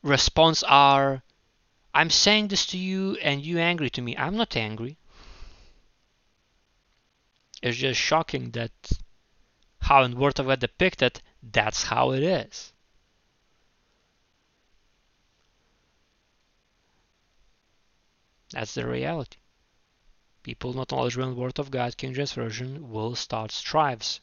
response 0.03 0.63
are 0.63 1.23
I'm 1.93 2.09
saying 2.09 2.49
this 2.49 2.65
to 2.67 2.77
you 2.77 3.15
and 3.23 3.43
you 3.43 3.57
angry 3.57 3.89
to 3.91 4.01
me. 4.01 4.15
I'm 4.15 4.37
not 4.37 4.55
angry. 4.55 4.97
It's 7.63 7.77
just 7.77 7.99
shocking 7.99 8.51
that 8.51 8.71
how 9.81 10.03
in 10.03 10.19
Word 10.19 10.39
of 10.39 10.45
God 10.45 10.59
depicted, 10.59 11.21
that's 11.41 11.83
how 11.83 12.11
it 12.11 12.21
is. 12.21 12.73
That's 18.51 18.75
the 18.75 18.85
reality. 18.85 19.37
People 20.47 20.71
not 20.71 20.91
knowledgeable 20.91 21.27
in 21.27 21.35
the 21.35 21.41
Word 21.41 21.59
of 21.59 21.71
God, 21.71 21.97
King 21.97 22.13
James 22.13 22.31
Version, 22.31 22.89
will 22.89 23.17
start 23.17 23.51
strifes, 23.51 24.21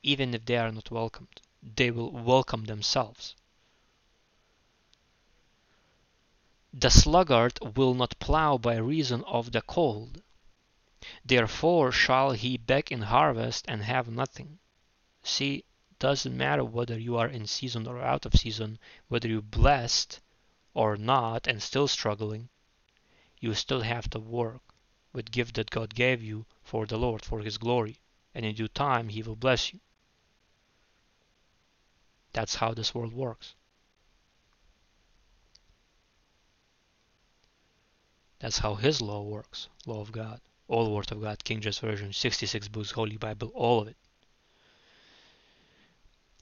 even 0.00 0.34
if 0.34 0.44
they 0.44 0.56
are 0.56 0.70
not 0.70 0.92
welcomed. 0.92 1.40
They 1.60 1.90
will 1.90 2.12
welcome 2.12 2.66
themselves. 2.66 3.34
The 6.72 6.90
sluggard 6.90 7.58
will 7.76 7.92
not 7.92 8.20
plow 8.20 8.56
by 8.56 8.76
reason 8.76 9.24
of 9.24 9.50
the 9.50 9.62
cold. 9.62 10.22
Therefore 11.24 11.90
shall 11.90 12.30
he 12.30 12.56
beg 12.56 12.92
in 12.92 13.02
harvest 13.02 13.64
and 13.66 13.82
have 13.82 14.06
nothing. 14.06 14.60
See, 15.24 15.64
doesn't 15.98 16.36
matter 16.36 16.64
whether 16.64 16.96
you 16.96 17.16
are 17.16 17.26
in 17.26 17.48
season 17.48 17.88
or 17.88 18.00
out 18.00 18.24
of 18.26 18.34
season, 18.34 18.78
whether 19.08 19.26
you're 19.26 19.42
blessed 19.42 20.20
or 20.72 20.96
not 20.96 21.48
and 21.48 21.60
still 21.60 21.88
struggling, 21.88 22.48
you 23.40 23.54
still 23.54 23.80
have 23.80 24.08
to 24.10 24.20
work 24.20 24.62
with 25.12 25.30
gift 25.30 25.56
that 25.56 25.70
God 25.70 25.94
gave 25.94 26.22
you 26.22 26.46
for 26.62 26.86
the 26.86 26.98
Lord, 26.98 27.24
for 27.24 27.40
His 27.40 27.58
glory. 27.58 27.98
And 28.34 28.44
in 28.44 28.54
due 28.54 28.68
time, 28.68 29.08
He 29.08 29.22
will 29.22 29.36
bless 29.36 29.72
you. 29.72 29.80
That's 32.32 32.54
how 32.54 32.72
this 32.72 32.94
world 32.94 33.12
works. 33.12 33.54
That's 38.38 38.58
how 38.58 38.74
His 38.74 39.00
law 39.00 39.22
works, 39.22 39.68
law 39.86 40.00
of 40.00 40.12
God. 40.12 40.40
All 40.68 40.94
Word 40.94 41.12
of 41.12 41.20
God, 41.20 41.44
King 41.44 41.60
James 41.60 41.78
Version, 41.78 42.12
66 42.12 42.68
books, 42.68 42.92
Holy 42.92 43.18
Bible, 43.18 43.48
all 43.54 43.80
of 43.80 43.88
it. 43.88 43.96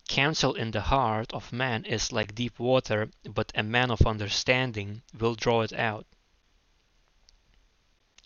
Counsel 0.07 0.55
in 0.55 0.71
the 0.71 0.81
heart 0.81 1.33
of 1.33 1.53
man 1.53 1.85
is 1.85 2.13
like 2.13 2.35
deep 2.35 2.59
water, 2.59 3.11
but 3.25 3.53
a 3.55 3.63
man 3.63 3.91
of 3.91 4.07
understanding 4.07 5.03
will 5.19 5.35
draw 5.35 5.63
it 5.63 5.73
out. 5.73 6.07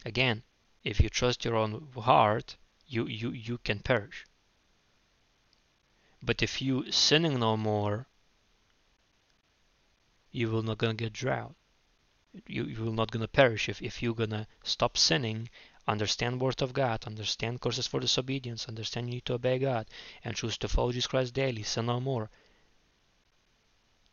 Again, 0.04 0.42
if 0.82 1.00
you 1.00 1.08
trust 1.08 1.44
your 1.44 1.56
own 1.56 1.88
heart, 1.96 2.56
you, 2.86 3.06
you, 3.06 3.30
you 3.30 3.58
can 3.58 3.80
perish. 3.80 4.26
But 6.22 6.42
if 6.42 6.60
you 6.60 6.90
sinning 6.92 7.38
no 7.40 7.56
more, 7.56 8.06
you 10.30 10.50
will 10.50 10.62
not 10.62 10.78
gonna 10.78 10.94
get 10.94 11.12
drowned. 11.12 11.54
You, 12.46 12.64
you 12.64 12.82
will 12.82 12.92
not 12.92 13.10
gonna 13.10 13.28
perish 13.28 13.68
if, 13.68 13.80
if 13.80 14.02
you're 14.02 14.14
gonna 14.14 14.46
stop 14.62 14.98
sinning, 14.98 15.48
understand 15.86 16.40
word 16.40 16.60
of 16.60 16.72
God, 16.72 17.04
understand 17.06 17.60
courses 17.60 17.86
for 17.86 18.00
disobedience, 18.00 18.68
understand 18.68 19.08
you 19.08 19.14
need 19.14 19.24
to 19.26 19.34
obey 19.34 19.58
God, 19.58 19.86
and 20.22 20.36
choose 20.36 20.58
to 20.58 20.68
follow 20.68 20.92
Jesus 20.92 21.06
Christ 21.06 21.34
daily, 21.34 21.62
sin 21.62 21.86
no 21.86 22.00
more. 22.00 22.30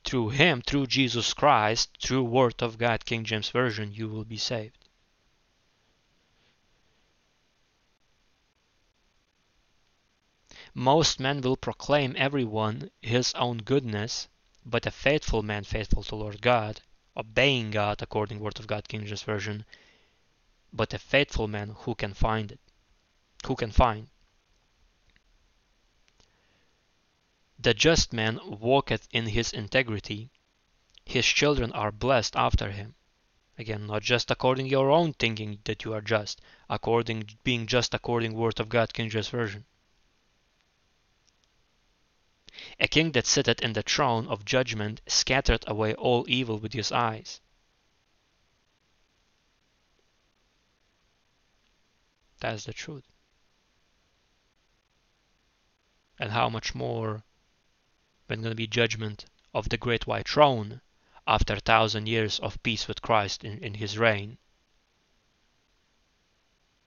Through 0.04 0.30
Him, 0.30 0.62
through 0.62 0.88
Jesus 0.88 1.34
Christ, 1.34 1.98
through 2.02 2.24
Word 2.24 2.62
of 2.62 2.78
God, 2.78 3.04
King 3.04 3.24
James 3.24 3.50
Version, 3.50 3.92
you 3.94 4.08
will 4.08 4.26
be 4.26 4.38
saved. 4.38 4.78
Most 10.74 11.20
men 11.20 11.42
will 11.42 11.58
proclaim 11.58 12.16
everyone 12.18 12.92
his 13.02 13.34
own 13.34 13.58
goodness, 13.58 14.30
but 14.66 14.86
a 14.86 14.92
faithful 14.92 15.44
man 15.44 15.66
faithful 15.66 16.02
to 16.04 16.16
Lord 16.16 16.42
God, 16.42 16.80
obeying 17.18 17.72
God 17.72 18.02
according 18.02 18.40
word 18.40 18.58
of 18.58 18.68
God 18.68 18.88
King 18.88 19.06
James 19.06 19.22
Version, 19.24 19.66
but 20.72 20.94
a 20.94 20.98
faithful 20.98 21.50
man 21.50 21.76
who 21.80 21.94
can 21.94 22.14
find 22.14 22.54
it, 22.54 22.60
who 23.46 23.58
can 23.58 23.70
find. 23.70 24.08
The 27.60 27.74
just 27.74 28.14
man 28.14 28.40
walketh 28.42 29.10
in 29.12 29.26
his 29.26 29.52
integrity, 29.52 30.30
his 31.04 31.26
children 31.26 31.74
are 31.74 31.92
blessed 31.92 32.38
after 32.38 32.72
him. 32.72 32.96
Again, 33.58 33.88
not 33.88 34.04
just 34.04 34.32
according 34.32 34.68
your 34.68 34.90
own 34.90 35.12
thinking 35.16 35.60
that 35.66 35.84
you 35.84 35.94
are 35.94 36.02
just, 36.02 36.40
according 36.70 37.30
being 37.44 37.68
just 37.68 37.94
according 37.94 38.36
word 38.36 38.62
of 38.62 38.70
God 38.70 38.94
King 38.94 39.10
James 39.10 39.28
Version. 39.28 39.66
A 42.80 42.88
king 42.88 43.14
that 43.14 43.26
sitteth 43.26 43.62
in 43.62 43.74
the 43.74 43.82
throne 43.82 44.28
of 44.28 44.44
judgment 44.44 45.02
scattereth 45.08 45.64
away 45.68 45.94
all 45.94 46.26
evil 46.28 46.58
with 46.60 46.74
his 46.74 46.92
eyes. 46.92 47.40
That's 52.40 52.66
the 52.66 52.74
truth. 52.74 53.06
And 56.20 56.32
how 56.32 56.50
much 56.50 56.76
more 56.76 57.24
when 58.28 58.42
going 58.42 58.52
to 58.52 58.56
be 58.56 58.68
judgment 58.68 59.26
of 59.54 59.70
the 59.70 59.78
great 59.78 60.08
white 60.08 60.28
throne 60.28 60.82
after 61.28 61.54
a 61.54 61.60
thousand 61.60 62.08
years 62.08 62.40
of 62.40 62.62
peace 62.64 62.88
with 62.88 63.02
Christ 63.02 63.44
in, 63.44 63.60
in 63.60 63.76
his 63.76 63.98
reign. 63.98 64.38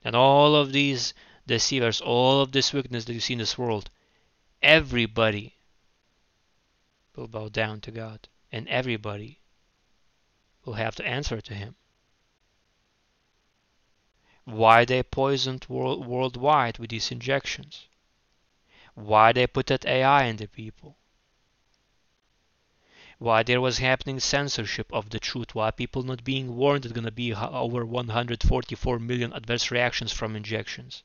And 0.03 0.15
all 0.15 0.55
of 0.55 0.71
these 0.71 1.13
deceivers, 1.47 2.01
all 2.01 2.41
of 2.41 2.51
this 2.51 2.73
wickedness 2.73 3.05
that 3.05 3.13
you 3.13 3.19
see 3.19 3.33
in 3.33 3.39
this 3.39 3.57
world, 3.57 3.89
everybody 4.65 5.55
will 7.15 7.27
bow 7.27 7.47
down 7.47 7.79
to 7.79 7.91
God, 7.91 8.27
and 8.51 8.67
everybody 8.67 9.39
will 10.65 10.73
have 10.73 10.95
to 10.95 11.05
answer 11.05 11.39
to 11.39 11.53
Him. 11.53 11.75
Why 14.43 14.83
they 14.83 15.03
poisoned 15.03 15.67
world, 15.69 16.07
worldwide 16.07 16.79
with 16.79 16.89
these 16.89 17.11
injections? 17.11 17.87
Why 18.95 19.31
they 19.33 19.45
put 19.45 19.67
that 19.67 19.85
AI 19.85 20.23
in 20.25 20.37
the 20.37 20.47
people? 20.47 20.97
Why 23.19 23.43
there 23.43 23.61
was 23.61 23.77
happening 23.77 24.19
censorship 24.19 24.91
of 24.91 25.11
the 25.11 25.19
truth? 25.19 25.53
Why 25.53 25.69
people 25.69 26.01
not 26.01 26.23
being 26.23 26.55
warned 26.55 26.85
that 26.85 26.93
going 26.93 27.05
to 27.05 27.11
be 27.11 27.33
over 27.33 27.85
144 27.85 28.99
million 28.99 29.31
adverse 29.31 29.69
reactions 29.69 30.11
from 30.11 30.35
injections? 30.35 31.03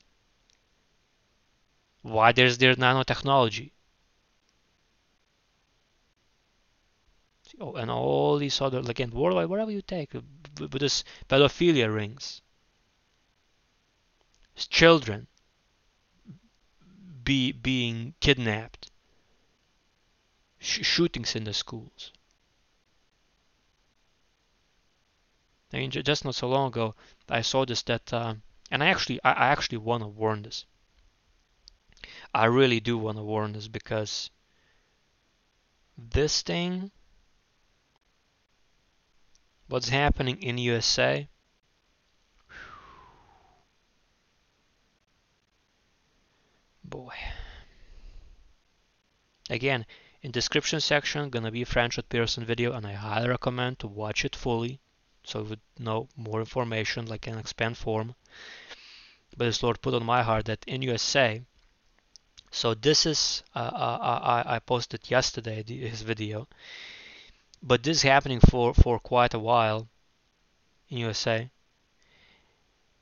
Why 2.01 2.31
there's 2.31 2.57
their 2.57 2.75
nanotechnology? 2.75 3.71
oh, 7.59 7.73
and 7.73 7.91
all 7.91 8.37
these 8.37 8.59
other 8.61 8.79
again 8.79 9.11
worldwide 9.11 9.47
whatever 9.49 9.71
you 9.71 9.81
take 9.81 10.13
with 10.13 10.79
this 10.79 11.03
pedophilia 11.29 11.93
rings 11.93 12.41
children 14.55 15.27
be 17.23 17.51
being 17.51 18.13
kidnapped 18.19 18.89
sh 20.59 20.83
shootings 20.83 21.35
in 21.35 21.43
the 21.43 21.53
schools 21.53 22.11
just 25.89 26.25
not 26.25 26.35
so 26.35 26.49
long 26.49 26.67
ago, 26.67 26.95
I 27.29 27.41
saw 27.41 27.63
this 27.65 27.81
that, 27.83 28.11
uh, 28.11 28.35
and 28.69 28.83
I 28.83 28.87
actually, 28.87 29.21
I, 29.23 29.31
I 29.31 29.47
actually 29.47 29.77
want 29.77 30.03
to 30.03 30.07
warn 30.07 30.41
this. 30.41 30.65
I 32.33 32.45
really 32.45 32.79
do 32.79 32.97
want 32.97 33.17
to 33.17 33.23
warn 33.23 33.53
this 33.53 33.67
because 33.67 34.29
this 35.97 36.41
thing, 36.41 36.91
what's 39.67 39.89
happening 39.89 40.41
in 40.41 40.57
USA, 40.57 41.27
boy. 46.83 47.13
Again, 49.49 49.85
in 50.21 50.31
description 50.31 50.79
section 50.79 51.29
gonna 51.29 51.51
be 51.51 51.65
Franchot 51.65 52.07
Pearson 52.07 52.45
video 52.45 52.71
and 52.71 52.87
I 52.87 52.93
highly 52.93 53.27
recommend 53.27 53.79
to 53.79 53.87
watch 53.87 54.23
it 54.23 54.35
fully 54.35 54.79
so 55.23 55.39
you 55.39 55.49
would 55.49 55.61
know 55.77 56.07
more 56.15 56.39
information 56.39 57.05
like 57.05 57.27
an 57.27 57.37
expand 57.37 57.77
form. 57.77 58.15
But 59.35 59.45
this 59.45 59.61
Lord 59.61 59.81
put 59.81 59.93
on 59.93 60.05
my 60.05 60.23
heart 60.23 60.45
that 60.45 60.63
in 60.67 60.81
USA, 60.81 61.41
so 62.51 62.73
this 62.73 63.05
is, 63.05 63.43
uh, 63.55 63.59
uh, 63.59 64.43
I, 64.45 64.55
I 64.55 64.59
posted 64.59 65.09
yesterday 65.09 65.63
his 65.63 66.01
video, 66.01 66.47
but 67.63 67.81
this 67.81 67.97
is 67.97 68.03
happening 68.03 68.41
for, 68.41 68.73
for 68.73 68.99
quite 68.99 69.33
a 69.33 69.39
while 69.39 69.87
in 70.89 70.97
USA. 70.97 71.49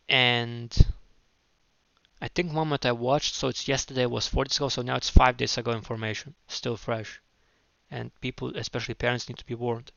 And 0.08 0.72
I 2.22 2.28
think 2.28 2.52
moment 2.52 2.86
I 2.86 2.92
watched, 2.92 3.34
so 3.34 3.48
it's 3.48 3.68
yesterday 3.68 4.06
was 4.06 4.28
four 4.28 4.44
days 4.44 4.58
ago, 4.58 4.70
so 4.70 4.84
now 4.84 4.98
it's 4.98 5.10
five 5.10 5.36
days 5.36 5.58
ago 5.58 5.72
information, 5.72 6.36
still 6.48 6.78
fresh. 6.78 7.20
And 7.90 8.12
people, 8.22 8.56
especially 8.56 8.94
parents, 8.94 9.28
need 9.28 9.40
to 9.40 9.46
be 9.46 9.56
warned. 9.56 9.92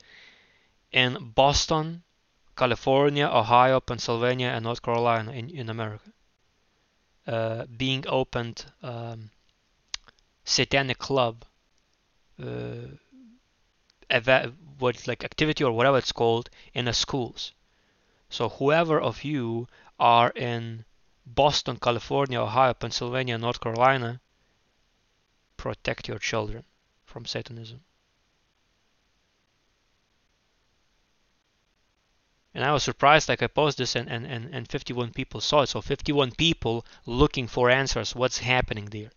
In 0.92 1.32
Boston, 1.34 2.04
California, 2.56 3.26
Ohio, 3.26 3.80
Pennsylvania, 3.80 4.48
and 4.48 4.64
North 4.64 4.80
Carolina 4.80 5.30
in, 5.32 5.50
in 5.50 5.68
America, 5.68 6.10
uh, 7.26 7.66
being 7.66 8.04
opened 8.08 8.64
um, 8.82 9.30
satanic 10.44 10.98
club, 10.98 11.44
uh, 12.42 12.88
what 14.78 15.06
like 15.06 15.24
activity 15.24 15.64
or 15.64 15.72
whatever 15.72 15.98
it's 15.98 16.12
called 16.12 16.50
in 16.74 16.84
the 16.86 16.92
schools. 16.92 17.52
So 18.28 18.48
whoever 18.48 19.00
of 19.00 19.24
you 19.24 19.68
are 19.98 20.30
in 20.30 20.84
Boston, 21.24 21.78
California, 21.78 22.40
Ohio, 22.40 22.74
Pennsylvania, 22.74 23.38
North 23.38 23.60
Carolina, 23.60 24.20
protect 25.56 26.08
your 26.08 26.18
children 26.18 26.64
from 27.04 27.24
Satanism. 27.24 27.84
And 32.54 32.64
I 32.64 32.72
was 32.72 32.82
surprised, 32.82 33.28
like 33.28 33.42
I 33.42 33.46
posted 33.46 33.84
this 33.84 33.96
and, 33.96 34.10
and, 34.10 34.26
and, 34.26 34.54
and 34.54 34.68
51 34.68 35.12
people 35.12 35.40
saw 35.40 35.62
it. 35.62 35.68
So 35.68 35.80
51 35.80 36.32
people 36.32 36.84
looking 37.06 37.46
for 37.46 37.70
answers, 37.70 38.14
what's 38.14 38.38
happening 38.38 38.86
there. 38.86 39.10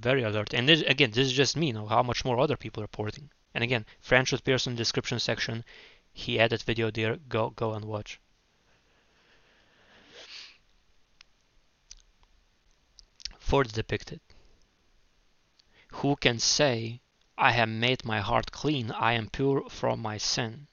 Very 0.00 0.22
alert. 0.22 0.52
And 0.54 0.68
this, 0.68 0.82
again, 0.82 1.10
this 1.10 1.26
is 1.26 1.32
just 1.32 1.56
me, 1.56 1.68
you 1.68 1.72
know, 1.72 1.86
how 1.86 2.02
much 2.02 2.24
more 2.24 2.38
other 2.38 2.56
people 2.56 2.82
are 2.82 2.84
reporting. 2.84 3.30
And 3.54 3.62
again, 3.62 3.86
Franchot 4.02 4.42
Pearson 4.42 4.74
description 4.74 5.18
section, 5.18 5.64
he 6.12 6.38
added 6.38 6.62
video 6.62 6.90
there, 6.90 7.16
go, 7.16 7.50
go 7.50 7.74
and 7.74 7.84
watch. 7.84 8.20
Fourth 13.38 13.72
depicted. 13.72 14.20
Who 15.92 16.16
can 16.16 16.38
say 16.40 17.00
I 17.36 17.52
have 17.52 17.68
made 17.68 18.04
my 18.04 18.20
heart 18.20 18.50
clean, 18.50 18.90
I 18.90 19.12
am 19.12 19.28
pure 19.28 19.68
from 19.68 20.00
my 20.00 20.18
sin. 20.18 20.66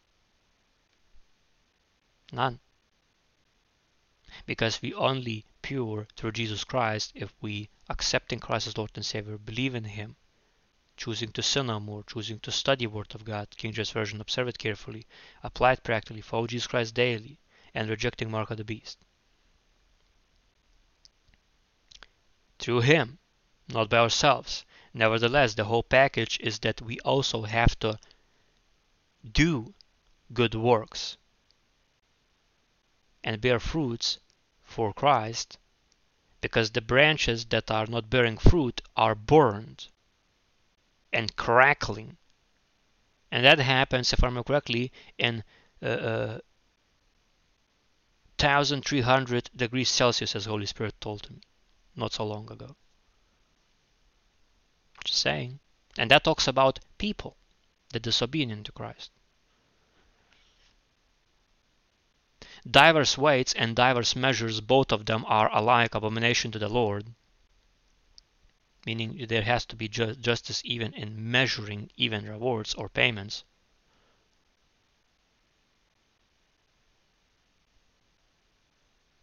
None. 2.32 2.60
Because 4.46 4.82
we 4.82 4.94
only 4.94 5.46
pure 5.62 6.08
through 6.16 6.32
Jesus 6.32 6.64
Christ 6.64 7.12
if 7.16 7.34
we 7.42 7.70
accepting 7.90 8.40
Christ 8.40 8.68
as 8.68 8.78
Lord 8.78 8.92
and 8.96 9.06
Savior, 9.06 9.38
believe 9.38 9.76
in 9.76 9.84
Him, 9.84 10.16
choosing 10.98 11.32
to 11.34 11.44
sin 11.44 11.68
no 11.68 11.80
more, 11.80 12.04
choosing 12.04 12.40
to 12.40 12.52
study 12.52 12.88
Word 12.88 13.14
of 13.16 13.26
God, 13.26 13.50
King 13.58 13.74
James 13.74 13.92
Version, 13.92 14.22
observe 14.22 14.48
it 14.48 14.58
carefully, 14.58 15.06
apply 15.44 15.74
it 15.74 15.84
practically, 15.84 16.22
follow 16.22 16.48
Jesus 16.48 16.68
Christ 16.68 16.94
daily, 16.94 17.40
and 17.74 17.90
rejecting 17.90 18.32
Mark 18.32 18.52
of 18.52 18.58
the 18.58 18.64
Beast. 18.64 18.98
Through 22.60 22.82
Him, 22.82 23.20
not 23.68 23.90
by 23.90 23.98
ourselves, 23.98 24.66
Nevertheless, 24.94 25.54
the 25.54 25.64
whole 25.64 25.84
package 25.84 26.38
is 26.42 26.60
that 26.60 26.82
we 26.82 27.00
also 27.00 27.44
have 27.44 27.80
to 27.80 27.98
do 29.24 29.74
good 30.34 30.54
works 30.54 31.18
and 33.24 33.40
bear 33.40 33.60
fruits 33.60 34.20
for 34.72 34.94
Christ 34.94 35.58
because 36.42 36.72
the 36.72 36.82
branches 36.82 37.46
that 37.46 37.70
are 37.70 37.86
not 37.86 38.10
bearing 38.10 38.38
fruit 38.38 38.82
are 38.96 39.14
burned 39.14 39.88
and 41.14 41.36
crackling. 41.36 42.18
And 43.32 43.46
that 43.46 43.60
happens, 43.60 44.12
if 44.12 44.24
I 44.24 44.28
remember 44.28 44.48
correctly, 44.48 44.92
in 45.18 45.44
uh, 45.84 45.86
uh, 45.86 46.40
1300 48.40 49.52
degrees 49.56 49.90
Celsius, 49.90 50.36
as 50.36 50.46
Holy 50.46 50.66
Spirit 50.66 51.00
told 51.00 51.30
me 51.30 51.42
not 51.96 52.14
so 52.14 52.26
long 52.26 52.52
ago. 52.52 52.76
Just 55.06 55.20
saying. 55.20 55.60
And 55.98 56.10
that 56.10 56.24
talks 56.24 56.48
about 56.48 56.80
people, 56.98 57.38
the 57.92 58.00
disobedient 58.00 58.66
to 58.66 58.72
Christ. 58.72 59.12
Diverse 62.70 63.18
weights 63.18 63.54
and 63.54 63.76
diverse 63.76 64.16
measures, 64.16 64.62
both 64.62 64.92
of 64.92 65.08
them 65.08 65.26
are 65.26 65.52
alike 65.52 65.96
abomination 65.96 66.52
to 66.52 66.60
the 66.60 66.70
Lord. 66.70 67.16
Meaning 68.86 69.26
there 69.28 69.42
has 69.42 69.66
to 69.66 69.76
be 69.76 69.88
ju 69.88 70.14
justice 70.14 70.62
even 70.64 70.94
in 70.94 71.32
measuring 71.32 71.90
even 71.98 72.28
rewards 72.28 72.76
or 72.76 72.88
payments. 72.88 73.44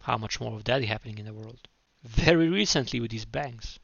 How 0.03 0.19
much 0.19 0.41
more 0.41 0.57
of 0.57 0.65
that 0.65 0.83
is 0.83 0.89
happening 0.89 1.19
in 1.19 1.27
the 1.27 1.35
world? 1.35 1.69
Very 2.03 2.49
recently 2.49 2.99
with 2.99 3.11
these 3.11 3.25
banks. 3.25 3.79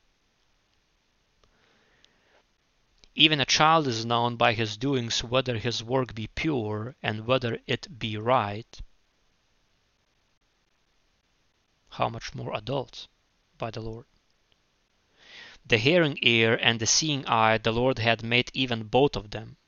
Even 3.14 3.40
a 3.40 3.44
child 3.44 3.86
is 3.86 4.04
known 4.04 4.34
by 4.34 4.54
his 4.54 4.76
doings 4.76 5.22
whether 5.22 5.58
his 5.58 5.84
work 5.84 6.14
be 6.14 6.26
pure 6.26 6.96
and 7.02 7.26
whether 7.26 7.60
it 7.68 7.98
be 8.00 8.16
right. 8.16 8.80
How 11.94 12.08
much 12.08 12.34
more 12.34 12.52
adults 12.56 13.06
by 13.56 13.70
the 13.70 13.80
Lord? 13.80 14.06
The 15.64 15.78
hearing 15.78 16.18
ear 16.22 16.58
and 16.60 16.80
the 16.80 16.88
seeing 16.88 17.24
eye 17.26 17.56
the 17.58 17.70
Lord 17.70 18.00
had 18.00 18.24
made 18.24 18.50
even 18.52 18.88
both 18.88 19.14
of 19.14 19.30
them. 19.30 19.58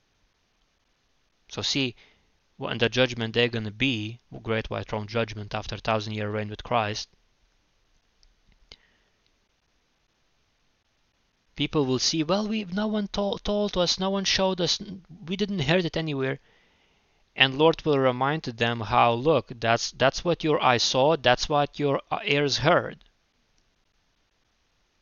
So 1.49 1.63
see, 1.63 1.95
when 2.57 2.79
the 2.79 2.89
judgment 2.89 3.35
they're 3.35 3.49
to 3.49 3.71
be, 3.71 4.19
great 4.43 4.69
white 4.71 4.89
throne 4.89 5.07
judgment 5.07 5.55
after 5.55 5.77
thousand 5.77 6.15
year 6.15 6.29
reign 6.29 6.49
with 6.49 6.65
Christ, 6.65 7.09
people 11.55 11.87
will 11.87 12.01
see, 12.01 12.25
well, 12.25 12.49
we 12.49 12.65
no 12.65 12.89
one 12.89 13.07
told, 13.07 13.45
told 13.45 13.77
us, 13.79 14.01
no 14.01 14.11
one 14.11 14.25
showed 14.25 14.61
us, 14.61 14.81
we 15.27 15.37
didn't 15.37 15.61
hear 15.61 15.79
it 15.79 15.97
anywhere. 15.97 16.41
And 17.39 17.59
Lord 17.59 17.85
will 17.85 17.99
remind 17.99 18.45
them 18.45 18.81
how, 18.81 19.13
look, 19.13 19.53
that's 19.61 19.91
that's 19.93 20.25
what 20.25 20.43
your 20.43 20.59
eyes 20.63 20.83
saw, 20.83 21.17
that's 21.17 21.51
what 21.51 21.79
your 21.79 22.01
ears 22.25 22.59
heard. 22.59 23.05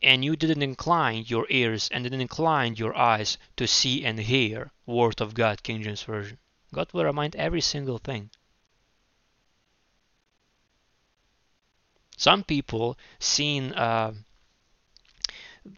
And 0.03 0.25
you 0.25 0.35
didn't 0.35 0.63
incline 0.63 1.25
your 1.29 1.47
ears 1.49 1.89
and 1.93 2.03
didn't 2.03 2.21
incline 2.21 2.75
your 2.75 2.95
eyes 2.97 3.39
to 3.57 3.69
see 3.69 4.05
and 4.05 4.19
hear 4.19 4.73
word 4.85 5.21
of 5.21 5.35
God, 5.35 5.63
King 5.63 5.83
James 5.83 6.03
Version. 6.03 6.39
God 6.73 6.93
will 6.93 7.05
remind 7.05 7.37
every 7.37 7.61
single 7.61 7.99
thing. 7.99 8.31
Some 12.17 12.43
people 12.43 12.99
seen 13.21 13.73
uh, 13.75 14.13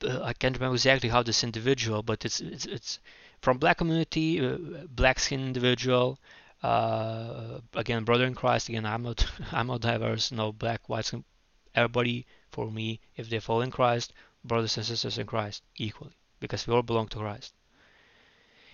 I 0.03 0.33
can't 0.33 0.57
remember 0.57 0.75
exactly 0.75 1.11
how 1.11 1.23
this 1.23 1.45
individual, 1.45 2.03
but 2.03 2.25
it's 2.25 2.41
it's, 2.41 2.65
it's 2.65 2.99
from 3.41 3.59
black 3.59 3.77
community, 3.79 4.45
uh, 4.45 4.57
black 4.89 5.21
skin 5.21 5.41
individual. 5.41 6.19
Uh, 6.67 7.61
again, 7.75 8.03
brother 8.03 8.27
in 8.27 8.35
Christ. 8.35 8.69
Again, 8.69 8.85
I'm 8.85 9.03
not 9.03 9.25
I'm 9.53 9.69
not 9.69 9.83
diverse. 9.83 10.33
No 10.33 10.53
black, 10.53 10.89
white. 10.89 11.13
Everybody 11.77 12.27
for 12.51 12.73
me, 12.73 12.99
if 13.15 13.29
they 13.31 13.39
fall 13.39 13.61
in 13.61 13.71
Christ, 13.71 14.13
brothers 14.43 14.77
and 14.77 14.85
sisters 14.85 15.17
in 15.17 15.29
Christ 15.29 15.63
equally, 15.77 16.17
because 16.41 16.67
we 16.67 16.75
all 16.75 16.83
belong 16.83 17.07
to 17.09 17.19
Christ. 17.19 17.55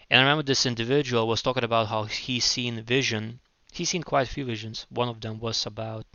And 0.09 0.19
I 0.19 0.23
remember 0.23 0.43
this 0.43 0.65
individual 0.65 1.29
was 1.29 1.43
talking 1.43 1.65
about 1.65 1.89
how 1.89 2.05
he's 2.05 2.47
seen 2.47 2.83
vision. 2.83 3.41
He's 3.73 3.91
seen 3.91 4.05
quite 4.05 4.27
a 4.29 4.35
few 4.35 4.47
visions. 4.47 4.87
One 4.89 5.11
of 5.11 5.21
them 5.21 5.39
was 5.39 5.67
about 5.67 6.07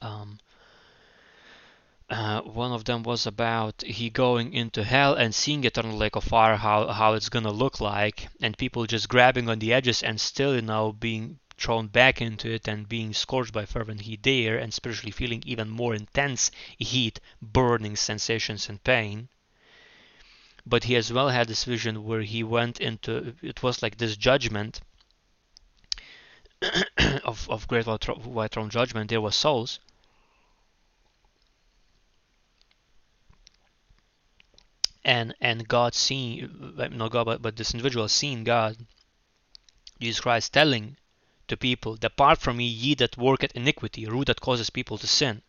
um, 0.00 0.38
uh, 2.12 2.42
one 2.42 2.72
of 2.72 2.84
them 2.84 3.02
was 3.02 3.26
about 3.26 3.80
he 3.80 4.10
going 4.10 4.52
into 4.52 4.84
hell 4.84 5.14
and 5.14 5.34
seeing 5.34 5.64
eternal 5.64 5.96
lake 5.96 6.14
of 6.14 6.22
fire, 6.22 6.56
how 6.56 6.88
how 6.88 7.14
it's 7.14 7.30
gonna 7.30 7.50
look 7.50 7.80
like, 7.80 8.28
and 8.42 8.58
people 8.58 8.84
just 8.86 9.08
grabbing 9.08 9.48
on 9.48 9.58
the 9.60 9.72
edges 9.72 10.02
and 10.02 10.20
still, 10.20 10.54
you 10.54 10.60
know, 10.60 10.92
being 10.92 11.38
thrown 11.56 11.86
back 11.86 12.20
into 12.20 12.52
it 12.52 12.68
and 12.68 12.86
being 12.86 13.14
scorched 13.14 13.54
by 13.54 13.64
fervent 13.64 14.02
heat 14.02 14.22
there, 14.22 14.58
and 14.58 14.74
spiritually 14.74 15.10
feeling 15.10 15.42
even 15.46 15.70
more 15.70 15.94
intense 15.94 16.50
heat, 16.76 17.18
burning 17.40 17.96
sensations 17.96 18.68
and 18.68 18.84
pain. 18.84 19.30
But 20.66 20.84
he 20.84 20.96
as 20.96 21.10
well 21.10 21.30
had 21.30 21.48
this 21.48 21.64
vision 21.64 22.04
where 22.04 22.20
he 22.20 22.44
went 22.44 22.78
into 22.78 23.34
it 23.40 23.62
was 23.62 23.82
like 23.82 23.96
this 23.96 24.18
judgment 24.18 24.82
of 27.24 27.48
of 27.48 27.66
great 27.68 27.86
white 27.86 28.52
throne 28.52 28.68
judgment. 28.68 29.08
There 29.08 29.22
was 29.22 29.34
souls 29.34 29.80
and 35.04 35.34
and 35.40 35.66
God 35.68 35.94
seeing 35.94 36.74
not 36.76 37.10
God 37.10 37.24
but, 37.24 37.42
but 37.42 37.56
this 37.56 37.72
individual 37.74 38.08
seeing 38.08 38.44
God 38.44 38.76
Jesus 40.00 40.20
Christ 40.20 40.52
telling 40.52 40.96
to 41.48 41.56
people 41.56 41.96
depart 41.96 42.38
from 42.38 42.56
me 42.56 42.64
ye 42.64 42.94
that 42.94 43.16
work 43.16 43.44
at 43.44 43.52
iniquity 43.52 44.06
root 44.06 44.26
that 44.26 44.40
causes 44.40 44.70
people 44.70 44.98
to 44.98 45.06
sin. 45.06 45.42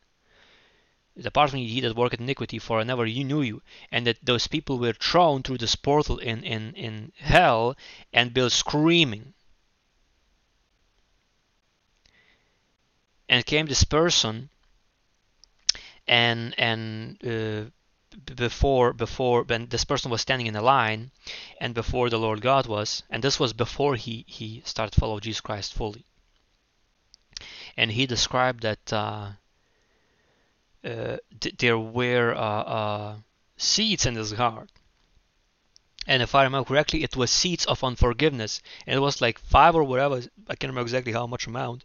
Depart 1.19 1.51
from 1.51 1.59
me 1.59 1.65
ye 1.65 1.81
that 1.81 1.95
work 1.95 2.13
at 2.13 2.19
iniquity 2.19 2.59
for 2.59 2.79
I 2.79 2.83
never 2.83 3.05
knew 3.05 3.41
you. 3.41 3.61
And 3.91 4.05
that 4.07 4.17
those 4.23 4.47
people 4.47 4.79
were 4.79 4.93
thrown 4.93 5.43
through 5.43 5.59
this 5.59 5.75
portal 5.75 6.17
in 6.17 6.43
in 6.43 6.73
in 6.73 7.13
hell 7.17 7.75
and 8.11 8.33
be 8.33 8.49
screaming. 8.49 9.33
And 13.29 13.45
came 13.45 13.67
this 13.67 13.83
person 13.83 14.49
and 16.07 16.53
and 16.57 17.17
uh, 17.25 17.69
before 18.35 18.93
before 18.93 19.43
when 19.43 19.67
this 19.67 19.85
person 19.85 20.11
was 20.11 20.21
standing 20.21 20.47
in 20.47 20.55
a 20.55 20.61
line 20.61 21.11
and 21.59 21.73
before 21.73 22.09
the 22.09 22.19
Lord 22.19 22.41
God 22.41 22.67
was 22.67 23.03
and 23.09 23.23
this 23.23 23.39
was 23.39 23.53
before 23.53 23.95
he 23.95 24.25
he 24.27 24.61
started 24.65 24.95
follow 24.95 25.19
Jesus 25.19 25.41
Christ 25.41 25.73
fully. 25.73 26.05
And 27.75 27.91
he 27.91 28.05
described 28.05 28.61
that 28.61 28.93
uh, 28.93 29.31
uh, 30.83 31.17
th- 31.39 31.57
there 31.57 31.79
were 31.79 32.33
uh, 32.35 32.63
uh, 32.77 33.15
seeds 33.57 34.05
in 34.05 34.15
his 34.15 34.31
heart. 34.33 34.69
And 36.05 36.21
if 36.21 36.35
I 36.35 36.43
remember 36.43 36.67
correctly 36.67 37.03
it 37.03 37.15
was 37.15 37.31
seeds 37.31 37.65
of 37.65 37.83
unforgiveness. 37.83 38.61
And 38.85 38.95
it 38.95 38.99
was 38.99 39.21
like 39.21 39.39
five 39.39 39.75
or 39.75 39.83
whatever 39.83 40.21
I 40.47 40.55
can't 40.55 40.71
remember 40.71 40.87
exactly 40.87 41.13
how 41.13 41.27
much 41.27 41.47
amount 41.47 41.83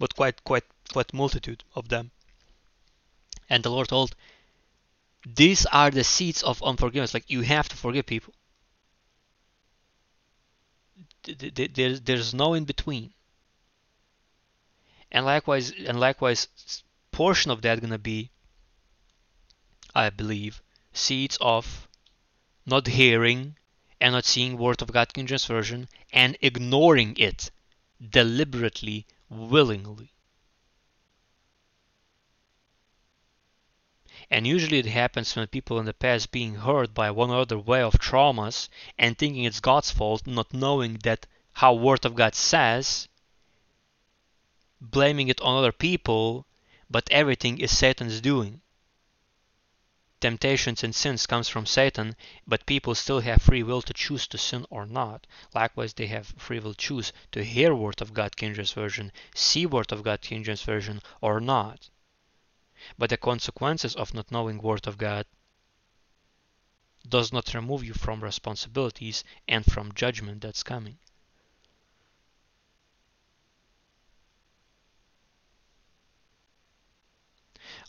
but 0.00 0.16
quite 0.16 0.42
quite 0.44 0.64
quite 0.92 1.12
multitude 1.12 1.62
of 1.74 1.88
them. 1.90 2.10
And 3.48 3.62
the 3.62 3.70
Lord 3.70 3.88
told 3.88 4.16
these 5.26 5.66
are 5.66 5.90
the 5.90 6.04
seeds 6.04 6.42
of 6.42 6.62
unforgiveness. 6.62 7.14
Like 7.14 7.30
you 7.30 7.42
have 7.42 7.68
to 7.68 7.76
forgive 7.76 8.06
people. 8.06 8.34
There's 11.24 12.00
there's 12.00 12.34
no 12.34 12.54
in 12.54 12.64
between. 12.64 13.12
And 15.12 15.26
likewise, 15.26 15.72
and 15.72 15.98
likewise, 15.98 16.48
portion 17.10 17.50
of 17.50 17.62
that 17.62 17.80
gonna 17.80 17.98
be, 17.98 18.30
I 19.94 20.10
believe, 20.10 20.62
seeds 20.92 21.36
of 21.40 21.88
not 22.64 22.86
hearing 22.86 23.56
and 24.00 24.12
not 24.14 24.24
seeing 24.24 24.56
Word 24.56 24.80
of 24.80 24.92
God 24.92 25.12
King 25.12 25.26
James 25.26 25.44
Version 25.44 25.88
and 26.12 26.38
ignoring 26.40 27.16
it 27.18 27.50
deliberately, 28.00 29.06
willingly. 29.28 30.12
And 34.32 34.46
usually 34.46 34.78
it 34.78 34.86
happens 34.86 35.34
when 35.34 35.48
people 35.48 35.80
in 35.80 35.86
the 35.86 35.92
past 35.92 36.30
being 36.30 36.54
hurt 36.54 36.94
by 36.94 37.10
one 37.10 37.30
or 37.30 37.40
other 37.40 37.58
way 37.58 37.82
of 37.82 37.94
traumas 37.94 38.68
and 38.96 39.18
thinking 39.18 39.42
it's 39.42 39.58
God's 39.58 39.90
fault, 39.90 40.24
not 40.24 40.54
knowing 40.54 40.98
that 41.02 41.26
how 41.54 41.74
Word 41.74 42.06
of 42.06 42.14
God 42.14 42.36
says, 42.36 43.08
blaming 44.80 45.26
it 45.26 45.40
on 45.40 45.58
other 45.58 45.72
people, 45.72 46.46
but 46.88 47.10
everything 47.10 47.58
is 47.58 47.76
Satan's 47.76 48.20
doing. 48.20 48.60
Temptations 50.20 50.84
and 50.84 50.94
sins 50.94 51.26
comes 51.26 51.48
from 51.48 51.66
Satan, 51.66 52.14
but 52.46 52.66
people 52.66 52.94
still 52.94 53.18
have 53.18 53.42
free 53.42 53.64
will 53.64 53.82
to 53.82 53.92
choose 53.92 54.28
to 54.28 54.38
sin 54.38 54.64
or 54.70 54.86
not. 54.86 55.26
Likewise, 55.54 55.94
they 55.94 56.06
have 56.06 56.34
free 56.38 56.60
will 56.60 56.74
to 56.74 56.78
choose 56.78 57.12
to 57.32 57.42
hear 57.42 57.74
Word 57.74 58.00
of 58.00 58.14
God 58.14 58.36
King 58.36 58.54
James 58.54 58.72
Version, 58.72 59.10
see 59.34 59.66
Word 59.66 59.90
of 59.90 60.04
God 60.04 60.20
King 60.20 60.44
James 60.44 60.62
Version, 60.62 61.02
or 61.20 61.40
not 61.40 61.90
but 62.98 63.10
the 63.10 63.16
consequences 63.16 63.94
of 63.96 64.14
not 64.14 64.30
knowing 64.30 64.58
word 64.58 64.86
of 64.86 64.98
God 64.98 65.26
does 67.08 67.32
not 67.32 67.54
remove 67.54 67.82
you 67.82 67.94
from 67.94 68.22
responsibilities 68.22 69.24
and 69.48 69.64
from 69.64 69.92
judgment 69.94 70.42
that's 70.42 70.62
coming. 70.62 70.98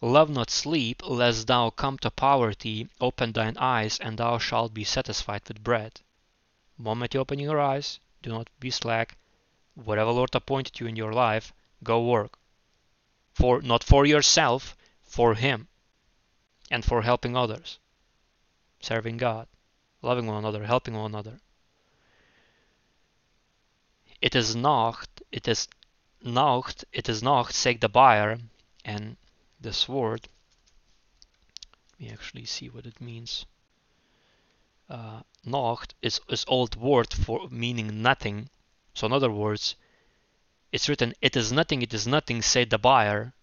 Love 0.02 0.30
not 0.30 0.50
sleep, 0.50 1.04
lest 1.06 1.46
thou 1.46 1.70
come 1.70 1.98
to 2.00 2.10
poverty. 2.10 2.88
Open 3.00 3.32
thine 3.34 3.56
eyes, 3.58 4.00
and 4.00 4.18
thou 4.18 4.40
shalt 4.40 4.74
be 4.74 4.84
satisfied 4.84 5.42
with 5.48 5.64
bread. 5.64 6.02
Moment 6.78 7.14
you 7.14 7.20
open 7.20 7.38
your 7.38 7.60
eyes, 7.60 8.00
do 8.24 8.32
not 8.32 8.50
be 8.60 8.72
slack. 8.72 9.16
Whatever 9.76 10.12
Lord 10.12 10.34
appointed 10.34 10.80
you 10.80 10.88
in 10.88 10.96
your 10.96 11.14
life, 11.14 11.54
go 11.84 12.04
work. 12.04 12.40
For 13.34 13.62
not 13.62 13.84
for 13.84 14.06
yourself, 14.06 14.76
for 15.12 15.36
Him 15.36 15.68
and 16.72 16.86
for 16.86 17.02
helping 17.02 17.36
others, 17.36 17.80
serving 18.80 19.18
God, 19.18 19.46
loving 20.02 20.26
one 20.26 20.38
another, 20.38 20.64
helping 20.66 20.94
one 20.94 21.12
another. 21.12 21.42
It 24.22 24.36
is 24.36 24.56
Nacht, 24.56 25.10
it 25.30 25.50
is 25.50 25.68
Nacht, 26.22 26.86
it 26.94 27.10
is 27.10 27.22
Nacht, 27.22 27.54
sake 27.54 27.82
the 27.82 27.90
buyer, 27.90 28.40
and 28.86 29.18
this 29.60 29.90
word, 29.90 30.30
let 31.92 32.00
me 32.00 32.14
actually 32.14 32.46
see 32.46 32.70
what 32.70 32.86
it 32.86 33.02
means. 33.02 33.46
Uh, 34.90 35.24
Nacht 35.44 35.94
is, 36.02 36.22
is 36.30 36.46
old 36.48 36.78
word 36.78 37.12
for 37.12 37.50
meaning 37.50 38.02
nothing. 38.02 38.50
So 38.94 39.08
in 39.08 39.14
other 39.14 39.32
words, 39.32 39.76
it's 40.72 40.88
written, 40.88 41.14
it 41.22 41.36
is 41.36 41.52
nothing, 41.52 41.82
it 41.82 41.94
is 41.94 42.08
nothing, 42.08 42.42
said 42.42 42.70
the 42.70 42.78
buyer, 42.78 43.34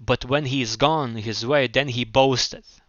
but 0.00 0.24
when 0.24 0.46
he 0.46 0.62
is 0.62 0.76
gone 0.76 1.14
his 1.16 1.44
way, 1.44 1.66
then 1.66 1.88
he 1.88 2.04
boasteth. 2.04 2.80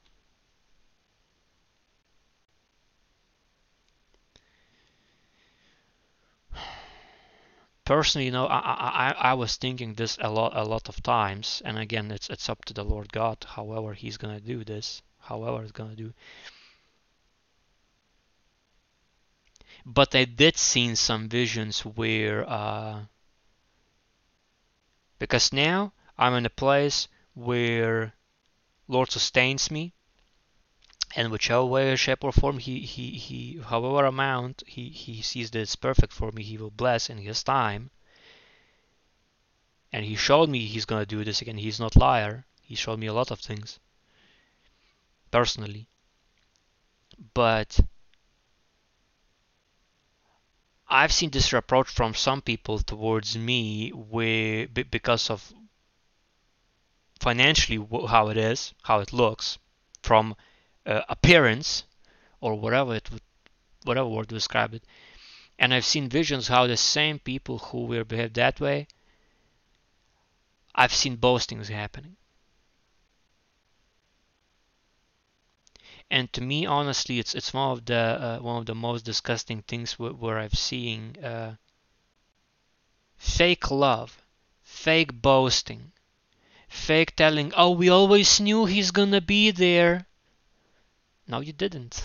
Personally, 7.84 8.28
you 8.28 8.32
know, 8.32 8.46
I, 8.46 8.60
I, 8.60 9.16
I 9.18 9.34
was 9.34 9.58
thinking 9.58 9.96
this 9.96 10.18
a 10.22 10.30
lot, 10.30 10.56
a 10.56 10.64
lot 10.64 10.88
of 10.88 11.04
times, 11.04 11.62
and 11.66 11.78
again, 11.78 12.10
it's 12.12 12.30
it's 12.30 12.48
up 12.48 12.64
to 12.66 12.74
the 12.74 12.86
Lord 12.86 13.12
God, 13.12 13.46
however 13.46 13.94
He's 13.94 14.16
gonna 14.16 14.40
do 14.40 14.64
this, 14.64 15.02
however 15.20 15.64
it's 15.64 15.74
gonna 15.74 15.96
do. 15.96 16.14
But 19.86 20.16
I 20.16 20.24
did 20.24 20.56
see 20.56 20.96
some 20.96 21.28
visions 21.28 21.82
where, 21.82 22.50
uh, 22.50 23.02
because 25.20 25.52
now 25.52 25.92
I'm 26.22 26.36
in 26.36 26.46
a 26.46 26.52
place 26.52 27.08
where 27.34 28.14
Lord 28.88 29.10
sustains 29.10 29.72
me, 29.72 29.92
and 31.16 31.32
whichever 31.32 31.66
way, 31.66 31.96
shape, 31.96 32.24
or 32.24 32.32
form 32.32 32.60
he, 32.60 32.82
he, 32.82 33.18
he 33.18 33.60
however 33.60 34.06
amount 34.06 34.62
he, 34.68 34.90
he 34.90 35.24
sees 35.24 35.50
that 35.50 35.62
it's 35.62 35.76
perfect 35.76 36.14
for 36.14 36.32
me, 36.32 36.44
he 36.44 36.60
will 36.60 36.70
bless 36.70 37.10
in 37.10 37.18
his 37.18 37.42
time. 37.42 37.90
And 39.92 40.06
he 40.06 40.16
showed 40.16 40.48
me 40.48 40.68
he's 40.68 40.86
gonna 40.86 41.08
do 41.08 41.24
this 41.24 41.42
again. 41.42 41.58
He's 41.58 41.80
not 41.80 41.96
liar. 41.96 42.46
He 42.62 42.76
showed 42.76 43.00
me 43.00 43.08
a 43.08 43.14
lot 43.14 43.32
of 43.32 43.40
things 43.40 43.80
personally. 45.32 45.88
But 47.34 47.80
I've 50.88 51.12
seen 51.12 51.32
this 51.32 51.52
approach 51.52 51.90
from 51.90 52.14
some 52.14 52.44
people 52.44 52.78
towards 52.78 53.36
me 53.36 53.90
where 53.90 54.68
because 54.68 55.32
of 55.32 55.52
financially 57.22 57.78
how 58.08 58.30
it 58.30 58.38
is, 58.38 58.74
how 58.82 59.00
it 59.00 59.14
looks, 59.14 59.60
from 60.02 60.36
uh, 60.88 61.02
appearance 61.08 61.84
or 62.40 62.56
whatever 62.56 62.96
it 62.96 63.12
would, 63.12 63.22
whatever 63.84 64.10
word 64.10 64.28
to 64.28 64.36
describe 64.36 64.74
it. 64.74 64.84
And 65.60 65.72
I've 65.72 65.86
seen 65.86 66.10
visions 66.10 66.48
how 66.48 66.66
the 66.66 66.76
same 66.76 67.20
people 67.20 67.60
who 67.60 67.86
will 67.86 68.04
behave 68.04 68.34
that 68.34 68.60
way, 68.60 68.88
I've 70.74 70.94
seen 70.94 71.18
boastings 71.18 71.70
happening. 71.70 72.16
And 76.10 76.34
to 76.34 76.42
me, 76.42 76.66
honestly, 76.66 77.20
it's 77.20 77.36
it's 77.36 77.54
one 77.54 77.72
of 77.72 77.86
the 77.86 77.96
uh, 77.96 78.40
one 78.40 78.58
of 78.58 78.66
the 78.66 78.76
most 78.76 79.06
disgusting 79.06 79.62
things 79.62 80.00
where, 80.00 80.12
where 80.12 80.40
I've 80.40 80.58
seen 80.58 81.16
uh, 81.24 81.56
fake 83.16 83.70
love, 83.70 84.24
fake 84.64 85.14
boasting, 85.22 85.92
fake 86.72 87.16
telling, 87.18 87.54
oh, 87.56 87.72
we 87.72 87.90
always 87.90 88.40
knew 88.40 88.66
he's 88.66 88.92
gonna 88.92 89.20
be 89.20 89.52
there. 89.52 90.08
No, 91.28 91.42
you 91.42 91.52
didn't. 91.52 92.02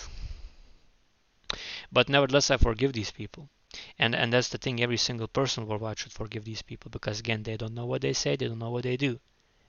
But 1.89 2.09
nevertheless, 2.09 2.51
I 2.51 2.57
forgive 2.57 2.91
these 2.91 3.11
people. 3.11 3.49
And 3.97 4.13
and 4.13 4.33
that's 4.33 4.49
the 4.49 4.57
thing, 4.57 4.81
every 4.81 4.97
single 4.97 5.29
person 5.29 5.67
worldwide 5.67 5.99
should 5.99 6.11
forgive 6.11 6.43
these 6.43 6.61
people 6.61 6.91
because 6.91 7.19
again, 7.19 7.43
they 7.43 7.55
don't 7.55 7.73
know 7.73 7.85
what 7.85 8.01
they 8.01 8.11
say, 8.11 8.35
they 8.35 8.47
don't 8.47 8.59
know 8.59 8.71
what 8.71 8.83
they 8.83 8.97
do. 8.97 9.19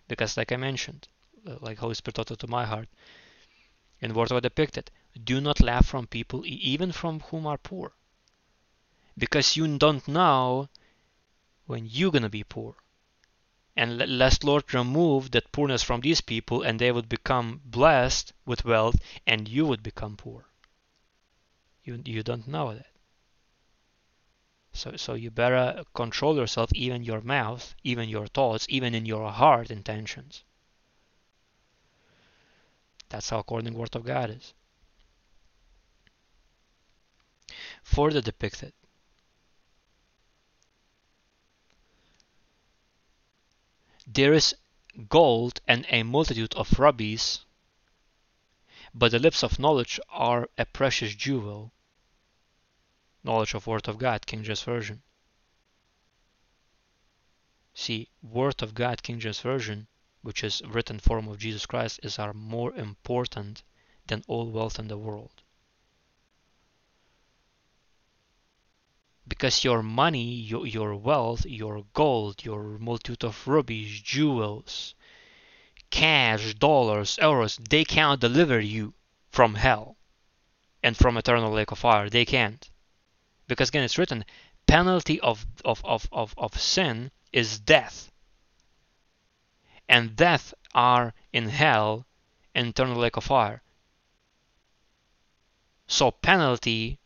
Because 0.09 0.37
like 0.37 0.51
I 0.51 0.57
mentioned, 0.57 1.07
uh, 1.47 1.57
like 1.61 1.79
Holy 1.79 1.95
Spirit 1.95 2.17
taught 2.17 2.31
it 2.33 2.41
to 2.41 2.49
my 2.49 2.67
heart, 2.67 2.89
in 4.01 4.15
words 4.15 4.33
of 4.33 4.43
depicted, 4.43 4.91
do 5.23 5.41
not 5.41 5.61
laugh 5.61 5.87
from 5.87 6.07
people, 6.07 6.43
even 6.45 6.91
from 6.91 7.21
whom 7.21 7.47
are 7.47 7.59
poor. 7.59 7.93
Because 9.17 9.57
you 9.57 9.79
don't 9.79 10.09
know 10.09 10.69
when 11.67 11.87
you're 11.87 12.11
gonna 12.11 12.29
be 12.29 12.45
poor. 12.45 12.75
And 13.79 14.19
lest 14.19 14.43
Lord 14.43 14.75
remove 14.75 15.31
that 15.31 15.53
poorness 15.53 15.85
from 15.85 16.01
these 16.01 16.21
people 16.21 16.63
and 16.63 16.81
they 16.81 16.91
would 16.91 17.09
become 17.09 17.61
blessed 17.65 18.33
with 18.45 18.65
wealth 18.65 18.97
and 19.25 19.47
you 19.47 19.67
would 19.67 19.85
become 19.85 20.17
poor. 20.17 20.47
You, 21.85 22.03
you 22.05 22.25
don't 22.25 22.49
know 22.49 22.75
that. 22.75 22.91
So, 24.73 24.97
so 24.97 25.15
you 25.15 25.31
better 25.31 25.85
control 25.95 26.35
yourself, 26.35 26.73
even 26.75 27.05
your 27.05 27.21
mouth, 27.21 27.77
even 27.85 28.09
your 28.09 28.27
thoughts, 28.27 28.67
even 28.69 28.97
in 28.97 29.07
your 29.07 29.31
heart 29.31 29.71
intentions. 29.71 30.43
That's 33.11 33.31
how 33.31 33.39
according 33.39 33.75
Word 33.75 33.95
of 33.95 34.05
God 34.05 34.31
is. 34.31 34.55
Further 37.85 38.21
depicted. 38.21 38.73
There 44.11 44.33
is 44.33 44.57
gold 45.11 45.61
and 45.69 45.85
a 45.91 46.03
multitude 46.03 46.55
of 46.55 46.79
rubies, 46.79 47.45
but 48.95 49.11
the 49.11 49.19
lips 49.19 49.45
of 49.45 49.59
knowledge 49.59 50.01
are 50.09 50.49
a 50.57 50.65
precious 50.65 51.15
jewel 51.15 51.75
knowledge 53.23 53.53
of 53.53 53.67
Word 53.67 53.87
of 53.87 53.99
God, 53.99 54.25
King 54.27 54.43
James 54.45 54.63
Version. 54.63 55.03
See, 57.75 58.09
Word 58.23 58.63
of 58.63 58.73
God, 58.73 59.03
King 59.03 59.21
James 59.21 59.41
Version, 59.41 59.89
which 60.23 60.43
is 60.43 60.63
written 60.63 60.99
form 60.99 61.29
of 61.29 61.39
Jesus 61.39 61.67
Christ, 61.67 62.01
is 62.03 62.19
are 62.19 62.33
more 62.33 62.75
important 62.75 63.63
than 64.07 64.25
all 64.27 64.51
wealth 64.51 64.79
in 64.79 64.89
the 64.89 64.97
world. 64.97 65.43
Because 69.29 69.63
your 69.63 69.83
money, 69.83 70.25
your, 70.25 70.67
your 70.67 70.97
wealth, 70.97 71.45
your 71.47 71.85
gold, 71.93 72.45
your 72.45 72.79
multitude 72.79 73.25
of 73.25 73.47
rubies, 73.47 74.01
jewels, 74.01 74.95
cash, 75.91 76.55
dollars, 76.55 77.19
euros, 77.21 77.57
they 77.69 77.85
cannot 77.85 78.21
deliver 78.21 78.59
you 78.59 78.95
from 79.31 79.55
hell 79.55 79.97
and 80.83 80.97
from 80.97 81.17
eternal 81.17 81.53
lake 81.53 81.71
of 81.71 81.79
fire. 81.79 82.09
They 82.09 82.25
can't. 82.25 82.71
Because 83.47 83.69
again 83.69 83.85
it's 83.85 83.99
written 83.99 84.25
penalty 84.67 85.19
of, 85.21 85.47
of, 85.65 85.85
of, 85.85 86.07
of, 86.13 86.35
of 86.37 86.61
sin 86.61 87.11
is 87.33 87.59
death. 87.59 88.13
And 89.89 90.15
death 90.15 90.53
are 90.75 91.15
in 91.33 91.49
hell 91.49 92.07
and 92.55 92.69
eternal 92.69 92.99
lake 92.99 93.17
of 93.17 93.25
fire. 93.25 93.63
So 95.87 96.11
penalty 96.11 96.99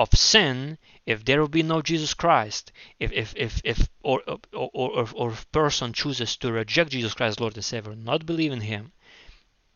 of 0.00 0.08
sin 0.14 0.78
if 1.04 1.24
there 1.24 1.40
will 1.40 1.54
be 1.58 1.62
no 1.62 1.82
jesus 1.82 2.14
christ 2.14 2.72
if 2.98 3.12
if 3.12 3.34
if, 3.36 3.60
if 3.64 3.88
or, 4.02 4.22
or 4.52 4.70
or 4.72 5.08
or 5.14 5.30
person 5.52 5.92
chooses 5.92 6.36
to 6.36 6.50
reject 6.50 6.90
jesus 6.90 7.14
christ 7.14 7.40
lord 7.40 7.54
and 7.54 7.64
savior 7.64 7.94
not 7.94 8.24
believe 8.24 8.52
in 8.52 8.62
him 8.62 8.92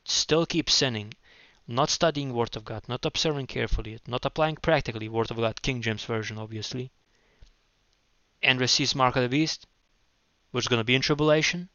still 0.05 0.47
keep 0.47 0.71
sinning 0.71 1.13
not 1.67 1.89
studying 1.89 2.35
Word 2.35 2.57
of 2.57 2.65
God, 2.65 2.83
not 2.89 3.07
observing 3.07 3.47
carefully, 3.47 3.99
not 4.07 4.25
applying 4.25 4.57
practically 4.57 5.09
Word 5.09 5.31
of 5.31 5.39
God, 5.39 5.63
King 5.63 5.81
James 5.81 6.05
Version, 6.05 6.37
obviously, 6.37 6.93
and 8.43 8.61
receives 8.61 8.95
Mark 8.95 9.17
of 9.17 9.23
the 9.23 9.29
Beast, 9.29 9.67
which 10.51 10.65
is 10.65 10.69
going 10.69 10.81
to 10.81 10.85
be 10.85 10.95
in 10.95 11.01
tribulation, 11.01 11.71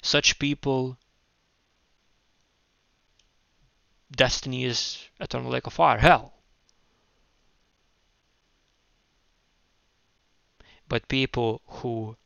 such 0.00 0.38
people, 0.38 0.96
destiny 4.12 4.64
is 4.64 5.08
eternal 5.18 5.50
lake 5.50 5.66
of 5.66 5.72
fire, 5.72 5.98
hell. 5.98 6.35
But 10.88 11.08
people 11.08 11.62
who 11.66 12.16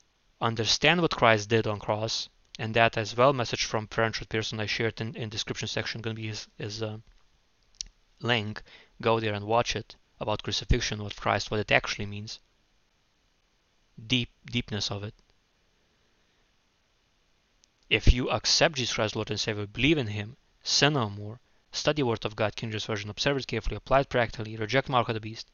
understand 0.40 1.00
what 1.00 1.16
Christ 1.16 1.48
did 1.48 1.66
on 1.66 1.78
cross 1.78 2.28
and 2.58 2.74
that 2.74 2.98
as 2.98 3.16
well 3.16 3.32
message 3.32 3.64
from 3.64 3.88
Franchot 3.88 4.28
Pearson 4.28 4.60
I 4.60 4.66
shared 4.66 5.00
in, 5.00 5.16
in 5.16 5.30
description 5.30 5.66
section 5.66 6.02
gonna 6.02 6.14
be 6.14 6.26
his, 6.26 6.46
his 6.58 6.82
uh, 6.82 6.98
link. 8.20 8.62
Go 9.00 9.18
there 9.18 9.32
and 9.32 9.46
watch 9.46 9.74
it 9.74 9.96
about 10.20 10.42
crucifixion 10.42 11.02
what 11.02 11.16
Christ 11.16 11.50
what 11.50 11.60
it 11.60 11.72
actually 11.72 12.04
means. 12.04 12.38
Deep 14.06 14.28
deepness 14.44 14.90
of 14.90 15.04
it. 15.04 15.14
If 17.88 18.12
you 18.12 18.28
accept 18.30 18.76
Jesus 18.76 18.94
Christ 18.94 19.16
Lord 19.16 19.30
and 19.30 19.40
Savior 19.40 19.66
believe 19.66 19.96
in 19.96 20.08
him 20.08 20.36
sin 20.62 20.92
no 20.92 21.08
more 21.08 21.40
study 21.72 22.02
word 22.02 22.26
of 22.26 22.36
God 22.36 22.56
King 22.56 22.70
James 22.70 22.84
Version 22.84 23.08
observe 23.08 23.38
it 23.38 23.46
carefully 23.46 23.76
apply 23.76 24.00
it 24.00 24.10
practically 24.10 24.56
reject 24.56 24.90
mark 24.90 25.08
of 25.08 25.14
the 25.14 25.20
beast 25.20 25.50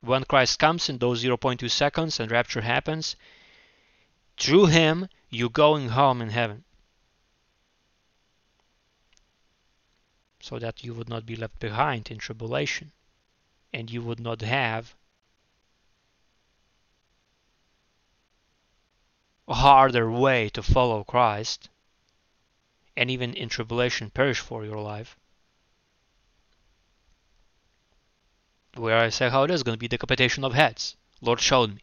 when 0.00 0.24
Christ 0.24 0.58
comes 0.58 0.88
in 0.88 0.98
those 0.98 1.22
0.2 1.22 1.70
seconds 1.70 2.18
and 2.18 2.30
rapture 2.30 2.62
happens 2.62 3.16
through 4.36 4.66
him 4.66 5.08
you're 5.28 5.50
going 5.50 5.90
home 5.90 6.22
in 6.22 6.30
heaven. 6.30 6.64
So 10.40 10.58
that 10.58 10.82
you 10.82 10.94
would 10.94 11.08
not 11.08 11.26
be 11.26 11.36
left 11.36 11.58
behind 11.58 12.10
in 12.10 12.18
tribulation 12.18 12.92
and 13.72 13.90
you 13.90 14.02
would 14.02 14.20
not 14.20 14.40
have 14.40 14.96
a 19.46 19.54
harder 19.54 20.10
way 20.10 20.48
to 20.48 20.62
follow 20.62 21.04
Christ 21.04 21.68
and 22.96 23.10
even 23.10 23.34
in 23.34 23.48
tribulation 23.48 24.10
perish 24.10 24.40
for 24.40 24.64
your 24.64 24.80
life. 24.80 25.16
Where 28.80 28.96
I 28.96 29.10
say 29.10 29.28
how 29.28 29.42
it 29.42 29.50
is 29.50 29.62
going 29.62 29.74
to 29.74 29.78
be 29.78 29.88
decapitation 29.88 30.42
of 30.42 30.54
heads. 30.54 30.96
Lord 31.20 31.38
showed 31.38 31.74
me. 31.74 31.82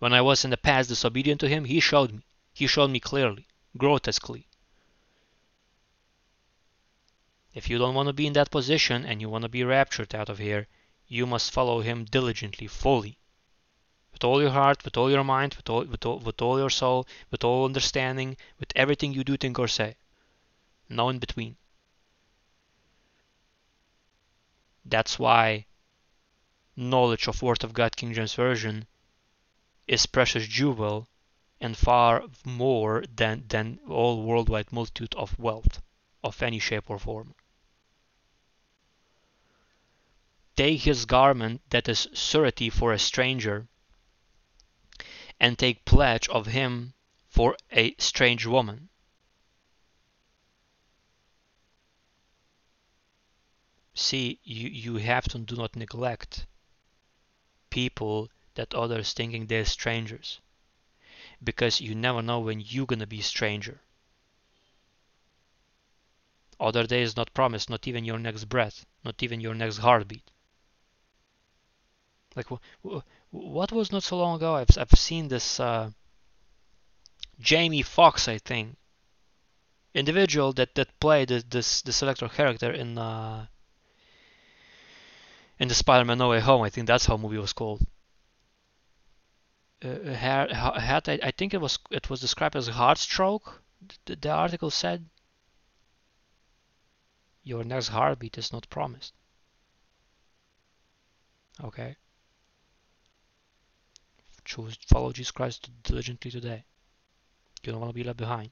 When 0.00 0.12
I 0.12 0.20
was 0.22 0.44
in 0.44 0.50
the 0.50 0.56
past 0.56 0.88
disobedient 0.88 1.38
to 1.38 1.48
him, 1.48 1.66
he 1.66 1.78
showed 1.78 2.10
me. 2.10 2.24
He 2.52 2.66
showed 2.66 2.90
me 2.90 2.98
clearly, 2.98 3.46
grotesquely. 3.78 4.48
If 7.54 7.70
you 7.70 7.78
don't 7.78 7.94
want 7.94 8.08
to 8.08 8.12
be 8.12 8.26
in 8.26 8.32
that 8.32 8.50
position 8.50 9.04
and 9.04 9.20
you 9.20 9.28
want 9.28 9.42
to 9.42 9.48
be 9.48 9.62
raptured 9.62 10.16
out 10.16 10.28
of 10.28 10.38
here, 10.38 10.66
you 11.06 11.26
must 11.26 11.52
follow 11.52 11.80
him 11.80 12.06
diligently, 12.06 12.66
fully. 12.66 13.16
With 14.12 14.24
all 14.24 14.42
your 14.42 14.50
heart, 14.50 14.84
with 14.84 14.96
all 14.96 15.12
your 15.12 15.22
mind, 15.22 15.54
with 15.54 15.70
all, 15.70 15.84
with 15.84 16.04
all, 16.04 16.18
with 16.18 16.42
all 16.42 16.58
your 16.58 16.70
soul, 16.70 17.06
with 17.30 17.44
all 17.44 17.66
understanding, 17.66 18.36
with 18.58 18.72
everything 18.74 19.12
you 19.12 19.22
do, 19.22 19.36
think, 19.36 19.60
or 19.60 19.68
say. 19.68 19.94
No 20.88 21.08
in 21.08 21.20
between. 21.20 21.56
That's 24.90 25.20
why 25.20 25.66
knowledge 26.74 27.28
of 27.28 27.42
Word 27.42 27.62
of 27.62 27.72
God 27.72 27.96
King 27.96 28.12
James 28.12 28.34
Version 28.34 28.88
is 29.86 30.06
precious 30.06 30.48
jewel 30.48 31.08
and 31.60 31.76
far 31.76 32.24
more 32.44 33.04
than, 33.08 33.46
than 33.46 33.78
all 33.88 34.24
worldwide 34.24 34.72
multitude 34.72 35.14
of 35.14 35.38
wealth 35.38 35.80
of 36.24 36.42
any 36.42 36.58
shape 36.58 36.90
or 36.90 36.98
form. 36.98 37.36
Take 40.56 40.82
his 40.82 41.06
garment 41.06 41.62
that 41.70 41.88
is 41.88 42.08
surety 42.12 42.68
for 42.68 42.92
a 42.92 42.98
stranger, 42.98 43.68
and 45.38 45.58
take 45.58 45.84
pledge 45.84 46.28
of 46.28 46.46
him 46.46 46.94
for 47.28 47.56
a 47.70 47.94
strange 47.98 48.44
woman. 48.44 48.89
See, 53.94 54.40
you, 54.44 54.68
you 54.68 54.96
have 54.96 55.24
to 55.28 55.38
do 55.38 55.56
not 55.56 55.76
neglect 55.76 56.46
people 57.70 58.28
that 58.54 58.74
others 58.74 59.12
thinking 59.12 59.46
they're 59.46 59.64
strangers. 59.64 60.40
Because 61.42 61.80
you 61.80 61.94
never 61.94 62.22
know 62.22 62.40
when 62.40 62.60
you're 62.60 62.86
gonna 62.86 63.06
be 63.06 63.20
a 63.20 63.22
stranger. 63.22 63.80
Other 66.58 66.86
day 66.86 67.02
is 67.02 67.16
not 67.16 67.34
promised 67.34 67.70
not 67.70 67.88
even 67.88 68.04
your 68.04 68.18
next 68.18 68.44
breath 68.44 68.84
not 69.04 69.22
even 69.22 69.40
your 69.40 69.54
next 69.54 69.78
heartbeat. 69.78 70.30
Like 72.36 72.46
what 73.30 73.72
was 73.72 73.90
not 73.90 74.02
so 74.02 74.18
long 74.18 74.36
ago? 74.36 74.56
I've, 74.56 74.76
I've 74.78 74.90
seen 74.98 75.28
this 75.28 75.58
uh, 75.58 75.90
Jamie 77.40 77.82
Foxx 77.82 78.28
i 78.28 78.38
think. 78.38 78.76
Individual 79.94 80.52
that 80.52 80.74
that 80.76 81.00
played 81.00 81.28
this 81.28 81.82
the 81.82 81.98
Electro 82.02 82.28
character 82.28 82.70
in 82.70 82.98
uh, 82.98 83.46
in 85.60 85.68
the 85.68 85.74
Spider-Man 85.74 86.18
No 86.18 86.30
Way 86.30 86.40
Home. 86.40 86.62
I 86.62 86.70
think 86.70 86.88
that's 86.88 87.06
how 87.06 87.16
movie 87.16 87.38
was 87.38 87.52
called 87.52 87.86
uh, 89.82 90.12
had, 90.12 90.52
had 90.52 91.08
I, 91.08 91.18
I 91.22 91.30
think 91.30 91.54
it 91.54 91.60
was 91.60 91.78
it 91.90 92.10
was 92.10 92.20
described 92.20 92.56
as 92.56 92.68
a 92.68 92.72
heart 92.72 92.98
stroke. 92.98 93.62
The, 94.04 94.16
the 94.16 94.30
article 94.30 94.70
said 94.70 95.06
your 97.42 97.64
next 97.64 97.88
heartbeat 97.88 98.36
is 98.36 98.52
not 98.52 98.68
promised. 98.68 99.14
Okay. 101.62 101.96
Choose 104.44 104.78
follow 104.86 105.12
Jesus 105.12 105.30
Christ 105.30 105.70
diligently 105.82 106.30
today. 106.30 106.64
You 107.62 107.72
don't 107.72 107.80
want 107.80 107.90
to 107.90 107.94
be 107.94 108.04
left 108.04 108.18
behind. 108.18 108.50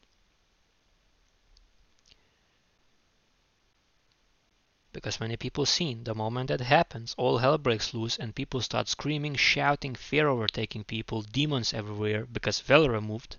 Because 4.99 5.21
many 5.21 5.37
people 5.37 5.65
seen 5.65 6.03
the 6.03 6.13
moment 6.13 6.49
that 6.49 6.61
happens 6.61 7.15
all 7.17 7.39
hell 7.39 7.57
breaks 7.57 7.95
loose 7.95 8.17
and 8.17 8.35
people 8.35 8.61
start 8.61 8.89
screaming 8.89 9.37
shouting 9.37 9.95
fear 9.95 10.27
overtaking 10.27 10.83
people 10.83 11.23
demons 11.23 11.73
everywhere 11.73 12.27
because 12.27 12.59
veil 12.59 12.89
removed. 12.89 13.37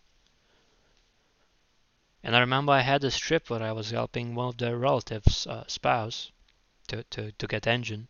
And 2.23 2.33
i 2.33 2.39
remember 2.39 2.71
i 2.71 2.79
had 2.79 3.01
this 3.01 3.17
trip 3.17 3.49
where 3.49 3.61
i 3.61 3.73
was 3.73 3.91
helping 3.91 4.35
one 4.35 4.47
of 4.47 4.57
their 4.57 4.77
relatives 4.77 5.45
uh, 5.47 5.65
spouse 5.67 6.31
to, 6.87 7.03
to, 7.03 7.33
to 7.33 7.45
get 7.45 7.67
engine. 7.67 8.07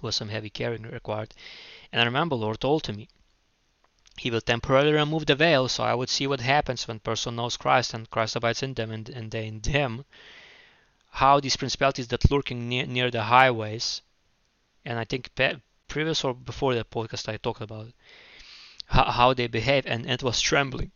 With 0.00 0.16
some 0.16 0.30
heavy 0.30 0.50
carrying 0.50 0.82
required. 0.82 1.34
And 1.92 2.00
i 2.00 2.04
remember 2.04 2.34
lord 2.34 2.60
told 2.60 2.82
to 2.84 2.92
me 2.92 3.08
he 4.18 4.32
will 4.32 4.40
temporarily 4.40 4.94
remove 4.94 5.26
the 5.26 5.36
veil 5.36 5.68
so 5.68 5.84
i 5.84 5.94
would 5.94 6.10
see 6.10 6.26
what 6.26 6.40
happens 6.40 6.88
when 6.88 6.98
person 6.98 7.36
knows 7.36 7.56
christ 7.56 7.94
and 7.94 8.10
christ 8.10 8.34
abides 8.34 8.64
in 8.64 8.74
them 8.74 8.90
and, 8.90 9.08
and 9.10 9.30
they 9.30 9.46
in 9.46 9.60
them 9.60 10.04
how 11.12 11.38
these 11.38 11.56
principalities 11.56 12.08
that 12.08 12.30
lurking 12.30 12.68
near, 12.68 12.86
near 12.86 13.10
the 13.10 13.22
highways, 13.24 14.00
and 14.84 14.98
I 14.98 15.04
think 15.04 15.30
previous 15.86 16.24
or 16.24 16.34
before 16.34 16.74
the 16.74 16.84
podcast 16.84 17.28
I 17.28 17.36
talked 17.36 17.60
about 17.60 17.88
how, 18.86 19.10
how 19.10 19.34
they 19.34 19.46
behave, 19.46 19.86
and, 19.86 20.04
and 20.04 20.12
it 20.12 20.22
was 20.22 20.40
trembling. 20.40 20.90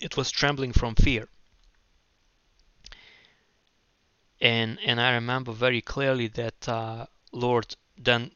It 0.00 0.16
was 0.16 0.30
trembling 0.30 0.72
from 0.72 0.94
fear. 0.94 1.28
And 4.40 4.78
and 4.84 5.00
I 5.00 5.14
remember 5.14 5.52
very 5.52 5.80
clearly 5.80 6.28
that 6.28 6.68
uh, 6.68 7.06
Lord 7.32 7.74
then 7.96 8.32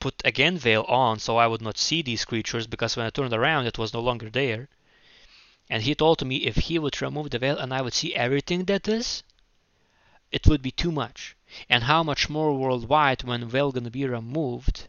put 0.00 0.20
again 0.24 0.58
veil 0.58 0.82
on 0.88 1.18
so 1.18 1.36
I 1.38 1.46
would 1.46 1.62
not 1.62 1.78
see 1.78 2.02
these 2.02 2.24
creatures 2.24 2.66
because 2.66 2.96
when 2.96 3.06
I 3.06 3.10
turned 3.10 3.32
around 3.32 3.66
it 3.66 3.78
was 3.78 3.94
no 3.94 4.00
longer 4.00 4.28
there. 4.30 4.68
And 5.70 5.82
he 5.82 5.94
told 5.94 6.24
me 6.24 6.36
if 6.46 6.56
he 6.56 6.78
would 6.78 7.00
remove 7.00 7.30
the 7.30 7.38
veil 7.38 7.58
and 7.58 7.72
I 7.72 7.82
would 7.82 7.94
see 7.94 8.14
everything 8.14 8.64
that 8.66 8.88
is, 8.88 9.22
it 10.30 10.46
would 10.46 10.62
be 10.62 10.70
too 10.70 10.92
much. 10.92 11.36
And 11.68 11.84
how 11.84 12.02
much 12.02 12.28
more 12.28 12.56
worldwide 12.56 13.24
when 13.24 13.48
be 13.90 14.06
removed 14.06 14.88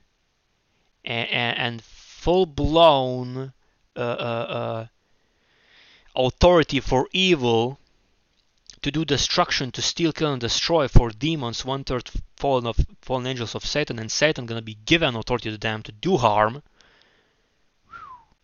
and, 1.06 1.58
and 1.58 1.84
full 1.84 2.46
blown 2.46 3.54
uh, 3.96 4.00
uh, 4.00 4.46
uh, 4.60 4.88
authority 6.16 6.80
for 6.80 7.08
evil 7.14 7.80
to 8.82 8.92
do 8.92 9.04
destruction, 9.04 9.72
to 9.72 9.82
steal, 9.82 10.14
kill, 10.14 10.32
and 10.32 10.42
destroy 10.42 10.88
for 10.88 11.10
demons, 11.10 11.66
one 11.66 11.84
third 11.84 12.10
fallen 12.38 12.66
of 12.66 12.78
fallen 13.02 13.28
angels 13.28 13.56
of 13.56 13.66
Satan, 13.66 14.00
and 14.00 14.12
Satan 14.12 14.46
gonna 14.46 14.62
be 14.62 14.78
given 14.86 15.16
authority 15.16 15.52
to 15.52 15.58
them 15.58 15.84
to 15.84 15.92
do 15.92 16.18
harm. 16.18 16.64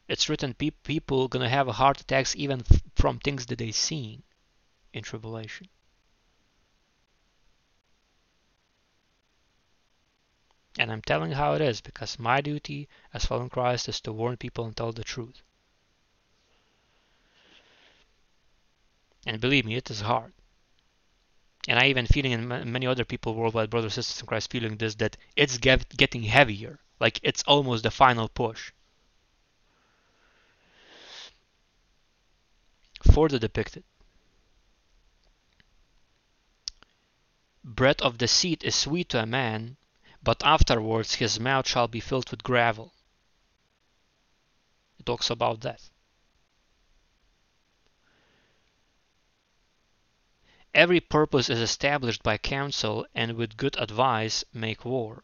It's 0.08 0.30
written 0.30 0.54
pe- 0.54 0.72
people 0.72 1.28
gonna 1.28 1.50
have 1.50 1.68
heart 1.68 2.02
attacks 2.02 2.36
even 2.36 2.64
f- 2.70 2.82
from 2.96 3.20
things 3.20 3.46
that 3.48 3.60
they 3.60 3.72
see 3.72 4.24
in 4.94 5.04
tribulation. 5.04 5.68
And 10.78 10.92
I'm 10.92 11.02
telling 11.02 11.32
how 11.32 11.54
it 11.54 11.62
is 11.62 11.80
because 11.80 12.20
my 12.20 12.42
duty 12.42 12.90
as 13.14 13.26
following 13.26 13.50
Christ 13.50 13.88
is 13.88 14.02
to 14.02 14.12
warn 14.12 14.36
people 14.36 14.66
and 14.66 14.76
tell 14.76 14.92
the 14.92 15.04
truth. 15.04 15.42
And 19.26 19.40
believe 19.40 19.66
me, 19.66 19.76
it 19.76 19.90
is 19.90 20.02
hard. 20.02 20.34
And 21.68 21.80
I 21.80 21.88
even 21.88 22.06
feeling 22.06 22.32
in 22.32 22.72
many 22.72 22.86
other 22.86 23.06
people 23.06 23.34
worldwide, 23.34 23.70
brothers 23.70 23.96
sisters 23.96 24.22
in 24.22 24.28
Christ, 24.28 24.52
feeling 24.52 24.78
this 24.78 24.96
that 24.96 25.18
it's 25.36 25.58
get, 25.58 25.90
getting 25.98 26.24
heavier. 26.24 26.80
Like 27.00 27.20
it's 27.24 27.44
almost 27.44 27.84
the 27.84 27.92
final 27.92 28.30
push. 28.30 28.72
Further 33.14 33.40
depicted. 33.40 33.84
Bread 37.64 38.02
of 38.02 38.22
seed 38.30 38.64
is 38.64 38.76
sweet 38.76 39.10
to 39.10 39.24
a 39.24 39.26
man, 39.26 39.78
but 40.26 40.44
afterwards 40.44 41.14
his 41.14 41.40
mouth 41.40 41.68
shall 41.68 41.88
be 41.88 42.00
filled 42.00 42.32
with 42.32 42.42
gravel. 42.42 42.92
It 44.98 45.06
talks 45.06 45.30
about 45.30 45.62
that. 45.62 45.88
Every 50.74 51.00
purpose 51.00 51.48
is 51.48 51.62
established 51.62 52.24
by 52.24 52.40
counsel, 52.40 53.06
and 53.14 53.38
with 53.38 53.56
good 53.56 53.78
advice 53.78 54.44
make 54.52 54.84
war. 54.84 55.24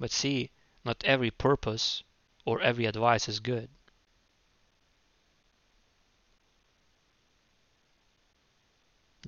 But 0.00 0.10
see, 0.10 0.50
not 0.84 1.04
every 1.04 1.30
purpose 1.30 2.02
or 2.46 2.62
every 2.62 2.86
advice 2.86 3.28
is 3.28 3.40
good. 3.40 3.68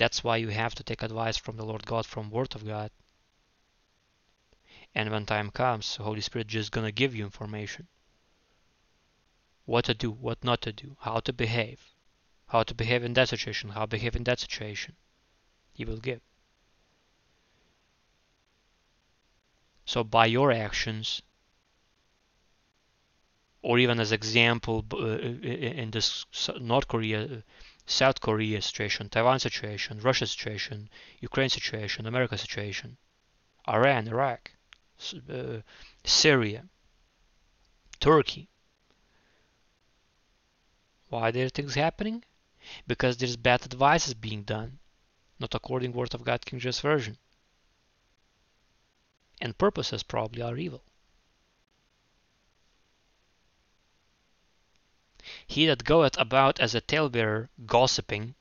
That's 0.01 0.25
why 0.25 0.39
you 0.39 0.49
have 0.49 0.75
to 0.77 0.83
take 0.83 1.03
advice 1.03 1.37
from 1.37 1.59
the 1.59 1.65
Lord 1.67 1.85
God, 1.85 2.07
from 2.07 2.31
Word 2.31 2.55
of 2.55 2.65
God. 2.65 2.91
And 4.95 5.11
when 5.11 5.27
time 5.27 5.51
comes, 5.51 5.97
Holy 5.97 6.23
Spirit 6.23 6.47
just 6.47 6.73
gonna 6.73 6.91
give 6.91 7.15
you 7.15 7.23
information. 7.23 7.87
What 9.67 9.85
to 9.85 9.93
do, 9.93 10.11
what 10.11 10.43
not 10.43 10.63
to 10.63 10.73
do, 10.73 10.97
how 11.01 11.21
to 11.21 11.35
behave, 11.35 11.93
how 12.47 12.63
to 12.63 12.75
behave 12.75 13.05
in 13.05 13.13
that 13.13 13.29
situation, 13.29 13.69
how 13.69 13.83
to 13.83 13.89
behave 13.89 14.17
in 14.17 14.25
that 14.25 14.41
situation. 14.41 14.97
He 15.75 15.85
will 15.85 15.99
give. 15.99 16.23
So 19.85 20.03
by 20.03 20.25
your 20.25 20.51
actions, 20.51 21.21
or 23.61 23.79
even 23.79 24.01
as 24.01 24.13
example 24.13 24.83
uh, 24.95 25.19
in 25.19 25.91
this 25.91 26.25
North 26.59 26.89
Korea 26.89 27.43
South 27.91 28.21
Korea 28.21 28.63
situation, 28.63 29.09
Taiwan 29.09 29.41
situation, 29.41 29.99
Russia 29.99 30.25
situation, 30.25 30.89
Ukraine 31.19 31.49
situation, 31.49 32.07
America 32.07 32.39
situation, 32.39 32.97
Iran, 33.69 34.07
Iraq, 34.07 34.53
uh, 35.29 35.61
Syria, 36.05 36.69
Turkey. 37.99 38.49
Why 41.09 41.33
there 41.33 41.47
are 41.47 41.57
things 41.57 41.75
happening? 41.75 42.25
Because 42.87 43.17
there's 43.17 43.37
bad 43.37 43.63
advices 43.65 44.15
being 44.15 44.45
done, 44.45 44.79
not 45.41 45.57
according 45.57 45.93
Word 45.93 46.15
of 46.15 46.23
God 46.23 46.47
King 46.47 46.61
James 46.61 46.79
Version. 46.79 47.19
And 49.41 49.59
purposes 49.59 50.05
probably 50.05 50.43
are 50.43 50.57
evil. 50.57 50.85
He 55.51 55.67
that 55.67 55.83
goeth 55.83 56.17
about 56.17 56.61
as 56.61 56.77
a 56.77 56.81
talebearer, 56.81 57.51
gossiping, 57.67 58.37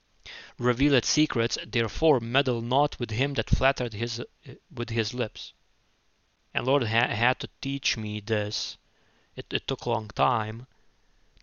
revealeth 0.60 1.06
secrets, 1.06 1.57
therefore 1.65 2.19
meddle 2.19 2.61
not 2.61 2.99
with 2.99 3.10
him 3.10 3.34
that 3.34 3.49
flattereth 3.49 3.94
his, 3.94 4.22
with 4.69 4.91
his 4.91 5.11
lips. 5.11 5.53
And 6.53 6.68
Lord 6.68 6.84
ha 6.84 7.07
had 7.07 7.40
to 7.40 7.49
teach 7.61 7.98
me 7.98 8.19
this. 8.19 8.77
It, 9.36 9.52
it 9.52 9.68
took 9.68 9.86
a 9.86 9.90
long 9.90 10.10
time 10.10 10.68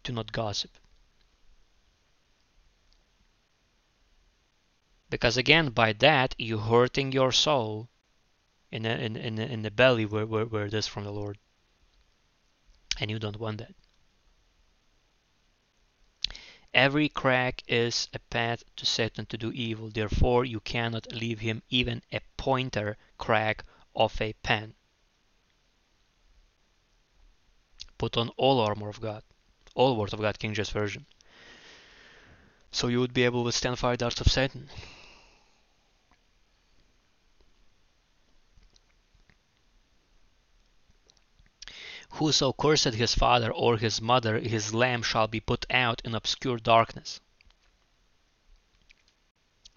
to 0.05 0.13
not 0.13 0.31
gossip. 0.31 0.79
Because 5.11 5.37
again, 5.37 5.71
by 5.71 5.95
that, 5.95 6.37
you 6.39 6.59
hurting 6.59 7.11
your 7.11 7.33
soul 7.33 7.89
in 8.71 8.87
in, 8.87 9.17
in, 9.17 9.41
in 9.41 9.63
the 9.63 9.73
belly 9.73 10.07
where, 10.07 10.27
where, 10.27 10.47
where 10.47 10.67
it 10.67 10.75
is 10.75 10.87
from 10.87 11.03
the 11.03 11.11
Lord. 11.11 11.39
And 13.01 13.11
you 13.11 13.19
don't 13.19 13.41
want 13.41 13.59
that. 13.59 13.75
Every 16.77 17.09
crack 17.09 17.63
is 17.67 18.07
a 18.13 18.19
path 18.19 18.63
to 18.77 18.85
Satan 18.85 19.25
to 19.27 19.39
do 19.39 19.51
evil, 19.51 19.89
therefore 19.89 20.45
you 20.45 20.61
cannot 20.61 21.11
leave 21.11 21.41
him 21.41 21.63
even 21.71 22.03
a 22.13 22.21
pointer 22.37 22.99
crack 23.17 23.65
of 23.95 24.21
a 24.21 24.35
pen. 24.35 24.75
Put 27.97 28.19
on 28.19 28.29
all 28.37 28.61
armor 28.61 28.91
of 28.91 29.01
God, 29.01 29.23
all 29.75 29.97
word 29.97 30.13
of 30.13 30.21
God, 30.21 30.39
King 30.39 30.53
James 30.53 30.69
Version. 30.69 31.07
So 32.71 32.89
you 32.89 33.01
would 33.01 33.15
be 33.15 33.25
able 33.25 33.41
to 33.41 33.47
withstand 33.47 33.79
fire 33.79 33.97
darts 33.97 34.21
of 34.21 34.31
Satan. 34.31 34.69
Whoso 42.17 42.53
curseth 42.53 42.95
his 42.95 43.15
father 43.15 43.51
or 43.51 43.79
his 43.79 44.01
mother, 44.01 44.39
his 44.39 44.75
lamp 44.75 45.05
shall 45.05 45.27
be 45.27 45.41
put 45.41 45.67
out 45.71 46.01
in 46.05 46.15
obscure 46.15 46.59
darkness. 46.59 47.21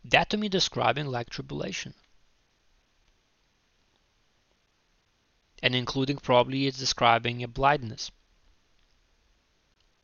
That 0.03 0.30
to 0.30 0.38
me 0.38 0.49
describing 0.49 1.07
like 1.07 1.30
tribulation. 1.30 1.94
and 5.61 5.76
including 5.76 6.18
probably 6.18 6.68
it's 6.68 6.78
describing 6.78 7.44
a 7.44 7.48
blindness. 7.48 8.11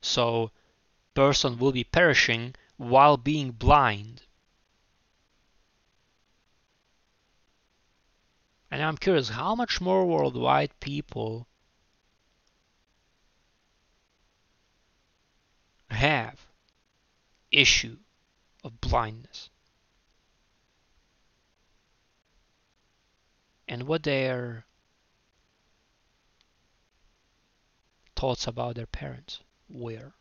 So 0.01 0.51
person 1.13 1.57
will 1.57 1.71
be 1.71 1.83
perishing 1.83 2.55
while 2.77 3.17
being 3.17 3.51
blind. 3.51 4.23
And 8.69 8.83
I'm 8.83 8.97
curious 8.97 9.29
how 9.29 9.55
much 9.55 9.79
more 9.79 10.05
worldwide 10.05 10.77
people 10.79 11.47
have 15.95 16.45
issue 17.51 17.97
of 18.63 18.79
blindness. 18.81 19.49
And 23.67 23.83
what 23.83 24.03
their 24.03 24.65
thoughts 28.15 28.47
about 28.47 28.75
their 28.75 28.85
parents 28.85 29.39
were. 29.69 30.13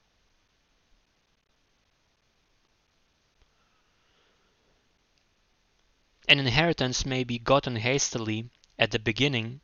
An 6.27 6.39
inheritance 6.39 7.05
may 7.05 7.23
be 7.23 7.39
gotten 7.39 7.77
hastily 7.77 8.49
at 8.79 8.91
the 8.91 8.99
beginning, 8.99 9.61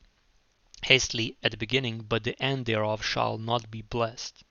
hastily 0.83 1.37
at 1.43 1.53
the 1.53 1.57
beginning, 1.57 2.03
but 2.03 2.23
the 2.25 2.41
end 2.41 2.67
thereof 2.67 3.05
shall 3.05 3.39
not 3.39 3.71
be 3.71 3.81
blessed. 3.81 4.45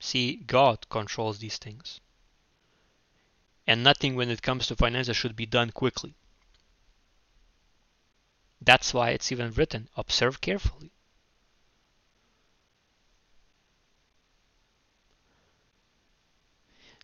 See, 0.00 0.36
God 0.36 0.88
controls 0.88 1.38
these 1.38 1.58
things. 1.58 2.00
And 3.66 3.82
nothing 3.82 4.14
when 4.14 4.30
it 4.30 4.42
comes 4.42 4.66
to 4.68 4.76
finances 4.76 5.16
should 5.16 5.36
be 5.36 5.46
done 5.46 5.70
quickly. 5.70 6.14
That's 8.60 8.94
why 8.94 9.10
it's 9.10 9.30
even 9.32 9.52
written 9.52 9.88
observe 9.96 10.40
carefully. 10.40 10.92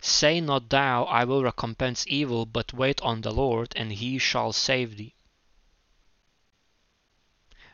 Say 0.00 0.40
not 0.40 0.68
thou, 0.68 1.04
I 1.04 1.24
will 1.24 1.42
recompense 1.42 2.04
evil, 2.06 2.44
but 2.44 2.74
wait 2.74 3.00
on 3.00 3.22
the 3.22 3.32
Lord, 3.32 3.72
and 3.74 3.90
he 3.90 4.18
shall 4.18 4.52
save 4.52 4.96
thee. 4.98 5.14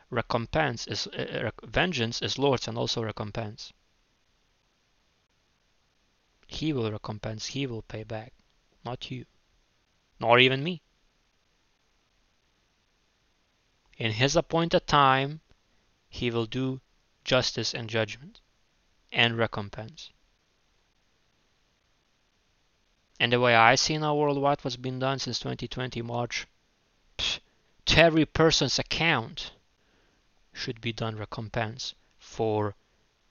Recompense 0.09 0.87
is 0.87 1.07
uh, 1.07 1.51
vengeance 1.63 2.21
is 2.21 2.37
Lord's 2.37 2.67
and 2.67 2.77
also 2.77 3.03
recompense. 3.03 3.73
He 6.51 6.73
will 6.73 6.91
recompense, 6.91 7.47
he 7.47 7.65
will 7.65 7.81
pay 7.81 8.03
back, 8.03 8.33
not 8.83 9.09
you, 9.09 9.25
nor 10.19 10.37
even 10.37 10.61
me. 10.63 10.81
In 13.97 14.11
his 14.11 14.35
appointed 14.35 14.85
time, 14.85 15.39
he 16.09 16.29
will 16.29 16.45
do 16.45 16.81
justice 17.23 17.73
and 17.73 17.89
judgment 17.89 18.41
and 19.13 19.37
recompense. 19.37 20.11
And 23.17 23.31
the 23.31 23.39
way 23.39 23.55
I 23.55 23.75
see 23.75 23.93
in 23.93 24.03
our 24.03 24.15
world 24.15 24.37
what 24.37 24.63
was 24.63 24.75
been 24.75 24.99
done 24.99 25.19
since 25.19 25.39
2020 25.39 26.01
March, 26.01 26.47
pff, 27.17 27.39
to 27.85 27.97
every 27.97 28.25
person's 28.25 28.77
account 28.77 29.53
should 30.51 30.81
be 30.81 30.91
done 30.91 31.15
recompense 31.15 31.95
for 32.19 32.75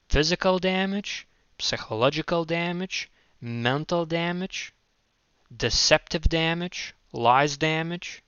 physical 0.09 0.59
damage, 0.59 1.27
psychological 1.61 2.45
damage, 2.45 3.11
mental 3.41 4.07
damage, 4.07 4.73
deceptive 5.55 6.23
damage, 6.23 6.95
lies 7.13 7.57
damage, 7.57 8.23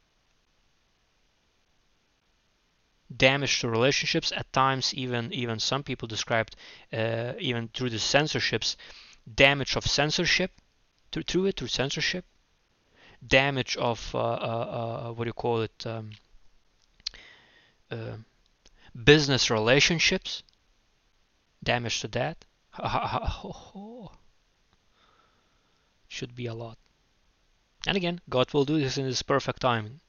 damage 3.15 3.61
to 3.61 3.69
relationships. 3.69 4.33
At 4.33 4.53
times, 4.53 4.95
even 4.95 5.33
even 5.33 5.59
some 5.59 5.83
people 5.83 6.09
described 6.09 6.57
uh, 6.93 7.35
even 7.39 7.69
through 7.69 7.91
the 7.91 7.99
censorships, 7.99 8.77
damage 9.33 9.77
of 9.77 9.87
censorship 9.87 10.53
through, 11.13 11.25
through 11.25 11.47
it, 11.47 11.57
through 11.57 11.69
censorship, 11.69 12.25
damage 13.25 13.77
of, 13.77 14.15
uh, 14.15 14.19
uh, 14.19 14.23
uh, 14.23 15.13
what 15.13 15.25
do 15.25 15.29
you 15.29 15.35
call 15.35 15.61
it, 15.61 15.87
um, 15.87 16.11
uh, 17.91 18.17
business 19.05 19.51
relationships, 19.51 20.43
damage 21.63 22.01
to 22.01 22.09
that. 22.09 22.45
Should 26.09 26.35
be 26.35 26.47
a 26.47 26.55
lot. 26.55 26.79
And 27.87 27.97
again, 27.97 28.21
God 28.29 28.53
will 28.55 28.65
do 28.65 28.79
this 28.79 28.97
in 28.97 29.05
His 29.05 29.23
perfect 29.23 29.61
timing. 29.61 30.01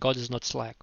God 0.00 0.16
is 0.16 0.30
not 0.30 0.44
slack. 0.44 0.76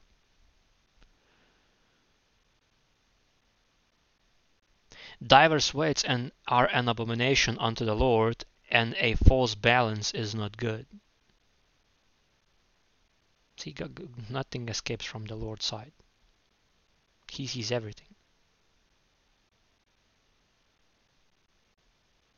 Divers 5.22 5.74
weights 5.74 6.06
and 6.06 6.32
are 6.48 6.68
an 6.68 6.88
abomination 6.88 7.58
unto 7.60 7.84
the 7.84 7.96
Lord, 7.96 8.46
and 8.70 8.96
a 8.96 9.16
false 9.16 9.54
balance 9.54 10.14
is 10.14 10.34
not 10.34 10.56
good. 10.56 10.86
See, 13.58 13.76
nothing 14.30 14.70
escapes 14.70 15.04
from 15.04 15.26
the 15.26 15.36
Lord's 15.36 15.66
side. 15.66 15.92
He 17.30 17.48
sees 17.48 17.72
everything. 17.72 18.16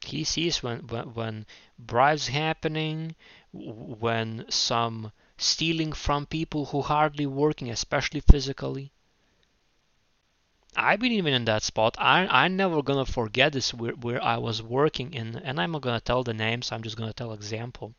He 0.05 0.23
sees 0.23 0.63
when, 0.63 0.87
when, 0.87 1.13
when 1.13 1.45
bribes 1.77 2.27
happening, 2.27 3.15
when 3.51 4.45
some 4.49 5.11
stealing 5.37 5.93
from 5.93 6.25
people 6.25 6.65
who 6.65 6.81
hardly 6.81 7.25
working, 7.25 7.69
especially 7.69 8.21
physically. 8.21 8.91
I've 10.75 10.99
been 10.99 11.11
even 11.11 11.33
in 11.33 11.45
that 11.45 11.63
spot. 11.63 11.95
I 11.99 12.25
I'm 12.27 12.55
never 12.55 12.81
gonna 12.81 13.05
forget 13.05 13.53
this 13.53 13.73
where, 13.73 13.93
where 13.93 14.23
I 14.23 14.37
was 14.37 14.61
working 14.61 15.13
in, 15.13 15.35
and 15.37 15.59
I'm 15.59 15.71
not 15.71 15.81
gonna 15.81 15.99
tell 15.99 16.23
the 16.23 16.33
names. 16.33 16.71
I'm 16.71 16.83
just 16.83 16.97
gonna 16.97 17.13
tell 17.13 17.33
example. 17.33 17.93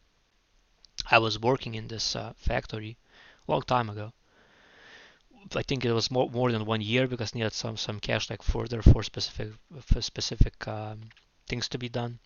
I 1.11 1.19
was 1.19 1.39
working 1.39 1.75
in 1.75 1.89
this 1.89 2.17
uh, 2.17 2.33
factory 2.37 2.97
long 3.47 3.63
time 3.63 3.91
ago. 3.91 4.13
I 5.55 5.63
think 5.63 5.85
it 5.85 5.93
was 5.93 6.11
more 6.11 6.31
more 6.31 6.51
than 6.51 6.65
one 6.65 6.81
year 6.81 7.07
because 7.07 7.35
needed 7.35 7.53
some 7.53 7.77
some 7.77 8.01
cash 8.01 8.31
like 8.31 8.43
further 8.43 8.81
for 8.83 9.03
specific 9.03 9.53
for 9.81 10.01
specific 10.01 10.67
um, 10.67 11.11
things 11.49 11.69
to 11.69 11.79
be 11.79 11.89
done. 11.89 12.19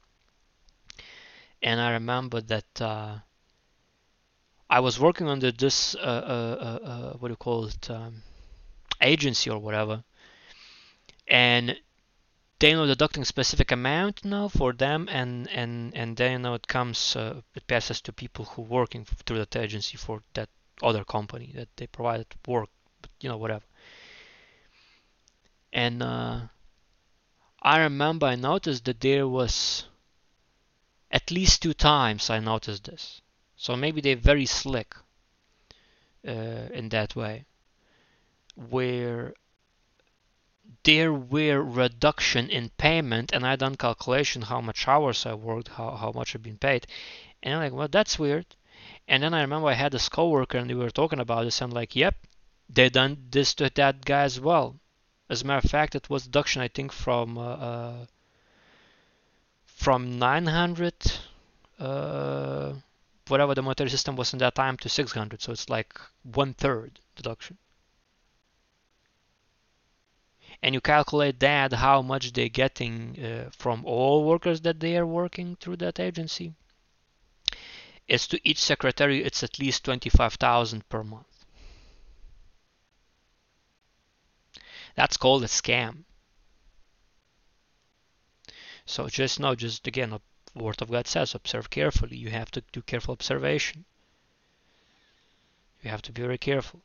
And 1.62 1.80
I 1.80 1.93
remember 1.93 2.40
that 2.43 2.80
uh, 2.80 3.18
I 4.68 4.80
was 4.80 5.01
working 5.01 5.28
under 5.28 5.52
this 5.52 5.94
uh, 5.94 5.98
uh, 5.98 6.56
uh, 6.60 6.88
uh 6.88 7.12
what 7.18 7.28
do 7.28 7.32
you 7.32 7.36
call 7.36 7.66
it 7.66 7.90
um, 7.90 8.22
agency 9.01 9.51
or 9.51 9.59
whatever 9.59 10.05
and 11.26 11.76
they 12.59 12.72
know 12.72 12.86
deducting 12.86 13.24
specific 13.24 13.70
amount 13.70 14.24
now 14.24 14.48
for 14.48 14.72
them 14.72 15.09
and 15.10 15.48
and 15.51 15.94
and 15.94 16.16
then 16.16 16.32
you 16.32 16.38
know 16.38 16.55
it 16.55 16.66
comes 16.66 17.16
uh, 17.16 17.40
it 17.55 17.66
passes 17.66 18.01
to 18.01 18.12
people 18.12 18.44
who 18.44 18.62
working 18.62 19.05
through 19.05 19.38
that 19.38 19.56
agency 19.56 19.97
for 19.97 20.22
that 20.34 20.48
other 20.82 21.05
company 21.05 21.52
that 21.55 21.68
they 21.76 21.86
provided 21.86 22.26
work 22.47 22.68
you 23.20 23.28
know 23.28 23.36
whatever 23.36 23.64
and 25.72 26.02
uh, 26.02 26.40
I 27.66 27.80
remember 27.80 28.26
I 28.26 28.36
noticed 28.36 28.84
that 28.84 29.01
there 29.01 29.26
was 29.26 29.84
at 31.10 31.30
least 31.30 31.62
two 31.62 31.74
times 31.74 32.30
I 32.30 32.38
noticed 32.38 32.84
this 32.84 33.20
so 33.56 33.76
maybe 33.76 34.01
they're 34.01 34.16
very 34.16 34.47
slick 34.47 34.94
uh, 36.26 36.68
in 36.72 36.88
that 36.90 37.16
way 37.16 37.44
where 38.55 39.34
there 40.84 41.12
were 41.12 41.62
reduction 41.62 42.48
in 42.48 42.70
payment 42.70 43.32
and 43.32 43.47
I 43.47 43.56
done 43.56 43.76
calculation 43.76 44.43
how 44.43 44.60
much 44.60 44.86
hours 44.88 45.26
I 45.26 45.34
worked, 45.34 45.68
how, 45.68 45.97
how 45.97 46.12
much 46.12 46.34
I've 46.34 46.43
been 46.43 46.59
paid. 46.59 46.86
And 47.43 47.55
I'm 47.55 47.60
like, 47.60 47.72
well, 47.72 47.88
that's 47.88 48.18
weird. 48.18 48.47
And 49.09 49.22
then 49.22 49.34
I 49.34 49.40
remember 49.40 49.68
I 49.68 49.74
had 49.74 49.93
this 49.93 50.09
coworker 50.09 50.59
and 50.59 50.68
we 50.68 50.74
were 50.74 50.90
talking 50.90 51.20
about 51.20 51.44
this. 51.44 51.60
And 51.60 51.70
I'm 51.70 51.74
like, 51.74 51.97
yep, 51.97 52.16
they 52.68 52.88
done 52.88 53.26
this 53.30 53.55
to 53.55 53.70
that 53.74 54.05
guy 54.05 54.22
as 54.22 54.40
well. 54.40 54.76
As 55.28 55.42
a 55.42 55.44
matter 55.44 55.64
of 55.64 55.70
fact, 55.70 55.94
it 55.96 56.08
was 56.08 56.24
deduction 56.24 56.62
I 56.62 56.68
think 56.68 56.92
from 56.92 57.36
uh, 57.36 57.42
uh, 57.42 58.06
from 59.64 60.18
900, 60.18 60.94
uh, 61.78 62.72
whatever 63.28 63.54
the 63.54 63.62
monetary 63.62 63.90
system 63.90 64.16
was 64.16 64.32
in 64.32 64.38
that 64.38 64.54
time, 64.54 64.76
to 64.78 64.88
600. 64.88 65.42
So 65.42 65.52
it's 65.52 65.68
like 65.68 66.00
one 66.22 66.54
third 66.54 67.00
deduction. 67.16 67.58
And 70.62 70.74
you 70.74 70.80
calculate 70.80 71.40
that 71.40 71.74
how 71.74 72.02
much 72.02 72.32
they're 72.32 72.48
getting 72.48 73.22
uh, 73.22 73.50
from 73.50 73.84
all 73.84 74.24
workers 74.24 74.62
that 74.62 74.80
they 74.80 74.96
are 74.96 75.06
working 75.06 75.56
through 75.56 75.76
that 75.76 76.00
agency. 76.00 76.54
As 78.08 78.26
to 78.28 78.40
each 78.48 78.58
secretary 78.58 79.22
it's 79.24 79.42
at 79.42 79.58
least 79.58 79.84
25,000 79.84 80.88
per 80.88 81.02
month 81.02 81.25
that's 84.97 85.16
called 85.16 85.44
a 85.44 85.48
scam 85.48 86.05
so 88.85 89.09
just 89.09 89.39
know 89.39 89.55
just 89.55 89.86
again 89.86 90.18
word 90.55 90.82
of 90.82 90.90
God 90.90 91.06
says 91.06 91.35
observe 91.35 91.70
carefully 91.70 92.16
you 92.16 92.31
have 92.31 92.51
to 92.52 92.62
do 92.73 92.82
careful 92.82 93.12
observation 93.12 93.85
You 95.82 95.90
have 95.90 96.02
to 96.02 96.12
be 96.12 96.23
very 96.23 96.39
careful 96.39 96.82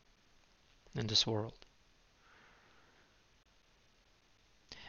in 0.93 1.07
this 1.07 1.25
world. 1.25 1.65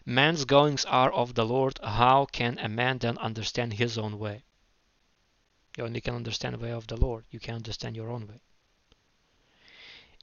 Man's 0.05 0.45
goings 0.45 0.85
are 0.85 1.11
of 1.11 1.35
the 1.35 1.47
Lord. 1.47 1.79
How 1.83 2.27
can 2.27 2.59
a 2.59 2.69
man 2.69 2.99
then 2.99 3.17
understand 3.17 3.73
his 3.73 3.97
own 3.97 4.19
way? 4.19 4.45
You 5.79 5.85
only 5.85 6.03
can 6.03 6.15
understand 6.15 6.55
the 6.55 6.59
way 6.59 6.73
of 6.73 6.89
the 6.89 6.97
Lord. 6.97 7.25
You 7.31 7.41
can't 7.41 7.57
understand 7.57 7.97
your 7.97 8.11
own 8.11 8.27
way. 8.27 8.43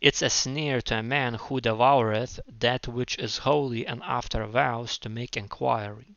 It's 0.02 0.22
a 0.22 0.30
snare 0.30 0.82
to 0.84 1.00
a 1.00 1.04
man 1.04 1.34
who 1.34 1.60
devoureth 1.60 2.40
that 2.48 2.88
which 2.88 3.18
is 3.18 3.40
holy 3.40 3.86
and 3.86 4.02
after 4.04 4.46
vows 4.46 4.98
to 5.00 5.10
make 5.10 5.36
inquiry. 5.36 6.16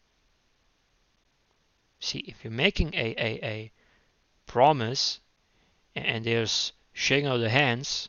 See, 1.99 2.21
if 2.21 2.45
you're 2.45 2.53
making 2.53 2.95
a, 2.95 3.15
a, 3.19 3.45
a 3.45 3.73
promise 4.47 5.19
and 5.97 6.25
there's 6.25 6.73
shaking 6.93 7.27
of 7.27 7.41
the 7.41 7.51
hands, 7.51 8.09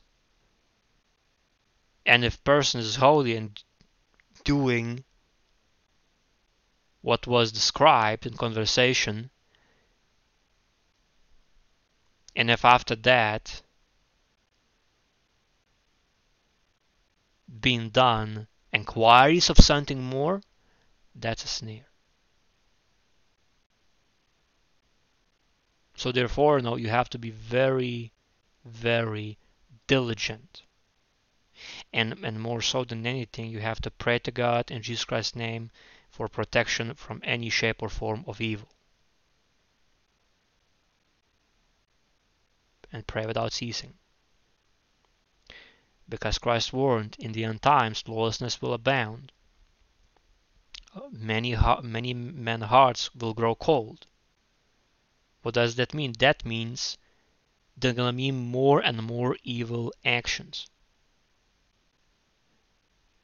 and 2.06 2.24
if 2.24 2.44
person 2.44 2.80
is 2.80 2.98
holy 2.98 3.36
and 3.36 3.64
doing 4.44 5.04
what 7.02 7.26
was 7.26 7.52
described 7.52 8.28
in 8.28 8.38
conversation, 8.38 9.32
and 12.36 12.52
if 12.52 12.64
after 12.64 12.96
that 12.96 13.63
being 17.62 17.90
done 17.90 18.48
inquiries 18.72 19.50
of 19.50 19.58
something 19.58 20.04
more, 20.04 20.42
that's 21.16 21.44
a 21.44 21.48
snare. 21.48 21.86
So 25.96 26.12
therefore, 26.12 26.60
no, 26.60 26.76
you 26.76 26.90
have 26.90 27.10
to 27.12 27.20
be 27.20 27.30
very, 27.30 28.12
very 28.66 29.38
diligent. 29.86 30.64
And, 31.94 32.14
and 32.26 32.42
more 32.42 32.62
so 32.62 32.84
than 32.84 33.06
anything, 33.06 33.50
you 33.50 33.60
have 33.60 33.80
to 33.82 33.92
pray 33.92 34.20
to 34.20 34.32
God 34.32 34.72
in 34.72 34.82
Jesus 34.82 35.06
Christ's 35.06 35.36
name 35.36 35.70
for 36.10 36.28
protection 36.28 36.96
from 36.96 37.22
any 37.24 37.50
shape 37.50 37.82
or 37.82 37.90
form 37.90 38.24
of 38.28 38.42
evil. 38.42 38.70
And 42.92 43.06
pray 43.06 43.26
without 43.26 43.54
ceasing. 43.54 43.94
Because 46.14 46.38
Christ 46.38 46.72
warned, 46.72 47.16
in 47.18 47.32
the 47.32 47.44
end 47.44 47.64
times 47.64 48.08
lawlessness 48.08 48.62
will 48.62 48.76
abound. 48.76 49.32
Many, 51.10 51.56
many 51.82 52.14
men's 52.14 52.66
hearts 52.66 53.16
will 53.16 53.34
grow 53.34 53.56
cold. 53.56 54.06
What 55.42 55.56
does 55.56 55.74
that 55.78 55.96
mean? 55.96 56.14
That 56.20 56.46
means 56.46 57.00
they're 57.76 57.94
going 57.94 58.14
to 58.14 58.16
mean 58.16 58.36
more 58.36 58.80
and 58.80 59.02
more 59.02 59.38
evil 59.44 59.92
actions, 60.06 60.68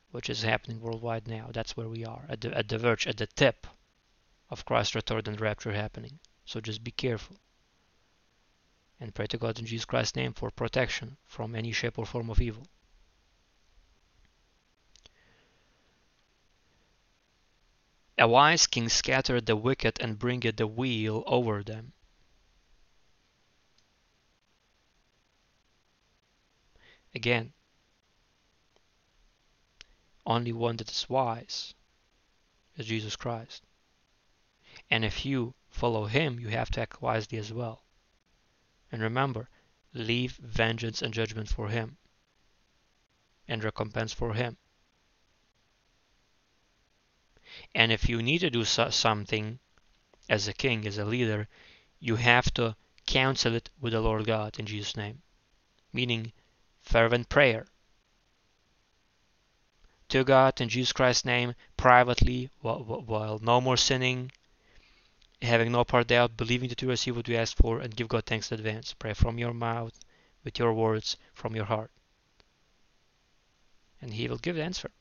which 0.10 0.28
is 0.28 0.42
happening 0.42 0.82
worldwide 0.82 1.28
now. 1.28 1.52
That's 1.54 1.78
where 1.78 1.90
we 1.90 2.04
are, 2.04 2.26
at 2.28 2.42
the, 2.42 2.58
at 2.58 2.70
the 2.70 2.80
verge, 2.80 3.06
at 3.06 3.18
the 3.18 3.28
tip 3.28 3.68
of 4.50 4.66
Christ's 4.66 4.96
return 4.96 5.22
and 5.28 5.40
rapture 5.40 5.74
happening. 5.74 6.18
So 6.44 6.60
just 6.60 6.84
be 6.84 6.90
careful. 6.90 7.36
And 9.00 9.14
pray 9.14 9.28
to 9.28 9.38
God 9.38 9.60
in 9.60 9.68
Jesus 9.68 9.86
Christ's 9.86 10.16
name 10.16 10.34
for 10.34 10.50
protection 10.50 11.18
from 11.28 11.54
any 11.54 11.72
shape 11.72 12.00
or 12.00 12.08
form 12.08 12.32
of 12.32 12.42
evil. 12.42 12.66
A 18.22 18.28
wise 18.28 18.68
king 18.68 18.90
scattereth 18.90 19.46
the 19.46 19.56
wicked 19.56 20.02
and 20.02 20.20
bringeth 20.20 20.58
the 20.58 20.68
wheel 20.68 21.24
over 21.26 21.64
them. 21.64 21.94
Again, 27.16 27.54
only 30.26 30.52
one 30.52 30.76
that 30.76 30.92
is 30.92 31.08
wise 31.08 31.74
is 32.76 32.88
Jesus 32.88 33.16
Christ. 33.16 33.64
And 34.90 35.06
if 35.06 35.26
you 35.26 35.56
follow 35.70 36.06
him, 36.06 36.42
you 36.42 36.50
have 36.50 36.70
to 36.72 36.82
act 36.82 37.02
wisely 37.02 37.38
as 37.38 37.54
well. 37.54 37.86
And 38.92 39.02
remember, 39.02 39.50
leave 39.94 40.34
vengeance 40.34 41.02
and 41.02 41.14
judgment 41.14 41.48
for 41.48 41.70
him 41.70 41.98
and 43.48 43.64
recompense 43.64 44.12
for 44.12 44.34
him. 44.34 44.58
And 47.76 47.92
if 47.92 48.10
you 48.10 48.22
need 48.22 48.40
to 48.40 48.50
do 48.50 48.64
so 48.66 48.90
something 48.90 49.60
as 50.30 50.48
a 50.48 50.54
king, 50.54 50.88
as 50.88 50.98
a 50.98 51.06
leader, 51.06 51.48
you 52.00 52.16
have 52.16 52.54
to 52.54 52.76
counsel 53.06 53.56
it 53.56 53.70
with 53.80 53.94
the 53.94 54.02
Lord 54.02 54.26
God 54.26 54.60
in 54.60 54.66
Jesus' 54.66 54.96
name. 54.96 55.22
Meaning, 55.92 56.32
fervent 56.82 57.30
prayer 57.30 57.66
to 60.10 60.24
God 60.24 60.60
in 60.60 60.70
Jesus 60.70 60.92
Christ's 60.92 61.26
name 61.26 61.54
privately 61.78 62.50
while, 62.62 62.80
while 62.84 63.40
no 63.40 63.62
more 63.62 63.78
sinning, 63.78 64.32
having 65.42 65.72
no 65.72 65.84
part 65.84 66.08
doubt, 66.08 66.36
believing 66.36 66.70
that 66.70 66.82
you 66.82 66.90
receive 66.90 67.16
what 67.16 67.28
you 67.28 67.36
ask 67.36 67.56
for, 67.56 67.80
and 67.80 67.96
give 67.96 68.08
God 68.08 68.26
thanks 68.26 68.52
in 68.52 68.60
advance. 68.60 68.94
Pray 68.94 69.14
from 69.14 69.38
your 69.38 69.54
mouth, 69.54 69.94
with 70.44 70.60
your 70.60 70.74
words, 70.74 71.16
from 71.34 71.56
your 71.56 71.66
heart. 71.66 71.92
And 74.02 74.14
He 74.14 74.28
will 74.28 74.38
give 74.38 74.56
the 74.56 74.64
answer. 74.64 74.92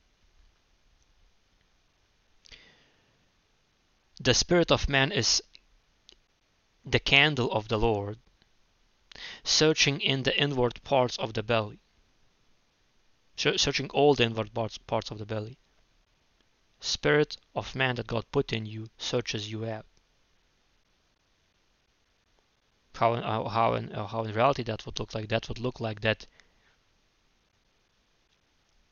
The 4.19 4.33
spirit 4.33 4.71
of 4.71 4.89
man 4.89 5.11
is 5.11 5.41
the 6.83 6.99
candle 6.99 7.51
of 7.53 7.69
the 7.69 7.77
Lord, 7.77 8.19
searching 9.43 10.01
in 10.01 10.23
the 10.23 10.37
inward 10.37 10.83
parts 10.83 11.17
of 11.17 11.33
the 11.33 11.43
belly. 11.43 11.79
Searching 13.37 13.89
all 13.91 14.15
the 14.15 14.25
inward 14.25 14.53
parts, 14.53 14.77
parts 14.77 15.11
of 15.11 15.19
the 15.19 15.25
belly. 15.25 15.57
Spirit 16.81 17.37
of 17.55 17.75
man 17.75 17.95
that 17.95 18.07
God 18.07 18.25
put 18.31 18.51
in 18.51 18.65
you 18.65 18.89
searches 18.97 19.49
you 19.49 19.65
out. 19.65 19.85
How 22.95 23.47
how 23.47 23.75
in, 23.75 23.91
how 23.91 24.23
in 24.25 24.33
reality 24.33 24.63
that 24.63 24.85
would 24.85 24.99
look 24.99 25.15
like? 25.15 25.29
That 25.29 25.47
would 25.47 25.59
look 25.59 25.79
like 25.79 26.01
that 26.01 26.25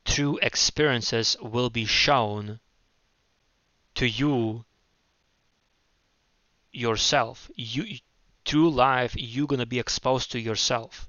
true 0.06 0.38
experiences 0.40 1.36
will 1.42 1.68
be 1.68 1.84
shown 1.84 2.60
to 3.94 4.08
you 4.08 4.64
yourself. 6.72 7.50
You 7.54 7.98
through 8.48 8.70
life 8.70 9.14
you're 9.16 9.46
to 9.46 9.66
be 9.66 9.78
exposed 9.78 10.32
to 10.32 10.40
yourself. 10.40 11.08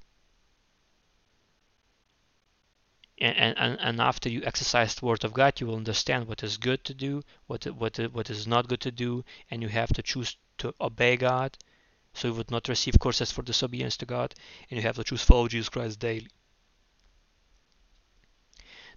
And, 3.22 3.58
and, 3.58 3.80
and 3.80 4.02
after 4.02 4.30
you 4.30 4.42
exercise 4.44 4.96
the 4.96 5.06
word 5.06 5.24
of 5.24 5.34
God 5.34 5.60
you 5.60 5.68
will 5.68 5.76
understand 5.76 6.28
what 6.28 6.44
is 6.44 6.58
good 6.58 6.84
to 6.86 6.94
do 6.94 7.22
what 7.48 7.66
what 7.66 7.98
what 8.14 8.30
is 8.30 8.46
not 8.48 8.68
good 8.68 8.82
to 8.82 8.92
do 8.92 9.24
and 9.50 9.62
you 9.62 9.70
have 9.70 9.92
to 9.94 10.02
choose 10.02 10.38
to 10.60 10.74
obey 10.82 11.16
God. 11.16 11.58
So 12.14 12.30
you 12.30 12.34
would 12.34 12.52
not 12.52 12.68
receive 12.68 13.00
curses 13.00 13.32
for 13.32 13.42
disobedience 13.42 13.96
to 13.98 14.06
God 14.06 14.36
and 14.70 14.78
you 14.78 14.82
have 14.84 14.98
to 14.98 15.04
choose 15.04 15.24
follow 15.24 15.48
Jesus 15.48 15.70
Christ 15.70 16.00
daily. 16.00 16.28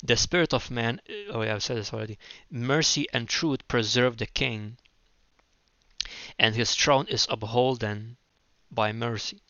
The 0.02 0.16
spirit 0.16 0.52
of 0.52 0.70
man 0.70 1.00
oh 1.30 1.42
yeah 1.42 1.54
I've 1.54 1.62
said 1.62 1.76
this 1.76 1.92
already. 1.92 2.18
Mercy 2.50 3.06
and 3.12 3.28
truth 3.28 3.68
preserve 3.68 4.16
the 4.16 4.26
king 4.26 4.78
and 6.38 6.54
his 6.54 6.74
throne 6.74 7.06
is 7.08 7.26
upholden 7.30 8.16
by 8.70 8.92
mercy. 8.92 9.40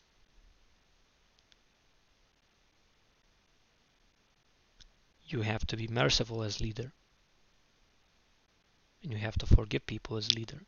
You 5.25 5.41
have 5.41 5.65
to 5.67 5.77
be 5.77 5.87
merciful 5.87 6.43
as 6.43 6.61
leader. 6.61 6.93
And 9.01 9.11
you 9.11 9.17
have 9.17 9.37
to 9.39 9.45
forgive 9.45 9.85
people 9.85 10.17
as 10.17 10.33
leader. 10.33 10.61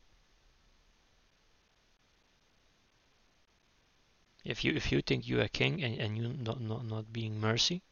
If 4.44 4.64
you 4.64 4.72
if 4.74 4.92
you 4.92 5.02
think 5.02 5.26
you're 5.26 5.42
a 5.42 5.48
king 5.48 5.82
and, 5.82 6.00
and 6.00 6.16
you 6.16 6.28
not, 6.28 6.60
not 6.60 6.84
not 6.84 7.12
being 7.12 7.40
mercy, 7.40 7.82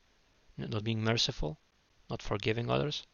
not 0.57 0.85
being 0.85 1.03
merciful, 1.03 1.59
not 2.09 2.23
forgiving 2.23 2.71
others, 2.71 3.07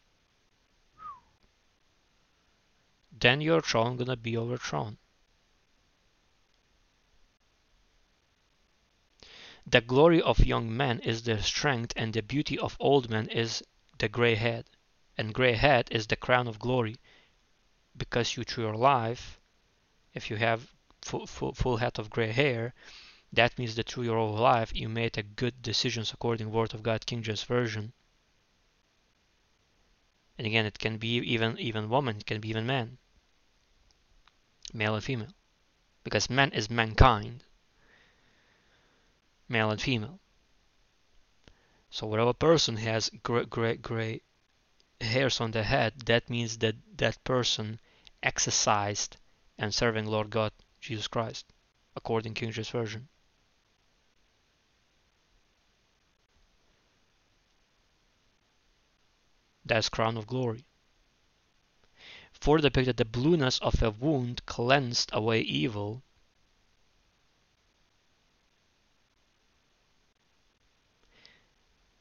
then 3.20 3.40
your 3.40 3.60
throne 3.60 3.96
gonna 3.96 4.16
be 4.16 4.36
overthrown. 4.36 4.96
The 9.66 9.80
glory 9.80 10.20
of 10.20 10.44
young 10.44 10.74
men 10.74 11.00
is 11.00 11.22
their 11.22 11.42
strength, 11.42 11.92
and 11.94 12.12
the 12.12 12.22
beauty 12.22 12.58
of 12.58 12.76
old 12.80 13.08
men 13.10 13.28
is 13.28 13.62
the 13.98 14.08
gray 14.08 14.34
head. 14.34 14.64
And 15.16 15.34
gray 15.34 15.52
head 15.52 15.88
is 15.92 16.06
the 16.06 16.16
crown 16.16 16.48
of 16.48 16.58
glory, 16.58 16.96
because 17.96 18.36
you 18.36 18.42
through 18.42 18.64
your 18.64 18.76
life, 18.76 19.38
if 20.14 20.30
you 20.30 20.36
have 20.36 20.74
full, 21.02 21.26
full, 21.26 21.52
full 21.52 21.76
head 21.76 21.98
of 21.98 22.10
gray 22.10 22.32
hair, 22.32 22.74
that 23.32 23.58
means 23.58 23.74
that 23.76 23.88
through 23.88 24.04
your 24.04 24.16
whole 24.16 24.34
life 24.34 24.74
you 24.74 24.88
made 24.88 25.16
a 25.16 25.22
good 25.22 25.62
decisions 25.62 26.12
according 26.12 26.46
to 26.46 26.50
Word 26.50 26.74
of 26.74 26.82
God 26.82 27.06
King 27.06 27.22
James 27.22 27.44
Version. 27.44 27.92
And 30.36 30.46
again, 30.46 30.66
it 30.66 30.78
can 30.78 30.96
be 30.96 31.16
even 31.18 31.58
even 31.58 31.90
woman, 31.90 32.16
it 32.16 32.26
can 32.26 32.40
be 32.40 32.48
even 32.48 32.66
man, 32.66 32.98
male 34.72 34.94
and 34.94 35.04
female, 35.04 35.34
because 36.04 36.30
man 36.30 36.50
is 36.52 36.70
mankind 36.70 37.44
male 39.48 39.70
and 39.70 39.80
female. 39.80 40.20
So 41.90 42.06
whatever 42.06 42.32
person 42.32 42.76
has 42.76 43.10
gray, 43.22 43.44
gray, 43.44 43.76
gray 43.76 44.22
hairs 45.00 45.40
on 45.40 45.50
the 45.50 45.64
head, 45.64 46.00
that 46.06 46.30
means 46.30 46.58
that 46.58 46.76
that 46.96 47.22
person 47.24 47.80
exercised 48.22 49.16
and 49.58 49.74
serving 49.74 50.06
Lord 50.06 50.30
God 50.30 50.52
Jesus 50.80 51.08
Christ, 51.08 51.52
according 51.96 52.34
King 52.34 52.52
James 52.52 52.68
Version. 52.68 53.08
That's 59.64 59.88
crown 59.88 60.16
of 60.16 60.26
glory. 60.26 60.64
For 62.40 62.56
depicted 62.56 62.96
the 62.96 63.04
blueness 63.04 63.58
of 63.58 63.82
a 63.82 63.90
wound 63.90 64.46
cleansed 64.46 65.10
away 65.12 65.42
evil. 65.42 66.02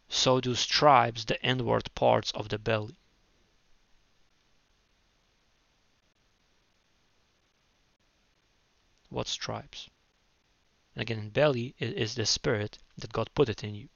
So 0.07 0.40
do 0.40 0.56
stripes 0.56 1.26
the 1.26 1.44
inward 1.44 1.94
parts 1.94 2.32
of 2.32 2.48
the 2.48 2.57
belly. 2.57 2.95
What 9.10 9.28
stripes? 9.28 9.90
And 10.95 11.02
again, 11.02 11.30
belly 11.30 11.76
is 11.80 12.16
the 12.16 12.26
spirit 12.26 12.78
that 12.98 13.11
God 13.11 13.30
put 13.36 13.49
it 13.49 13.64
in 13.64 13.76
you. 13.76 13.90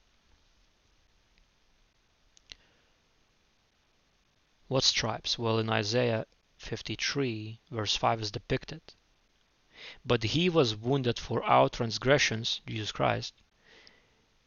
What 4.68 4.84
stripes? 4.84 5.38
Well, 5.38 5.58
in 5.58 5.70
Isaiah 5.70 6.26
53, 6.64 7.60
verse 7.70 7.94
5 7.94 8.22
is 8.22 8.30
depicted. 8.30 8.80
But 10.04 10.22
he 10.22 10.48
was 10.48 10.74
wounded 10.74 11.18
for 11.18 11.44
our 11.44 11.68
transgressions, 11.68 12.62
Jesus 12.66 12.90
Christ. 12.90 13.34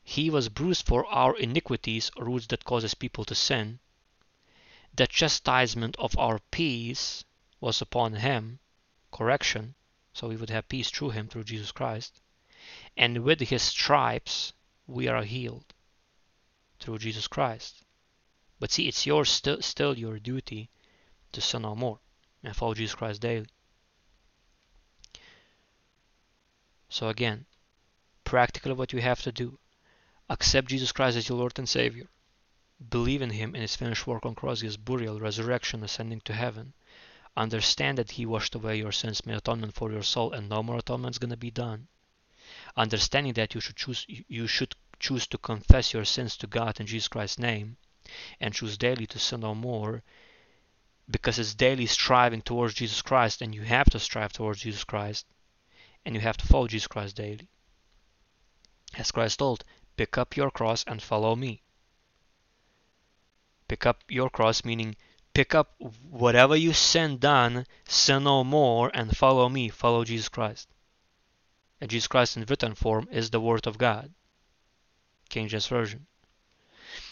He 0.03 0.29
was 0.31 0.49
bruised 0.49 0.87
for 0.87 1.05
our 1.05 1.37
iniquities, 1.37 2.09
roots 2.17 2.47
that 2.47 2.65
causes 2.65 2.95
people 2.95 3.23
to 3.25 3.35
sin. 3.35 3.79
The 4.95 5.05
chastisement 5.05 5.95
of 5.97 6.17
our 6.17 6.39
peace 6.49 7.23
was 7.59 7.81
upon 7.83 8.15
him, 8.15 8.59
correction, 9.11 9.75
so 10.11 10.27
we 10.27 10.37
would 10.37 10.49
have 10.49 10.69
peace 10.69 10.89
through 10.89 11.11
him, 11.11 11.27
through 11.27 11.43
Jesus 11.43 11.71
Christ. 11.71 12.19
And 12.97 13.23
with 13.23 13.41
his 13.41 13.61
stripes 13.61 14.53
we 14.87 15.07
are 15.07 15.23
healed 15.23 15.73
through 16.79 16.97
Jesus 16.97 17.27
Christ. 17.27 17.83
But 18.59 18.71
see, 18.71 18.87
it's 18.87 19.05
your 19.05 19.23
st- 19.23 19.63
still 19.63 19.95
your 19.95 20.17
duty 20.17 20.71
to 21.31 21.41
sin 21.41 21.61
no 21.61 21.75
more 21.75 21.99
and 22.43 22.55
follow 22.55 22.73
Jesus 22.73 22.95
Christ 22.95 23.21
daily. 23.21 23.47
So 26.89 27.09
again, 27.09 27.45
practically 28.23 28.73
what 28.73 28.93
you 28.93 29.01
have 29.01 29.21
to 29.23 29.31
do, 29.31 29.59
accept 30.29 30.69
Jesus 30.69 30.91
Christ 30.91 31.17
as 31.17 31.29
your 31.29 31.37
Lord 31.37 31.57
and 31.59 31.67
Savior. 31.67 32.07
Believe 32.89 33.21
in 33.21 33.31
Him 33.31 33.55
and 33.55 33.61
His 33.61 33.75
finished 33.75 34.07
work 34.07 34.25
on 34.25 34.35
cross, 34.35 34.61
His 34.61 34.77
burial, 34.77 35.19
resurrection, 35.19 35.83
ascending 35.83 36.21
to 36.21 36.33
heaven. 36.33 36.73
Understand 37.35 37.97
that 37.97 38.11
He 38.11 38.25
washed 38.25 38.55
away 38.55 38.77
your 38.77 38.91
sins, 38.91 39.25
made 39.25 39.37
atonement 39.37 39.73
for 39.73 39.91
your 39.91 40.03
soul, 40.03 40.31
and 40.33 40.47
no 40.47 40.63
more 40.63 40.77
atonement 40.77 41.15
is 41.15 41.19
going 41.19 41.31
to 41.31 41.37
be 41.37 41.51
done. 41.51 41.87
Understanding 42.75 43.33
that 43.33 43.53
you 43.55 43.61
should 43.61 43.75
choose, 43.75 44.05
you 44.07 44.47
should 44.47 44.75
choose 44.99 45.27
to 45.27 45.37
confess 45.37 45.93
your 45.93 46.05
sins 46.05 46.37
to 46.37 46.47
God 46.47 46.79
in 46.79 46.87
Jesus 46.87 47.07
Christ's 47.07 47.39
name, 47.39 47.77
and 48.39 48.53
choose 48.53 48.77
daily 48.77 49.05
to 49.07 49.19
sin 49.19 49.41
no 49.41 49.53
more 49.53 50.03
because 51.09 51.39
it's 51.39 51.55
daily 51.55 51.85
striving 51.85 52.41
towards 52.41 52.73
Jesus 52.73 53.01
Christ 53.01 53.41
and 53.41 53.53
you 53.55 53.61
have 53.61 53.89
to 53.91 53.99
strive 53.99 54.33
towards 54.33 54.61
Jesus 54.61 54.83
Christ 54.83 55.25
and 56.05 56.15
you 56.15 56.21
have 56.21 56.37
to 56.37 56.47
follow 56.47 56.67
Jesus 56.67 56.87
Christ 56.87 57.15
daily. 57.15 57.49
As 58.97 59.11
Christ 59.11 59.39
told, 59.39 59.63
pick 59.95 60.17
up 60.17 60.35
your 60.35 60.51
cross 60.51 60.83
and 60.85 61.01
follow 61.01 61.35
me. 61.35 61.61
Pick 63.67 63.85
up 63.85 64.03
your 64.09 64.29
cross 64.29 64.63
meaning 64.63 64.95
pick 65.37 65.53
up 65.53 65.75
whatever 66.09 66.55
you 66.55 66.73
sin 66.73 67.19
done, 67.19 67.63
sin 67.87 68.23
no 68.23 68.43
more 68.43 68.89
and 68.95 69.15
follow 69.15 69.47
me, 69.47 69.69
follow 69.69 70.03
Jesus 70.03 70.29
Christ. 70.29 70.67
And 71.79 71.91
Jesus 71.91 72.07
Christ 72.07 72.37
in 72.37 72.45
written 72.45 72.73
form 72.73 73.07
is 73.11 73.29
the 73.29 73.39
Word 73.39 73.67
of 73.67 73.77
God. 73.77 74.11
King 75.29 75.47
James 75.47 75.67
Version. 75.67 76.07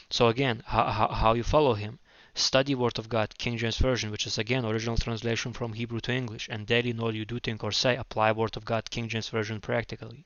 So 0.09 0.27
again, 0.27 0.63
how, 0.65 0.89
how, 0.89 1.07
how 1.09 1.33
you 1.35 1.43
follow 1.43 1.75
him? 1.75 1.99
Study 2.37 2.75
Word 2.75 2.99
of 2.99 3.07
God, 3.07 3.37
King 3.37 3.57
James 3.57 3.77
Version, 3.77 4.11
which 4.11 4.27
is 4.27 4.37
again 4.37 4.65
original 4.65 4.97
translation 4.97 5.53
from 5.53 5.71
Hebrew 5.71 6.01
to 6.01 6.11
English, 6.11 6.49
and 6.51 6.67
daily 6.67 6.93
all 6.99 7.15
you 7.15 7.23
do, 7.23 7.39
think, 7.39 7.63
or 7.63 7.71
say, 7.71 7.95
apply 7.95 8.33
Word 8.33 8.57
of 8.57 8.65
God, 8.65 8.89
King 8.89 9.07
James 9.07 9.29
Version 9.29 9.61
practically. 9.61 10.25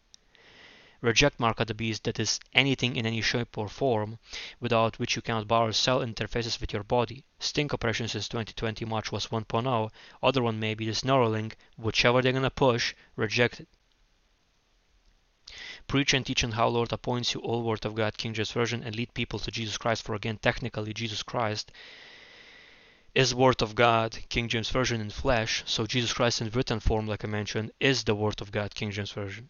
Reject 1.02 1.40
mark 1.40 1.60
of 1.60 1.68
the 1.68 1.76
beast, 1.76 2.06
that 2.06 2.20
is, 2.20 2.40
anything 2.52 2.96
in 2.96 3.06
any 3.06 3.22
shape 3.22 3.60
or 3.60 3.70
form, 3.70 4.18
without 4.60 4.98
which 4.98 5.16
you 5.16 5.22
cannot 5.22 5.48
borrow 5.48 5.68
or 5.68 5.72
sell 5.72 6.00
interfaces 6.00 6.60
with 6.60 6.74
your 6.74 6.84
body. 6.84 7.26
Sting 7.38 7.70
operation 7.72 8.08
since 8.08 8.28
2020 8.28 8.86
March 8.86 9.12
was 9.12 9.28
1.0, 9.28 9.92
other 10.24 10.42
one 10.42 10.60
may 10.60 10.74
be 10.74 10.88
this 10.88 11.04
Neuralink, 11.04 11.54
whichever 11.78 12.24
they're 12.24 12.34
gonna 12.34 12.50
push, 12.50 12.96
reject 13.16 13.60
it. 13.60 13.68
Preach 15.90 16.14
and 16.14 16.24
teach 16.24 16.44
on 16.44 16.52
how 16.52 16.68
Lord 16.68 16.94
appoints 16.94 17.34
you 17.34 17.40
all 17.42 17.64
Word 17.64 17.84
of 17.84 17.96
God, 17.96 18.16
King 18.16 18.36
James 18.36 18.52
Version, 18.52 18.84
and 18.84 18.96
lead 18.96 19.12
people 19.16 19.40
to 19.40 19.50
Jesus 19.50 19.76
Christ. 19.76 20.04
For 20.04 20.14
again, 20.14 20.38
technically, 20.38 20.94
Jesus 20.94 21.24
Christ 21.24 21.72
is 23.16 23.34
Word 23.34 23.64
of 23.64 23.74
God, 23.74 24.16
King 24.30 24.50
James 24.50 24.70
Version 24.70 25.02
in 25.02 25.10
flesh. 25.10 25.64
So 25.66 25.88
Jesus 25.88 26.14
Christ 26.14 26.42
in 26.42 26.52
written 26.52 26.80
form, 26.80 27.08
like 27.08 27.26
I 27.26 27.28
mentioned, 27.28 27.72
is 27.80 28.04
the 28.04 28.14
Word 28.14 28.40
of 28.40 28.52
God, 28.52 28.76
King 28.76 28.92
James 28.92 29.12
Version. 29.12 29.50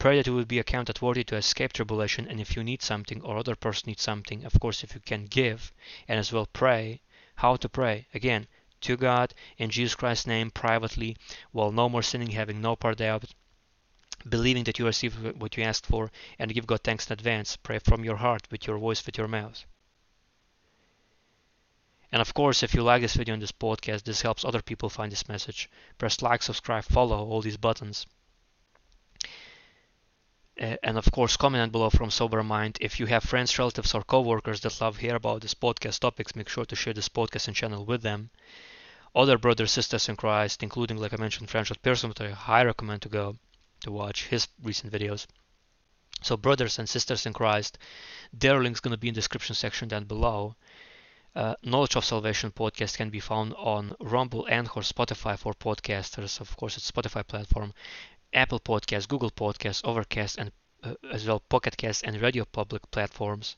Pray 0.00 0.16
that 0.16 0.26
you 0.26 0.34
will 0.34 0.44
be 0.44 0.58
accounted 0.58 1.00
worthy 1.00 1.22
to 1.22 1.36
escape 1.36 1.72
tribulation, 1.72 2.26
and 2.26 2.40
if 2.40 2.56
you 2.56 2.64
need 2.64 2.82
something 2.82 3.22
or 3.22 3.38
other 3.38 3.54
person 3.54 3.90
needs 3.90 4.02
something, 4.02 4.44
of 4.44 4.58
course, 4.58 4.82
if 4.82 4.96
you 4.96 5.00
can 5.00 5.26
give, 5.26 5.72
and 6.08 6.18
as 6.18 6.32
well 6.32 6.46
pray. 6.46 7.00
How 7.36 7.54
to 7.54 7.68
pray? 7.68 8.08
Again, 8.14 8.48
to 8.80 8.96
God 8.96 9.32
in 9.58 9.70
Jesus 9.70 9.94
Christ's 9.94 10.26
name 10.26 10.50
privately, 10.50 11.16
while 11.52 11.70
no 11.70 11.88
more 11.88 12.02
sinning, 12.02 12.32
having 12.32 12.60
no 12.60 12.74
part 12.74 12.98
thereof 12.98 13.22
believing 14.28 14.64
that 14.64 14.78
you 14.78 14.86
receive 14.86 15.14
what 15.40 15.56
you 15.56 15.62
asked 15.62 15.86
for, 15.86 16.10
and 16.38 16.54
give 16.54 16.66
God 16.66 16.80
thanks 16.82 17.06
in 17.06 17.12
advance. 17.12 17.56
Pray 17.56 17.78
from 17.78 18.04
your 18.04 18.16
heart, 18.16 18.48
with 18.50 18.66
your 18.66 18.78
voice, 18.78 19.04
with 19.04 19.18
your 19.18 19.28
mouth. 19.28 19.64
And 22.12 22.20
of 22.20 22.32
course, 22.32 22.62
if 22.62 22.74
you 22.74 22.82
like 22.82 23.02
this 23.02 23.16
video 23.16 23.34
and 23.34 23.42
this 23.42 23.50
podcast, 23.50 24.04
this 24.04 24.22
helps 24.22 24.44
other 24.44 24.62
people 24.62 24.88
find 24.88 25.10
this 25.10 25.28
message. 25.28 25.68
Press 25.98 26.22
like, 26.22 26.42
subscribe, 26.42 26.84
follow, 26.84 27.26
all 27.26 27.42
these 27.42 27.56
buttons. 27.56 28.06
and 30.56 30.96
of 30.96 31.10
course, 31.10 31.36
comment 31.36 31.72
below 31.72 31.90
from 31.90 32.10
Sober 32.10 32.42
Mind. 32.44 32.78
If 32.80 33.00
you 33.00 33.06
have 33.06 33.24
friends, 33.24 33.58
relatives, 33.58 33.94
or 33.94 34.04
co-workers 34.04 34.60
that 34.60 34.80
love 34.80 34.98
hear 34.98 35.16
about 35.16 35.40
this 35.40 35.54
podcast 35.54 35.98
topics, 35.98 36.36
make 36.36 36.48
sure 36.48 36.64
to 36.64 36.76
share 36.76 36.94
this 36.94 37.08
podcast 37.08 37.48
and 37.48 37.56
channel 37.56 37.84
with 37.84 38.02
them. 38.02 38.30
Other 39.16 39.36
brothers, 39.36 39.72
sisters 39.72 40.08
in 40.08 40.16
Christ, 40.16 40.62
including, 40.62 40.98
like 40.98 41.12
I 41.12 41.16
mentioned, 41.16 41.48
Franchot 41.48 41.82
Pearson, 41.82 42.12
I 42.20 42.28
highly 42.28 42.66
recommend 42.66 43.02
to 43.02 43.08
go 43.08 43.36
to 43.84 43.92
watch 43.92 44.26
his 44.26 44.48
recent 44.62 44.92
videos. 44.92 45.26
So 46.22 46.36
brothers 46.36 46.78
and 46.78 46.88
sisters 46.88 47.26
in 47.26 47.32
Christ, 47.32 47.78
their 48.32 48.62
link's 48.62 48.80
going 48.80 48.92
to 48.92 48.98
be 48.98 49.08
in 49.08 49.14
the 49.14 49.20
description 49.20 49.54
section 49.54 49.88
down 49.88 50.04
below. 50.04 50.56
Uh, 51.34 51.54
Knowledge 51.62 51.96
of 51.96 52.04
Salvation 52.04 52.50
podcast 52.50 52.96
can 52.96 53.10
be 53.10 53.20
found 53.20 53.54
on 53.54 53.94
Rumble, 54.00 54.46
and 54.46 54.66
Anchor, 54.66 54.80
Spotify 54.80 55.38
for 55.38 55.52
podcasters. 55.52 56.40
Of 56.40 56.56
course, 56.56 56.76
it's 56.76 56.90
Spotify 56.90 57.26
platform, 57.26 57.74
Apple 58.32 58.60
Podcasts, 58.60 59.08
Google 59.08 59.30
Podcasts, 59.30 59.84
Overcast, 59.84 60.38
and 60.38 60.52
uh, 60.84 60.94
as 61.10 61.26
well 61.26 61.40
Pocket 61.40 61.76
Cast 61.76 62.04
and 62.04 62.20
Radio 62.20 62.44
Public 62.44 62.90
platforms. 62.90 63.56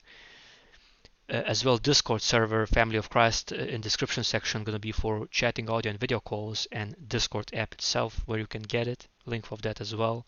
Uh, 1.28 1.42
as 1.44 1.64
well 1.64 1.76
discord 1.76 2.22
server 2.22 2.68
family 2.68 2.96
of 2.96 3.10
christ 3.10 3.52
uh, 3.52 3.56
in 3.56 3.80
description 3.80 4.22
section 4.22 4.62
going 4.62 4.76
to 4.76 4.78
be 4.78 4.92
for 4.92 5.26
chatting 5.26 5.68
audio 5.68 5.90
and 5.90 5.98
video 5.98 6.20
calls 6.20 6.68
and 6.70 6.94
discord 7.08 7.50
app 7.52 7.72
itself 7.74 8.22
where 8.26 8.38
you 8.38 8.46
can 8.46 8.62
get 8.62 8.86
it. 8.86 9.08
Link 9.24 9.50
of 9.50 9.60
that 9.62 9.80
as 9.80 9.92
well. 9.92 10.24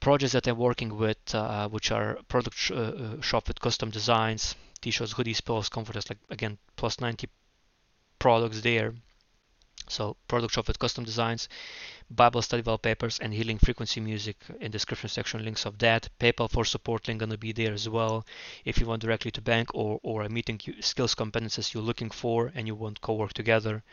Projects 0.00 0.32
that 0.32 0.48
i'm 0.48 0.56
working 0.56 0.96
with 0.96 1.34
uh, 1.34 1.68
which 1.68 1.90
are 1.90 2.18
product 2.28 2.56
sh- 2.56 2.70
uh, 2.70 2.74
uh, 2.74 3.20
shop 3.20 3.46
with 3.46 3.60
custom 3.60 3.90
designs 3.90 4.54
t-shirts 4.80 5.12
hoodies 5.12 5.44
pillows 5.44 5.68
comforters 5.68 6.08
like 6.08 6.18
again 6.30 6.56
plus 6.76 6.98
90 6.98 7.28
products 8.18 8.62
there. 8.62 8.94
So 9.86 10.16
product 10.28 10.54
shop 10.54 10.68
with 10.68 10.78
custom 10.78 11.04
designs 11.04 11.46
Bible 12.10 12.42
study 12.42 12.62
wallpapers 12.62 13.20
and 13.20 13.32
healing 13.32 13.58
frequency 13.58 14.00
music 14.00 14.36
in 14.60 14.72
description 14.72 15.08
section 15.08 15.44
links 15.44 15.64
of 15.64 15.78
that. 15.78 16.08
PayPal 16.18 16.50
for 16.50 16.64
support 16.64 17.06
link 17.06 17.20
gonna 17.20 17.38
be 17.38 17.52
there 17.52 17.72
as 17.72 17.88
well. 17.88 18.26
If 18.64 18.78
you 18.78 18.86
want 18.86 19.02
directly 19.02 19.30
to 19.30 19.40
bank 19.40 19.72
or, 19.74 20.00
or 20.02 20.22
a 20.22 20.28
meeting 20.28 20.60
skills 20.80 21.14
competences 21.14 21.72
you're 21.72 21.84
looking 21.84 22.10
for 22.10 22.50
and 22.52 22.66
you 22.66 22.74
want 22.74 23.00
co-work 23.00 23.32
together, 23.32 23.84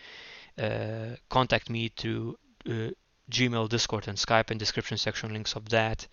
uh, 0.57 1.17
contact 1.29 1.69
me 1.69 1.89
through 1.95 2.39
uh, 2.65 2.89
Gmail, 3.29 3.69
Discord, 3.69 4.07
and 4.07 4.17
Skype 4.17 4.49
in 4.49 4.57
description 4.57 4.97
section 4.97 5.31
links 5.31 5.55
of 5.55 5.69
that. 5.69 6.07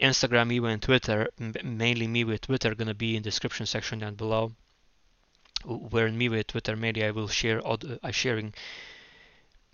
Instagram, 0.00 0.46
me 0.48 0.58
and 0.58 0.82
Twitter, 0.82 1.28
mainly 1.64 2.06
MeWe 2.06 2.40
Twitter, 2.40 2.74
gonna 2.76 2.94
be 2.94 3.16
in 3.16 3.22
description 3.22 3.66
section 3.66 3.98
down 3.98 4.14
below. 4.14 4.52
Where 5.64 6.08
MeWe 6.08 6.46
Twitter, 6.46 6.76
mainly 6.76 7.04
I 7.04 7.10
will 7.10 7.28
share, 7.28 7.60
I 8.04 8.12
sharing 8.12 8.54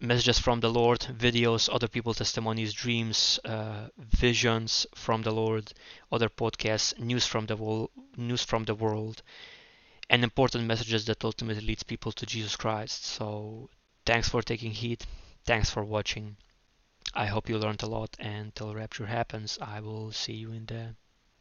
messages 0.03 0.39
from 0.39 0.61
the 0.61 0.69
Lord, 0.69 1.01
videos, 1.01 1.69
other 1.73 1.89
people 1.89 2.13
testimonies, 2.13 2.73
dreams, 2.73 3.39
uh, 3.45 3.89
visions 3.97 4.87
from 4.95 5.23
the 5.23 5.31
Lord, 5.31 5.73
other 6.11 6.29
podcasts, 6.29 6.99
news 6.99 7.27
from 7.27 7.47
the 7.47 7.57
world, 7.57 7.91
news 8.17 8.43
from 8.43 8.65
the 8.65 8.75
world, 8.75 9.23
and 10.11 10.25
important 10.25 10.67
messages 10.67 11.05
that 11.07 11.25
ultimately 11.25 11.65
leads 11.65 11.85
people 11.85 12.13
to 12.13 12.27
Jesus 12.27 12.57
Christ. 12.57 13.05
So 13.05 13.71
thanks 14.05 14.29
for 14.29 14.43
taking 14.43 14.73
heed. 14.73 15.05
Thanks 15.45 15.71
for 15.71 15.85
watching. 15.85 16.37
I 17.15 17.27
hope 17.27 17.49
you 17.49 17.59
learned 17.59 17.83
a 17.83 17.87
lot 17.87 18.17
and 18.19 18.55
till 18.55 18.75
rapture 18.75 19.07
happens, 19.07 19.59
I 19.61 19.81
will 19.81 20.13
see 20.13 20.35
you 20.35 20.53
in 20.53 20.67
the 20.67 20.95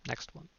next 0.08 0.34
one. 0.36 0.50